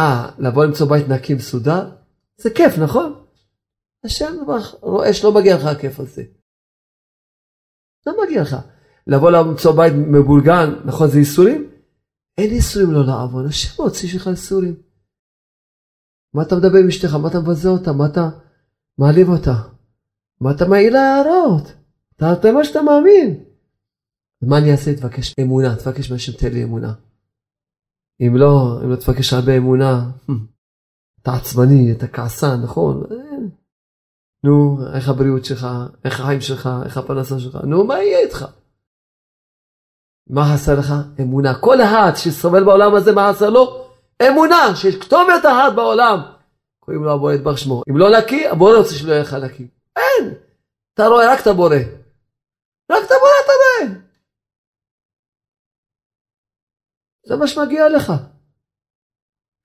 אה, 0.00 0.30
לבוא 0.38 0.64
למצוא 0.64 0.88
בית 0.88 1.08
נקי 1.08 1.34
מסודר? 1.34 1.90
זה 2.36 2.50
כיף, 2.50 2.78
נכון? 2.78 3.24
השם 4.04 4.34
רואה 4.82 5.14
שלא 5.14 5.34
מגיע 5.34 5.56
לך 5.56 5.64
הכיף 5.64 6.00
הזה. 6.00 6.22
לא 8.06 8.12
מגיע 8.24 8.42
לך. 8.42 8.56
לבוא 9.06 9.30
למצוא 9.30 9.76
בית 9.76 9.92
מבולגן, 9.92 10.68
נכון 10.84 11.08
זה 11.10 11.18
איסורים? 11.18 11.70
אין 12.38 12.50
איסורים 12.50 12.92
לא 12.92 13.06
לעבוד, 13.06 13.46
השם 13.46 13.82
מוציא 13.82 14.08
שלך 14.08 14.28
איסורים. 14.28 14.74
מה 16.34 16.42
אתה 16.42 16.56
מדבר 16.56 16.78
עם 16.78 16.88
אשתך? 16.88 17.14
מה 17.14 17.28
אתה 17.28 17.40
מבזה 17.40 17.68
אותה? 17.68 17.92
מה 17.92 18.06
אתה 18.06 18.28
מעליב 18.98 19.28
אותה? 19.28 19.54
מה 20.40 20.50
אתה 20.50 20.64
מעיר 20.68 20.92
לה 20.92 21.00
הערות? 21.00 21.72
אתה 22.16 22.52
מה 22.52 22.64
שאתה 22.64 22.82
מאמין. 22.82 23.44
מה 24.42 24.58
אני 24.58 24.72
אעשה? 24.72 24.96
תבקש 24.96 25.34
אמונה, 25.40 25.76
תבקש 25.76 26.10
מהשם 26.10 26.32
תן 26.32 26.52
לי 26.52 26.64
אמונה. 26.64 26.94
אם 28.20 28.36
לא, 28.36 28.80
אם 28.84 28.90
לא 28.90 28.96
תבקש 28.96 29.32
הרבה 29.32 29.56
אמונה, 29.56 30.10
אתה 31.26 31.34
עצבני, 31.34 31.92
אתה 31.92 32.06
כעסן, 32.08 32.62
נכון? 32.64 33.02
נו, 34.44 34.78
איך 34.94 35.08
הבריאות 35.08 35.44
שלך, 35.44 35.66
איך 36.04 36.20
החיים 36.20 36.40
שלך, 36.40 36.68
איך 36.84 36.96
הפרנסה 36.96 37.38
שלך, 37.38 37.56
נו, 37.64 37.84
מה 37.84 37.94
יהיה 37.94 38.18
איתך? 38.18 38.44
מה 40.30 40.42
חסר 40.54 40.72
לך? 40.78 40.92
אמונה. 41.20 41.60
כל 41.60 41.76
אחד 41.82 42.12
שסובל 42.16 42.64
בעולם 42.64 42.94
הזה, 42.94 43.12
מה 43.12 43.32
חסר 43.32 43.50
לו? 43.50 43.88
אמונה, 44.28 44.76
שיש 44.76 44.96
כתובת 44.96 45.42
אחת 45.42 45.72
בעולם. 45.76 46.18
קוראים 46.80 47.04
לו 47.04 47.12
הבורא 47.14 47.32
ידבר 47.32 47.56
שמו. 47.56 47.82
אם 47.90 47.96
לא 47.96 48.06
נקי, 48.18 48.48
הבורא 48.48 48.76
רוצה 48.78 48.94
שלא 48.94 49.12
יהיה 49.12 49.22
לך 49.22 49.34
נקי. 49.34 49.68
אין. 49.96 50.34
אתה 50.94 51.06
רואה 51.06 51.32
רק 51.32 51.40
את 51.42 51.46
הבורא. 51.46 51.76
רק 52.92 53.02
את 53.06 53.10
הבורא 53.10 53.36
אתה 53.44 53.52
רואה. 53.60 54.00
זה 57.26 57.36
מה 57.36 57.46
שמגיע 57.46 57.88
לך. 57.88 58.12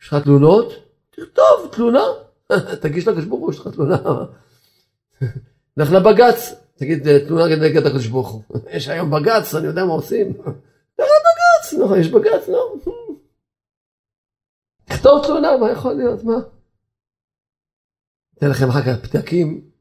יש 0.02 0.08
לך 0.08 0.24
תלונות? 0.24 0.91
תכתוב 1.12 1.70
תלונה. 1.72 2.04
תגיש 2.82 3.08
לקדוש 3.08 3.26
ברוך 3.26 3.42
הוא, 3.42 3.52
יש 3.52 3.60
לך 3.60 3.68
תלונה. 3.68 3.98
לך 5.78 5.92
לבג"ץ, 5.92 6.54
תגיד 6.76 7.28
תלונה 7.28 7.56
נגד 7.56 7.86
הקדוש 7.86 8.08
ברוך 8.08 8.30
הוא. 8.30 8.44
יש 8.76 8.88
היום 8.88 9.12
בג"ץ, 9.12 9.56
אני 9.56 9.68
יודע 9.68 9.86
מה 9.86 9.94
עושים. 9.94 10.30
לך 10.30 10.48
לבג"ץ, 11.00 11.74
נכון, 11.84 12.00
יש 12.00 12.08
בג"ץ, 12.08 12.48
לא. 12.48 12.74
תכתוב 14.86 15.26
תלונה, 15.26 15.58
מה 15.58 15.72
יכול 15.72 15.94
להיות, 15.94 16.24
מה? 16.24 16.36
אתן 18.38 18.50
לכם 18.50 18.70
אחר 18.70 18.82
כך 18.82 19.06
פתקים 19.06 19.72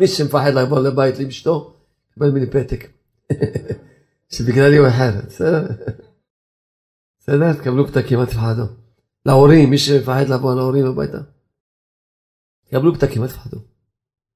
מי 0.00 0.06
שמפחד 0.06 0.50
לבוא 0.54 0.80
לבית 0.80 1.18
לאשתו, 1.18 1.76
קיבל 2.14 2.30
ממני 2.30 2.46
פתק. 2.46 2.86
שבגללי 4.30 4.76
הוא 4.76 4.88
אחר, 4.88 5.10
בסדר? 5.26 5.66
בסדר? 7.18 7.52
תקבלו 7.52 7.86
פתקים, 7.86 8.20
אל 8.20 8.26
תפחדו. 8.26 8.79
להורים, 9.26 9.70
מי 9.70 9.78
שמפחד 9.78 10.24
לבוא 10.28 10.54
להורים 10.54 10.86
הביתה. 10.86 11.18
תקבלו 12.64 12.94
פתקים, 12.94 13.22
אל 13.22 13.28
תפחדו. 13.28 13.58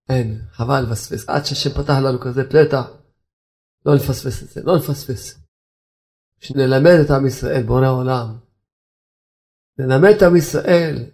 אין, 0.09 0.41
חבל 0.51 0.81
לפספס. 0.81 1.29
עד 1.29 1.45
שהשם 1.45 1.71
פתח 1.71 1.95
לנו 2.05 2.21
כזה 2.21 2.43
פתח, 2.51 2.91
לא 3.87 3.95
נפספס 3.95 4.43
את 4.43 4.49
זה, 4.49 4.61
לא 4.65 4.77
נפספס. 4.77 5.39
שנלמד 6.41 6.99
את 7.05 7.11
עם 7.11 7.27
ישראל, 7.27 7.63
בורא 7.63 7.87
העולם. 7.87 8.39
נלמד 9.79 10.11
את 10.17 10.23
עם 10.23 10.37
ישראל. 10.37 11.11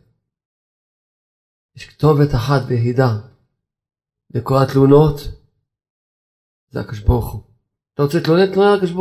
יש 1.77 1.89
כתובת 1.89 2.35
אחת 2.35 2.63
ויחידה. 2.69 3.09
לכל 4.35 4.55
התלונות, 4.63 5.21
זה 6.71 6.81
הקדוש. 6.81 7.01
אתה 7.95 8.03
רוצה 8.03 8.19
להתלונן? 8.19 8.53
תלונה 8.53 8.73
על 8.73 8.79
הקדוש. 8.79 8.95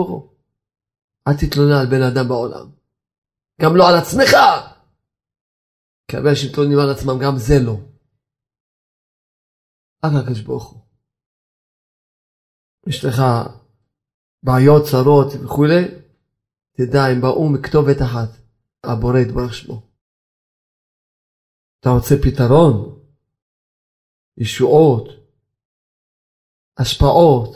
אל 1.27 1.33
תתלונן 1.33 1.75
על 1.81 1.85
בן 1.85 2.01
אדם 2.01 2.27
בעולם. 2.27 2.78
גם 3.61 3.75
לא 3.75 3.83
על 3.89 3.95
עצמך! 4.01 4.31
כי 6.07 6.17
הרבה 6.17 6.29
אנשים 6.29 6.49
מתלוננים 6.51 6.79
על 6.79 6.89
עצמם, 6.95 7.17
גם 7.23 7.37
זה 7.37 7.53
לא. 7.65 7.75
רק 10.03 10.11
הקדוש 10.23 10.41
ברוך 10.41 10.69
הוא. 10.71 10.81
יש 12.87 13.05
לך 13.05 13.21
בעיות, 14.43 14.83
צרות 14.91 15.27
וכולי, 15.43 15.81
תדע, 16.71 16.99
הם 17.11 17.21
באו 17.21 17.49
מכתובת 17.49 17.97
אחת, 18.01 18.29
הבורא 18.83 19.19
יתברך 19.19 19.53
שמו. 19.53 19.89
אתה 21.79 21.89
רוצה 21.89 22.15
פתרון? 22.23 22.99
ישועות, 24.37 25.07
השפעות, 26.77 27.49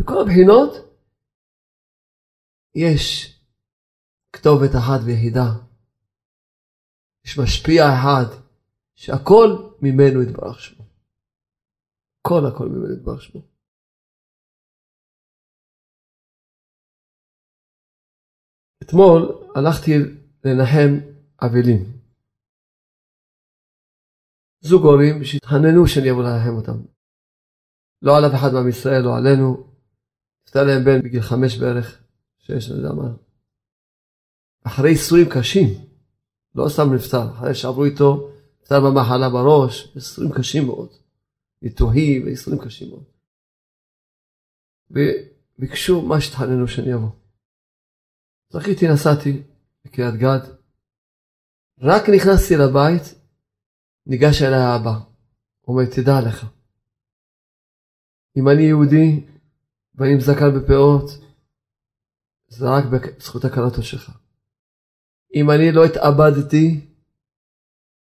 בכל 0.00 0.14
הבחינות, 0.22 0.70
יש 2.74 3.35
כתובת 4.36 4.72
אחת 4.78 5.00
ויחידה. 5.04 5.48
יש 7.24 7.38
משפיע 7.38 7.82
אחד, 7.94 8.26
שהכל 8.94 9.48
ממנו 9.82 10.22
יתברך 10.22 10.60
שמו. 10.60 10.84
כל 12.22 12.42
הכל 12.48 12.68
ממנו 12.68 12.92
יתברך 12.94 13.22
שמו. 13.22 13.40
אתמול 18.82 19.20
הלכתי 19.56 19.92
לנחם 20.44 20.92
אבלים. 21.44 21.82
זוג 24.60 24.82
הורים 24.82 25.24
שהתחננו 25.24 25.86
שאני 25.86 26.10
אבוא 26.10 26.22
לנחם 26.22 26.54
אותם. 26.56 26.78
לא 28.02 28.16
על 28.16 28.24
אף 28.26 28.34
אחד 28.40 28.50
מעם 28.54 28.68
ישראל, 28.68 29.02
לא 29.04 29.16
עלינו. 29.16 29.72
נפטר 30.46 30.64
להם 30.64 30.84
בן 30.84 31.02
בגיל 31.04 31.22
חמש 31.22 31.58
בערך, 31.60 32.02
שש, 32.38 32.70
אני 32.70 32.78
יודע 32.78 32.92
מה. 32.92 33.25
אחרי 34.66 34.90
ייסורים 34.90 35.26
קשים, 35.28 35.68
לא 36.54 36.68
סתם 36.68 36.94
נפטר, 36.94 37.32
אחרי 37.32 37.54
שעברו 37.54 37.84
איתו, 37.84 38.30
נפטר 38.60 38.80
במחלה 38.80 39.28
בראש, 39.30 39.92
ייסורים 39.94 40.32
קשים 40.32 40.66
מאוד. 40.66 40.88
ניתוחים 41.62 42.24
וייסורים 42.24 42.60
קשים 42.64 42.88
מאוד. 42.90 43.04
וביקשו 44.90 46.02
מה 46.02 46.20
שהתחננו 46.20 46.68
שאני 46.68 46.94
אבוא. 46.94 47.10
זכיתי, 48.50 48.88
נסעתי 48.88 49.42
לקריית 49.84 50.14
גת. 50.14 50.42
רק 51.80 52.02
נכנסתי 52.08 52.56
לבית, 52.56 53.14
ניגש 54.06 54.42
אליי 54.42 54.60
האבא. 54.60 54.98
אומר, 55.68 55.82
תדע 55.84 56.20
לך, 56.28 56.46
אם 58.36 58.48
אני 58.48 58.62
יהודי 58.62 59.26
ואני 59.94 60.14
מזקן 60.14 60.60
בפאות, 60.60 61.10
זה 62.48 62.66
רק 62.68 62.84
בזכות 62.84 63.44
הקלטות 63.44 63.84
שלך. 63.84 64.25
אם 65.34 65.50
אני 65.50 65.72
לא 65.72 65.84
התאבדתי, 65.84 66.90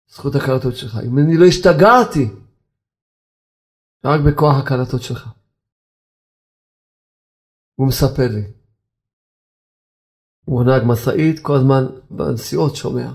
זכות 0.08 0.34
הקלטות 0.34 0.76
שלך. 0.76 0.96
אם 1.06 1.18
אני 1.18 1.36
לא 1.36 1.44
השתגעתי, 1.44 2.28
רק 4.04 4.20
בכוח 4.26 4.56
הקלטות 4.62 5.02
שלך. 5.02 5.28
הוא 7.74 7.88
מספר 7.88 8.28
לי. 8.34 8.52
הוא 10.44 10.64
נהג 10.64 10.82
משאית, 10.86 11.38
כל 11.42 11.52
הזמן 11.56 11.82
בנסיעות 12.10 12.76
שומע. 12.76 13.06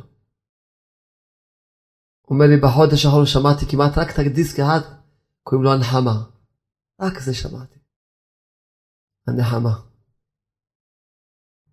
הוא 2.22 2.36
אומר 2.36 2.46
לי, 2.46 2.58
בחודש 2.58 3.06
האחרון 3.06 3.26
שמעתי 3.26 3.66
כמעט 3.72 3.98
רק 3.98 4.14
את 4.14 4.20
הדיסק 4.20 4.60
אחד, 4.60 4.80
קוראים 5.44 5.64
לו 5.66 5.74
הנחמה. 5.74 6.24
רק 7.02 7.20
זה 7.20 7.34
שמעתי. 7.34 7.80
הנחמה. 9.28 9.76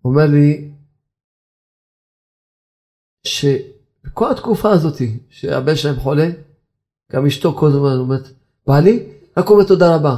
הוא 0.01 0.11
אומר 0.11 0.25
לי, 0.31 0.78
שבכל 3.29 4.31
התקופה 4.31 4.71
הזאת, 4.71 5.01
שהבן 5.29 5.75
שלהם 5.75 5.95
חולה, 5.95 6.29
גם 7.11 7.25
אשתו 7.25 7.53
כל 7.53 7.67
הזמן 7.67 7.97
אומרת, 7.99 8.27
בעלי, 8.67 9.13
רק 9.37 9.49
אומר 9.49 9.63
תודה 9.67 9.95
רבה, 9.95 10.15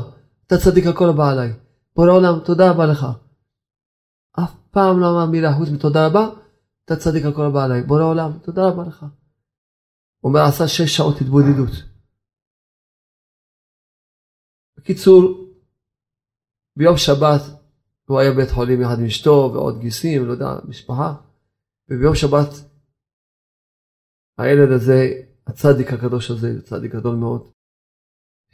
אתה 0.48 0.58
צדיק 0.58 0.86
על 0.86 0.94
כל 0.94 1.10
הבא 1.10 1.30
עליי. 1.32 1.54
בורא 1.96 2.12
עולם, 2.12 2.40
תודה 2.46 2.72
רבה 2.72 2.86
לך. 2.86 3.06
אף 4.40 4.54
פעם 4.72 5.00
לא 5.00 5.10
אמר 5.10 5.26
מילה 5.26 5.54
חוץ 5.54 5.70
מתודה 5.70 6.08
רבה, 6.08 6.30
אתה 6.86 6.96
צדיק 6.96 7.26
על 7.26 7.34
כל 7.34 7.46
הבא 7.46 7.64
עליי. 7.64 7.84
בורא 7.84 8.04
עולם, 8.04 8.32
תודה 8.44 8.68
רבה 8.68 8.84
לך. 8.84 9.06
הוא 10.20 10.30
אומר, 10.30 10.40
עשה 10.40 10.68
שש 10.68 10.98
שעות 10.98 11.22
התבודדות. 11.22 11.72
בקיצור, 14.78 15.48
ביום 16.78 16.98
שבת 16.98 17.42
הוא 18.06 18.20
היה 18.20 18.32
בבית 18.32 18.52
חולים 18.52 18.82
יחד 18.82 19.00
עם 19.00 19.06
אשתו 19.06 19.52
ועוד 19.54 19.80
גיסים, 19.80 20.26
לא 20.26 20.32
יודע, 20.32 20.46
משפחה, 20.68 21.14
וביום 21.90 22.16
שבת 22.16 22.71
הילד 24.42 24.72
הזה, 24.72 25.22
הצדיק 25.48 25.94
הקדוש 25.94 26.32
הזה, 26.32 26.62
צדיק 26.62 26.96
גדול 26.96 27.16
מאוד, 27.16 27.52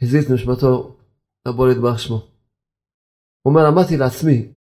הזיז 0.02 0.30
נשמתו 0.30 0.96
לבוא 1.48 1.68
לדבר 1.68 1.96
שמו. 1.96 2.16
הוא 3.42 3.54
אומר, 3.54 3.68
אמרתי 3.68 3.96
לעצמי, 3.96 4.52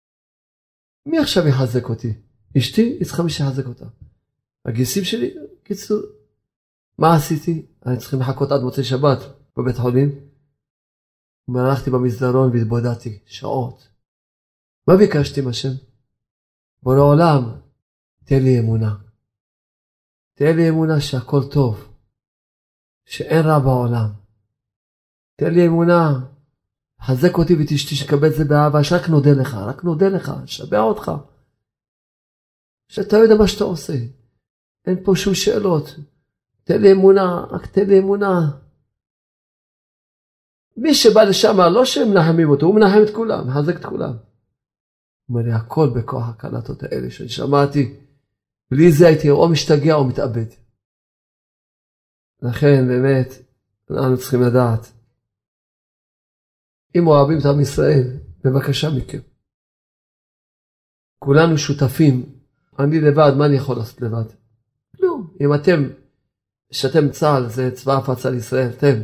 מי 1.07 1.19
עכשיו 1.19 1.47
יחזק 1.47 1.89
אותי? 1.89 2.13
אשתי, 2.59 2.83
היא 2.83 3.05
צריכה 3.05 3.23
מי 3.23 3.31
שיחזק 3.31 3.67
אותה. 3.67 3.85
הגיסים 4.65 5.05
שלי, 5.05 5.35
קיצור, 5.63 5.99
מה 6.99 7.17
עשיתי? 7.17 7.67
אני 7.87 7.97
צריך 7.99 8.15
לחכות 8.15 8.53
עד 8.53 8.61
מוצאי 8.61 8.85
שבת 8.85 9.19
בבית 9.57 9.77
חולים. 9.77 10.29
הלכתי 11.57 11.91
במסדרון 11.91 12.51
והתבודדתי 12.53 13.19
שעות. 13.27 13.89
מה 14.89 14.97
ביקשתי 14.97 15.41
מהשם? 15.41 15.73
בורא 16.83 17.01
עולם, 17.01 17.61
תן 18.25 18.43
לי 18.43 18.61
אמונה. 18.61 19.06
תן 20.39 20.57
לי 20.57 20.69
אמונה 20.69 21.01
שהכל 21.01 21.41
טוב, 21.55 21.95
שאין 23.05 23.47
רע 23.47 23.59
בעולם. 23.59 24.09
תן 25.37 25.55
לי 25.55 25.67
אמונה, 25.67 26.13
חזק 27.03 27.39
אותי 27.39 27.55
ואת 27.55 27.73
אשתי 27.75 27.95
שקבל 27.95 28.29
את 28.29 28.35
זה 28.35 28.45
באהבה, 28.45 28.85
שרק 28.85 29.09
נודה 29.09 29.31
לך, 29.41 29.55
רק 29.55 29.85
נודה 29.85 30.09
לך, 30.09 30.33
שווה 30.47 30.81
אותך. 30.81 31.13
שאתה 32.89 33.17
יודע 33.17 33.35
מה 33.35 33.49
שאתה 33.49 33.65
עושה. 33.65 33.93
אין 34.87 35.05
פה 35.05 35.13
שום 35.17 35.35
שאלות. 35.35 35.85
תן 36.65 36.83
לי 36.83 36.93
אמונה, 36.93 37.45
רק 37.51 37.67
תן 37.67 37.87
לי 37.87 37.99
אמונה. 37.99 38.51
מי 40.77 40.95
שבא 40.95 41.23
לשם, 41.23 41.57
לא 41.75 41.85
שהם 41.85 42.11
מנחמים 42.11 42.51
אותו, 42.51 42.67
הוא 42.67 42.75
מנחם 42.75 43.03
את 43.09 43.15
כולם, 43.15 43.49
מחזק 43.49 43.77
את 43.77 43.85
כולם. 43.85 44.13
הוא 44.13 44.19
אומר 45.29 45.43
לי, 45.43 45.53
הכל 45.53 45.89
בכוח 45.97 46.29
הקלטות 46.29 46.83
האלה 46.83 47.11
שאני 47.11 47.29
שמעתי. 47.29 48.06
בלי 48.71 48.93
זה 48.93 49.07
הייתי 49.07 49.31
או 49.31 49.49
משתגע 49.49 49.95
או 49.95 50.05
מתאבד. 50.05 50.47
לכן, 52.43 52.89
באמת, 52.89 53.29
אנחנו 53.91 54.19
צריכים 54.19 54.43
לדעת 54.43 54.93
אם 56.97 57.07
אוהבים 57.07 57.39
את 57.39 57.47
עם 57.47 57.61
ישראל, 57.61 58.19
בבקשה 58.45 58.89
מכם. 58.91 59.19
כולנו 61.19 61.59
שותפים. 61.59 62.37
אני 62.79 63.01
לבד, 63.01 63.33
מה 63.39 63.47
אני 63.47 63.57
יכול 63.57 63.77
לעשות 63.77 64.03
לבד? 64.03 64.25
כלום. 64.97 65.37
אם 65.41 65.55
אתם, 65.55 65.89
שאתם 66.71 67.11
צה"ל, 67.11 67.49
זה 67.49 67.71
צבא 67.71 67.97
הפצה 67.97 68.31
לישראל, 68.31 68.71
אתם. 68.71 68.95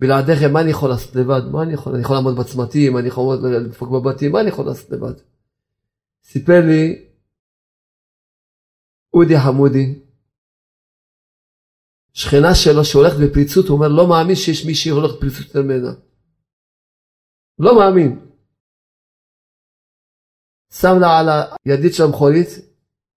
בלעדיכם, 0.00 0.52
מה 0.52 0.60
אני 0.60 0.70
יכול 0.70 0.88
לעשות 0.88 1.16
לבד? 1.16 1.40
מה 1.52 1.62
אני 1.62 1.72
יכול? 1.72 1.92
אני 1.94 2.02
יכול 2.02 2.16
לעמוד 2.16 2.36
בצמתים, 2.36 2.96
אני 2.96 3.08
יכול 3.08 3.36
לדפוק 3.36 3.90
בבתים, 3.90 4.32
מה 4.32 4.40
אני 4.40 4.48
יכול 4.48 4.66
לעשות 4.66 4.90
לבד? 4.90 5.14
סיפר 6.24 6.60
לי 6.66 7.09
אודי 9.14 9.34
חמודי, 9.44 9.86
שכנה 12.12 12.54
שלו 12.54 12.84
שהולכת 12.84 13.16
בפריצות, 13.22 13.66
הוא 13.66 13.76
אומר, 13.76 13.88
לא 13.88 14.08
מאמין 14.08 14.36
שיש 14.36 14.66
מישהי 14.66 14.90
הולכת 14.90 15.14
בפריצות 15.16 15.46
יותר 15.46 15.62
ממנה. 15.62 15.92
לא 17.58 17.78
מאמין. 17.78 18.30
שם 20.72 20.94
לה 21.00 21.18
על 21.18 21.28
הידית 21.64 21.94
של 21.94 22.02
המכונית 22.02 22.48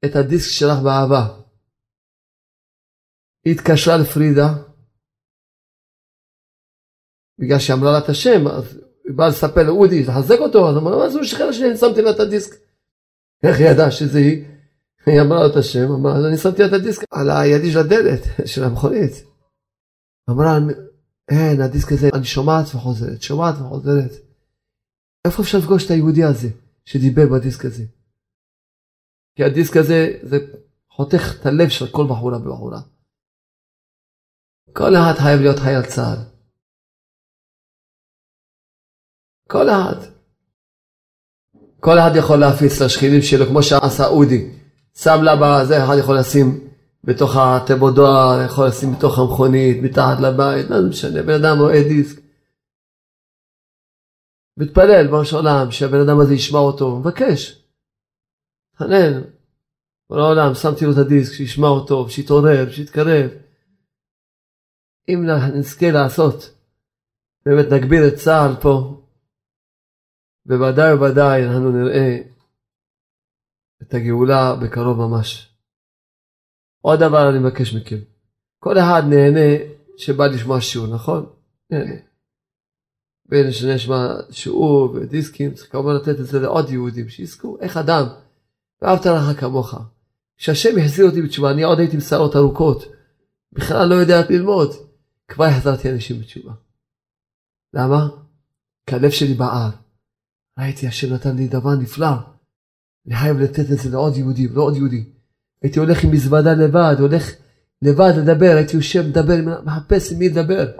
את 0.06 0.16
הדיסק 0.16 0.52
שלך 0.52 0.78
באהבה. 0.84 1.44
היא 3.46 3.54
התקשרה 3.54 3.98
לפרידה, 3.98 4.48
בגלל 7.40 7.60
שהיא 7.60 7.76
אמרה 7.76 7.92
לה 7.92 8.00
את 8.06 8.10
השם, 8.10 8.48
אז 8.48 8.78
היא 9.04 9.14
באה 9.18 9.28
לספר 9.30 9.64
לאודי, 9.64 10.04
לחזק 10.04 10.40
אותו, 10.40 10.70
אז 10.70 10.78
אמרה, 10.78 10.98
מה 10.98 11.10
זה 11.10 11.24
שכנה 11.24 11.54
שלי, 11.54 11.78
שמתי 11.78 12.02
לה 12.02 12.12
את 12.12 12.20
הדיסק. 12.20 12.56
איך 13.44 13.60
היא 13.60 13.68
ידעה 13.72 13.92
שזה 13.92 14.18
היא? 14.18 14.53
היא 15.06 15.22
אמרה 15.22 15.40
לו 15.44 15.52
את 15.52 15.56
השם, 15.56 15.92
אמרה, 15.92 16.18
אז 16.18 16.26
אני 16.26 16.38
שמתי 16.38 16.66
את 16.66 16.74
הדיסק 16.74 17.04
על 17.12 17.30
הידי 17.30 17.72
של 17.72 17.80
הדלת 17.80 18.22
של 18.52 18.64
המכונית. 18.64 19.14
אמרה, 20.30 20.58
אין, 21.32 21.62
הדיסק 21.62 21.92
הזה, 21.92 22.10
אני 22.16 22.26
שומעת 22.26 22.66
וחוזרת, 22.76 23.22
שומעת 23.22 23.56
וחוזרת. 23.56 24.12
איפה 25.28 25.42
אפשר 25.44 25.58
לפגוש 25.58 25.86
את 25.86 25.92
היהודי 25.92 26.24
הזה 26.24 26.50
שדיבר 26.86 27.24
בדיסק 27.34 27.66
הזה? 27.66 27.84
כי 29.36 29.44
הדיסק 29.44 29.78
הזה 29.78 30.20
זה 30.24 30.38
חותך 30.90 31.24
את 31.40 31.46
הלב 31.46 31.70
של 31.70 31.86
כל 31.92 32.06
בחורה 32.10 32.38
ובחורה. 32.38 32.82
כל 34.74 34.96
אחד 34.96 35.14
חייב 35.24 35.40
להיות 35.42 35.60
חייל 35.60 35.82
צה"ל. 35.82 36.18
כל 39.50 39.70
אחד. 39.70 40.14
כל 41.80 42.00
אחד 42.00 42.12
יכול 42.20 42.40
להפיץ 42.40 42.82
לשכנים 42.82 43.22
שלו, 43.22 43.46
כמו 43.46 43.64
שעשה 43.64 44.08
אודי. 44.08 44.63
שם 44.98 45.24
לה 45.24 45.36
בזה, 45.36 45.84
אחד 45.84 45.96
יכול 46.00 46.20
לשים 46.20 46.68
בתוך 47.04 47.32
התיבות 47.38 47.96
דואר, 47.96 48.42
יכול 48.46 48.68
לשים 48.68 48.90
בתוך 48.94 49.20
המכונית, 49.20 49.84
מתחת 49.84 50.20
לבית, 50.20 50.70
לא 50.70 50.90
משנה, 50.90 51.24
בן 51.24 51.44
אדם 51.44 51.60
רואה 51.60 51.84
דיסק. 51.84 52.20
מתפלל 54.58 55.08
בראש 55.08 55.34
העולם 55.34 55.72
שהבן 55.72 56.00
אדם 56.00 56.20
הזה 56.20 56.34
ישמע 56.34 56.60
אותו, 56.60 57.00
מבקש. 57.00 57.64
חנן, 58.78 59.22
כל 60.08 60.20
העולם, 60.20 60.56
שמתי 60.56 60.86
לו 60.86 60.92
את 60.92 60.98
הדיסק, 60.98 61.34
שישמע 61.34 61.68
אותו, 61.68 62.10
שיתעורר, 62.10 62.70
שיתקרב. 62.70 63.30
אם 65.10 65.26
נזכה 65.56 65.92
לעשות, 65.92 66.52
באמת 67.46 67.66
נגביר 67.72 68.08
את 68.08 68.16
צה"ל 68.16 68.56
פה, 68.62 69.02
בוודאי 70.46 70.94
ובוודאי 70.94 71.46
אנחנו 71.46 71.72
נראה 71.72 72.33
את 73.88 73.94
הגאולה 73.94 74.56
בקרוב 74.56 74.98
ממש. 74.98 75.50
עוד 76.82 77.00
דבר 77.00 77.30
אני 77.30 77.40
מבקש 77.40 77.74
מכם, 77.74 77.98
כל 78.60 78.78
אחד 78.78 79.04
נהנה 79.10 79.64
שבא 79.98 80.28
לשמוע 80.28 80.62
שיעור, 80.62 80.88
נכון? 80.88 81.26
נהנה. 81.70 81.96
בין 83.26 83.52
שנשמע 83.52 84.14
שיעור 84.32 84.92
ודיסקים, 84.94 85.54
צריך 85.54 85.72
כמובן 85.72 85.96
לתת 85.96 86.20
את 86.20 86.26
זה 86.26 86.40
לעוד 86.40 86.70
יהודים, 86.70 87.10
שיזכו 87.10 87.58
איך 87.60 87.78
אדם 87.78 88.06
ואהבת 88.82 89.06
לך 89.06 89.40
כמוך. 89.40 89.76
כשהשם 90.38 90.78
החזיר 90.80 91.06
אותי 91.06 91.22
בתשובה, 91.22 91.52
אני 91.52 91.64
עוד 91.64 91.80
הייתי 91.80 91.96
עם 91.96 92.02
שערות 92.02 92.36
ארוכות, 92.36 92.84
בכלל 93.52 93.90
לא 93.90 93.96
יודע 93.96 94.22
ללמוד, 94.30 94.70
כבר 95.28 95.46
החזרתי 95.46 95.92
אנשים 95.92 96.20
בתשובה. 96.20 96.54
למה? 97.74 98.08
כי 98.86 98.96
הלב 98.96 99.12
שלי 99.12 99.34
בער. 99.34 99.70
ראיתי, 100.60 100.88
השם 100.88 101.14
נתן 101.14 101.36
לי 101.36 101.48
דבר 101.48 101.76
נפלא. 101.76 102.33
אני 103.08 103.16
חייב 103.16 103.38
לתת 103.38 103.72
את 103.72 103.78
זה 103.78 103.90
לעוד 103.90 104.18
יהודי 104.18 104.48
ולעוד 104.48 104.76
יהודי. 104.76 105.04
הייתי 105.62 105.80
הולך 105.80 106.04
עם 106.04 106.12
מזוודה 106.12 106.54
לבד, 106.54 106.96
הולך 107.00 107.32
לבד 107.82 108.12
לדבר, 108.18 108.56
הייתי 108.56 108.76
יושב 108.78 109.02
מדבר, 109.08 109.62
מחפש 109.66 110.12
עם 110.12 110.20
מי 110.20 110.30
לדבר. 110.30 110.72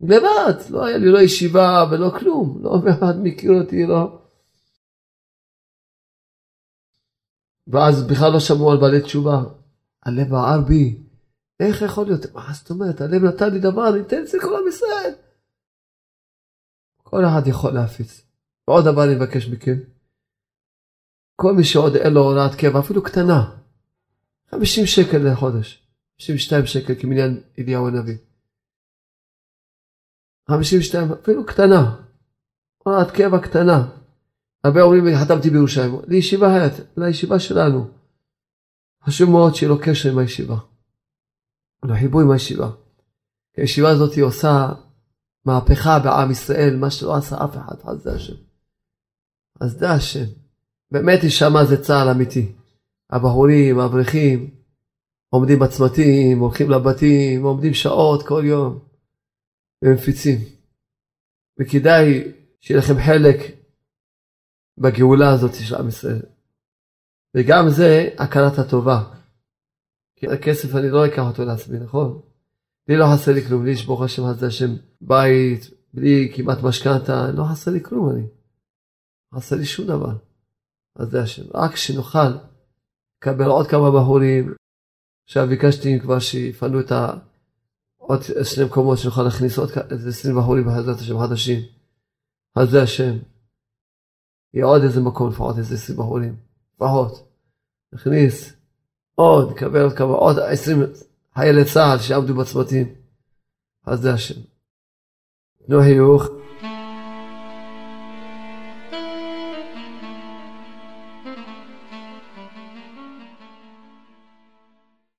לבד, 0.00 0.70
לא 0.70 0.84
היה 0.84 0.98
לי 0.98 1.12
לא 1.12 1.18
ישיבה 1.18 1.84
ולא 1.90 2.10
כלום, 2.18 2.58
לא 2.62 2.80
אחד 2.90 3.14
מכיר 3.22 3.52
אותי, 3.52 3.86
לא. 3.86 4.20
ואז 7.66 8.06
בכלל 8.06 8.32
לא 8.32 8.40
שמעו 8.40 8.72
על 8.72 8.78
בעלי 8.80 9.00
תשובה. 9.00 9.42
הלב 10.06 10.28
בער 10.30 10.60
בי. 10.60 11.02
איך 11.60 11.82
יכול 11.82 12.06
להיות? 12.06 12.34
מה 12.34 12.52
זאת 12.54 12.70
אומרת? 12.70 13.00
הלב 13.00 13.24
נתן 13.24 13.52
לי 13.52 13.60
דבר, 13.60 13.88
אני 13.88 14.00
אתן 14.00 14.22
את 14.22 14.28
זה 14.28 14.38
לכל 14.38 14.56
עם 14.56 14.68
ישראל. 14.68 15.14
כל 17.02 17.24
אחד 17.24 17.46
יכול 17.46 17.72
להפיץ. 17.72 18.22
ועוד 18.68 18.84
דבר 18.84 19.04
אני 19.04 19.14
מבקש 19.14 19.48
מכם. 19.48 19.93
כל 21.36 21.52
מי 21.52 21.64
שעוד 21.64 21.96
אין 21.96 22.12
לו 22.12 22.20
הוראת 22.20 22.54
קבע, 22.54 22.80
אפילו 22.80 23.02
קטנה, 23.02 23.56
50 24.50 24.86
שקל 24.86 25.18
לחודש, 25.18 25.88
52 26.20 26.66
שקל 26.66 26.94
כמניין 27.00 27.40
אליהו 27.58 27.88
הנביא. 27.88 28.16
52, 30.48 31.12
אפילו 31.12 31.46
קטנה, 31.46 31.96
הוראת 32.78 33.10
קבע 33.10 33.38
קטנה. 33.38 33.88
הרבה 34.64 34.82
אומרים, 34.82 35.04
חתמתי 35.24 35.50
בירושלים, 35.50 36.00
לישיבה, 36.06 36.46
לישיבה 36.96 37.38
שלנו. 37.38 37.90
חשוב 39.04 39.30
מאוד 39.30 39.54
שיהיה 39.54 39.70
לו 39.72 39.78
קשר 39.82 40.10
עם 40.10 40.18
הישיבה. 40.18 40.56
לו 41.84 41.94
חיבור 41.94 42.20
עם 42.20 42.30
הישיבה. 42.30 42.70
הישיבה 43.56 43.90
הזאת 43.90 44.18
עושה 44.18 44.72
מהפכה 45.44 45.98
בעם 45.98 46.30
ישראל, 46.30 46.76
מה 46.76 46.90
שלא 46.90 47.16
עשה 47.16 47.44
אף 47.44 47.56
אחד, 47.56 47.94
זה 47.98 48.14
השם. 48.14 48.34
זה 49.64 49.90
השם. 49.90 50.43
באמת 50.94 51.20
שמה 51.28 51.64
זה 51.64 51.82
צה"ל 51.82 52.08
אמיתי. 52.08 52.52
הבחורים, 53.10 53.78
האברכים, 53.78 54.50
עומדים 55.28 55.58
בצמתים, 55.58 56.38
הולכים 56.38 56.70
לבתים, 56.70 57.42
עומדים 57.42 57.74
שעות 57.74 58.26
כל 58.26 58.42
יום, 58.44 58.78
ומפיצים. 59.84 60.38
וכדאי 61.60 62.32
שיהיה 62.60 62.78
לכם 62.78 62.94
חלק 63.06 63.36
בגאולה 64.78 65.30
הזאת 65.32 65.54
של 65.54 65.74
עם 65.74 65.88
ישראל. 65.88 66.22
וגם 67.36 67.68
זה 67.68 68.08
הכרת 68.18 68.58
הטובה. 68.58 69.02
כי 70.16 70.26
הכסף 70.28 70.74
אני 70.74 70.90
לא 70.90 71.06
אקח 71.06 71.22
אותו 71.28 71.44
לעצמי, 71.44 71.78
נכון? 71.78 72.20
לי 72.88 72.96
לא 72.96 73.06
חסר 73.14 73.32
לי 73.32 73.42
כלום, 73.42 73.64
לי 73.64 73.70
יש 73.70 73.86
ברוך 73.86 74.02
השם 74.02 74.24
הזה 74.24 74.46
השם 74.46 74.76
בית, 75.00 75.70
בלי 75.94 76.32
כמעט 76.34 76.58
משכנתה, 76.62 77.30
לא 77.32 77.44
חסר 77.44 77.70
לי 77.70 77.82
כלום 77.82 78.10
אני. 78.10 78.26
לא 79.32 79.38
חסר 79.38 79.56
לי 79.56 79.64
שום 79.64 79.86
דבר. 79.86 80.33
אז 80.96 81.10
זה 81.10 81.22
השם. 81.22 81.42
רק 81.54 81.76
שנוכל 81.76 82.28
לקבל 83.18 83.46
עוד 83.46 83.66
כמה 83.66 83.90
בחורים. 83.90 84.54
עכשיו 85.24 85.46
ביקשתי 85.46 86.00
כבר 86.00 86.18
שיפנו 86.18 86.80
את 86.80 86.92
ה... 86.92 87.12
עוד 87.96 88.20
שני 88.44 88.64
מקומות 88.64 88.98
שנוכל 88.98 89.22
להכניס 89.22 89.58
עוד 89.58 89.70
איזה 89.90 90.08
עשרים 90.08 90.36
בחורים 90.36 90.64
בחזרת 90.64 90.98
השם 90.98 91.18
חדשים. 91.18 91.60
אז 92.56 92.70
זה 92.70 92.82
השם. 92.82 93.16
יהיה 94.54 94.66
עוד 94.66 94.82
איזה 94.82 95.00
מקום 95.00 95.28
לפחות 95.28 95.58
איזה 95.58 95.74
עשרים 95.74 95.98
בחורים. 95.98 96.36
לפחות. 96.74 97.28
נכניס 97.92 98.52
עוד, 99.14 99.50
נקבל 99.50 99.82
עוד 99.82 99.92
כמה, 99.92 100.12
עוד 100.14 100.38
עשרים 100.38 100.78
חיילי 101.34 101.64
צה"ל 101.64 101.98
שיעמדו 101.98 102.34
בצמתים. 102.34 102.94
אז 103.86 104.00
זה 104.00 104.14
השם. 104.14 104.40
תנו 105.66 105.80
חיוך. 105.80 106.28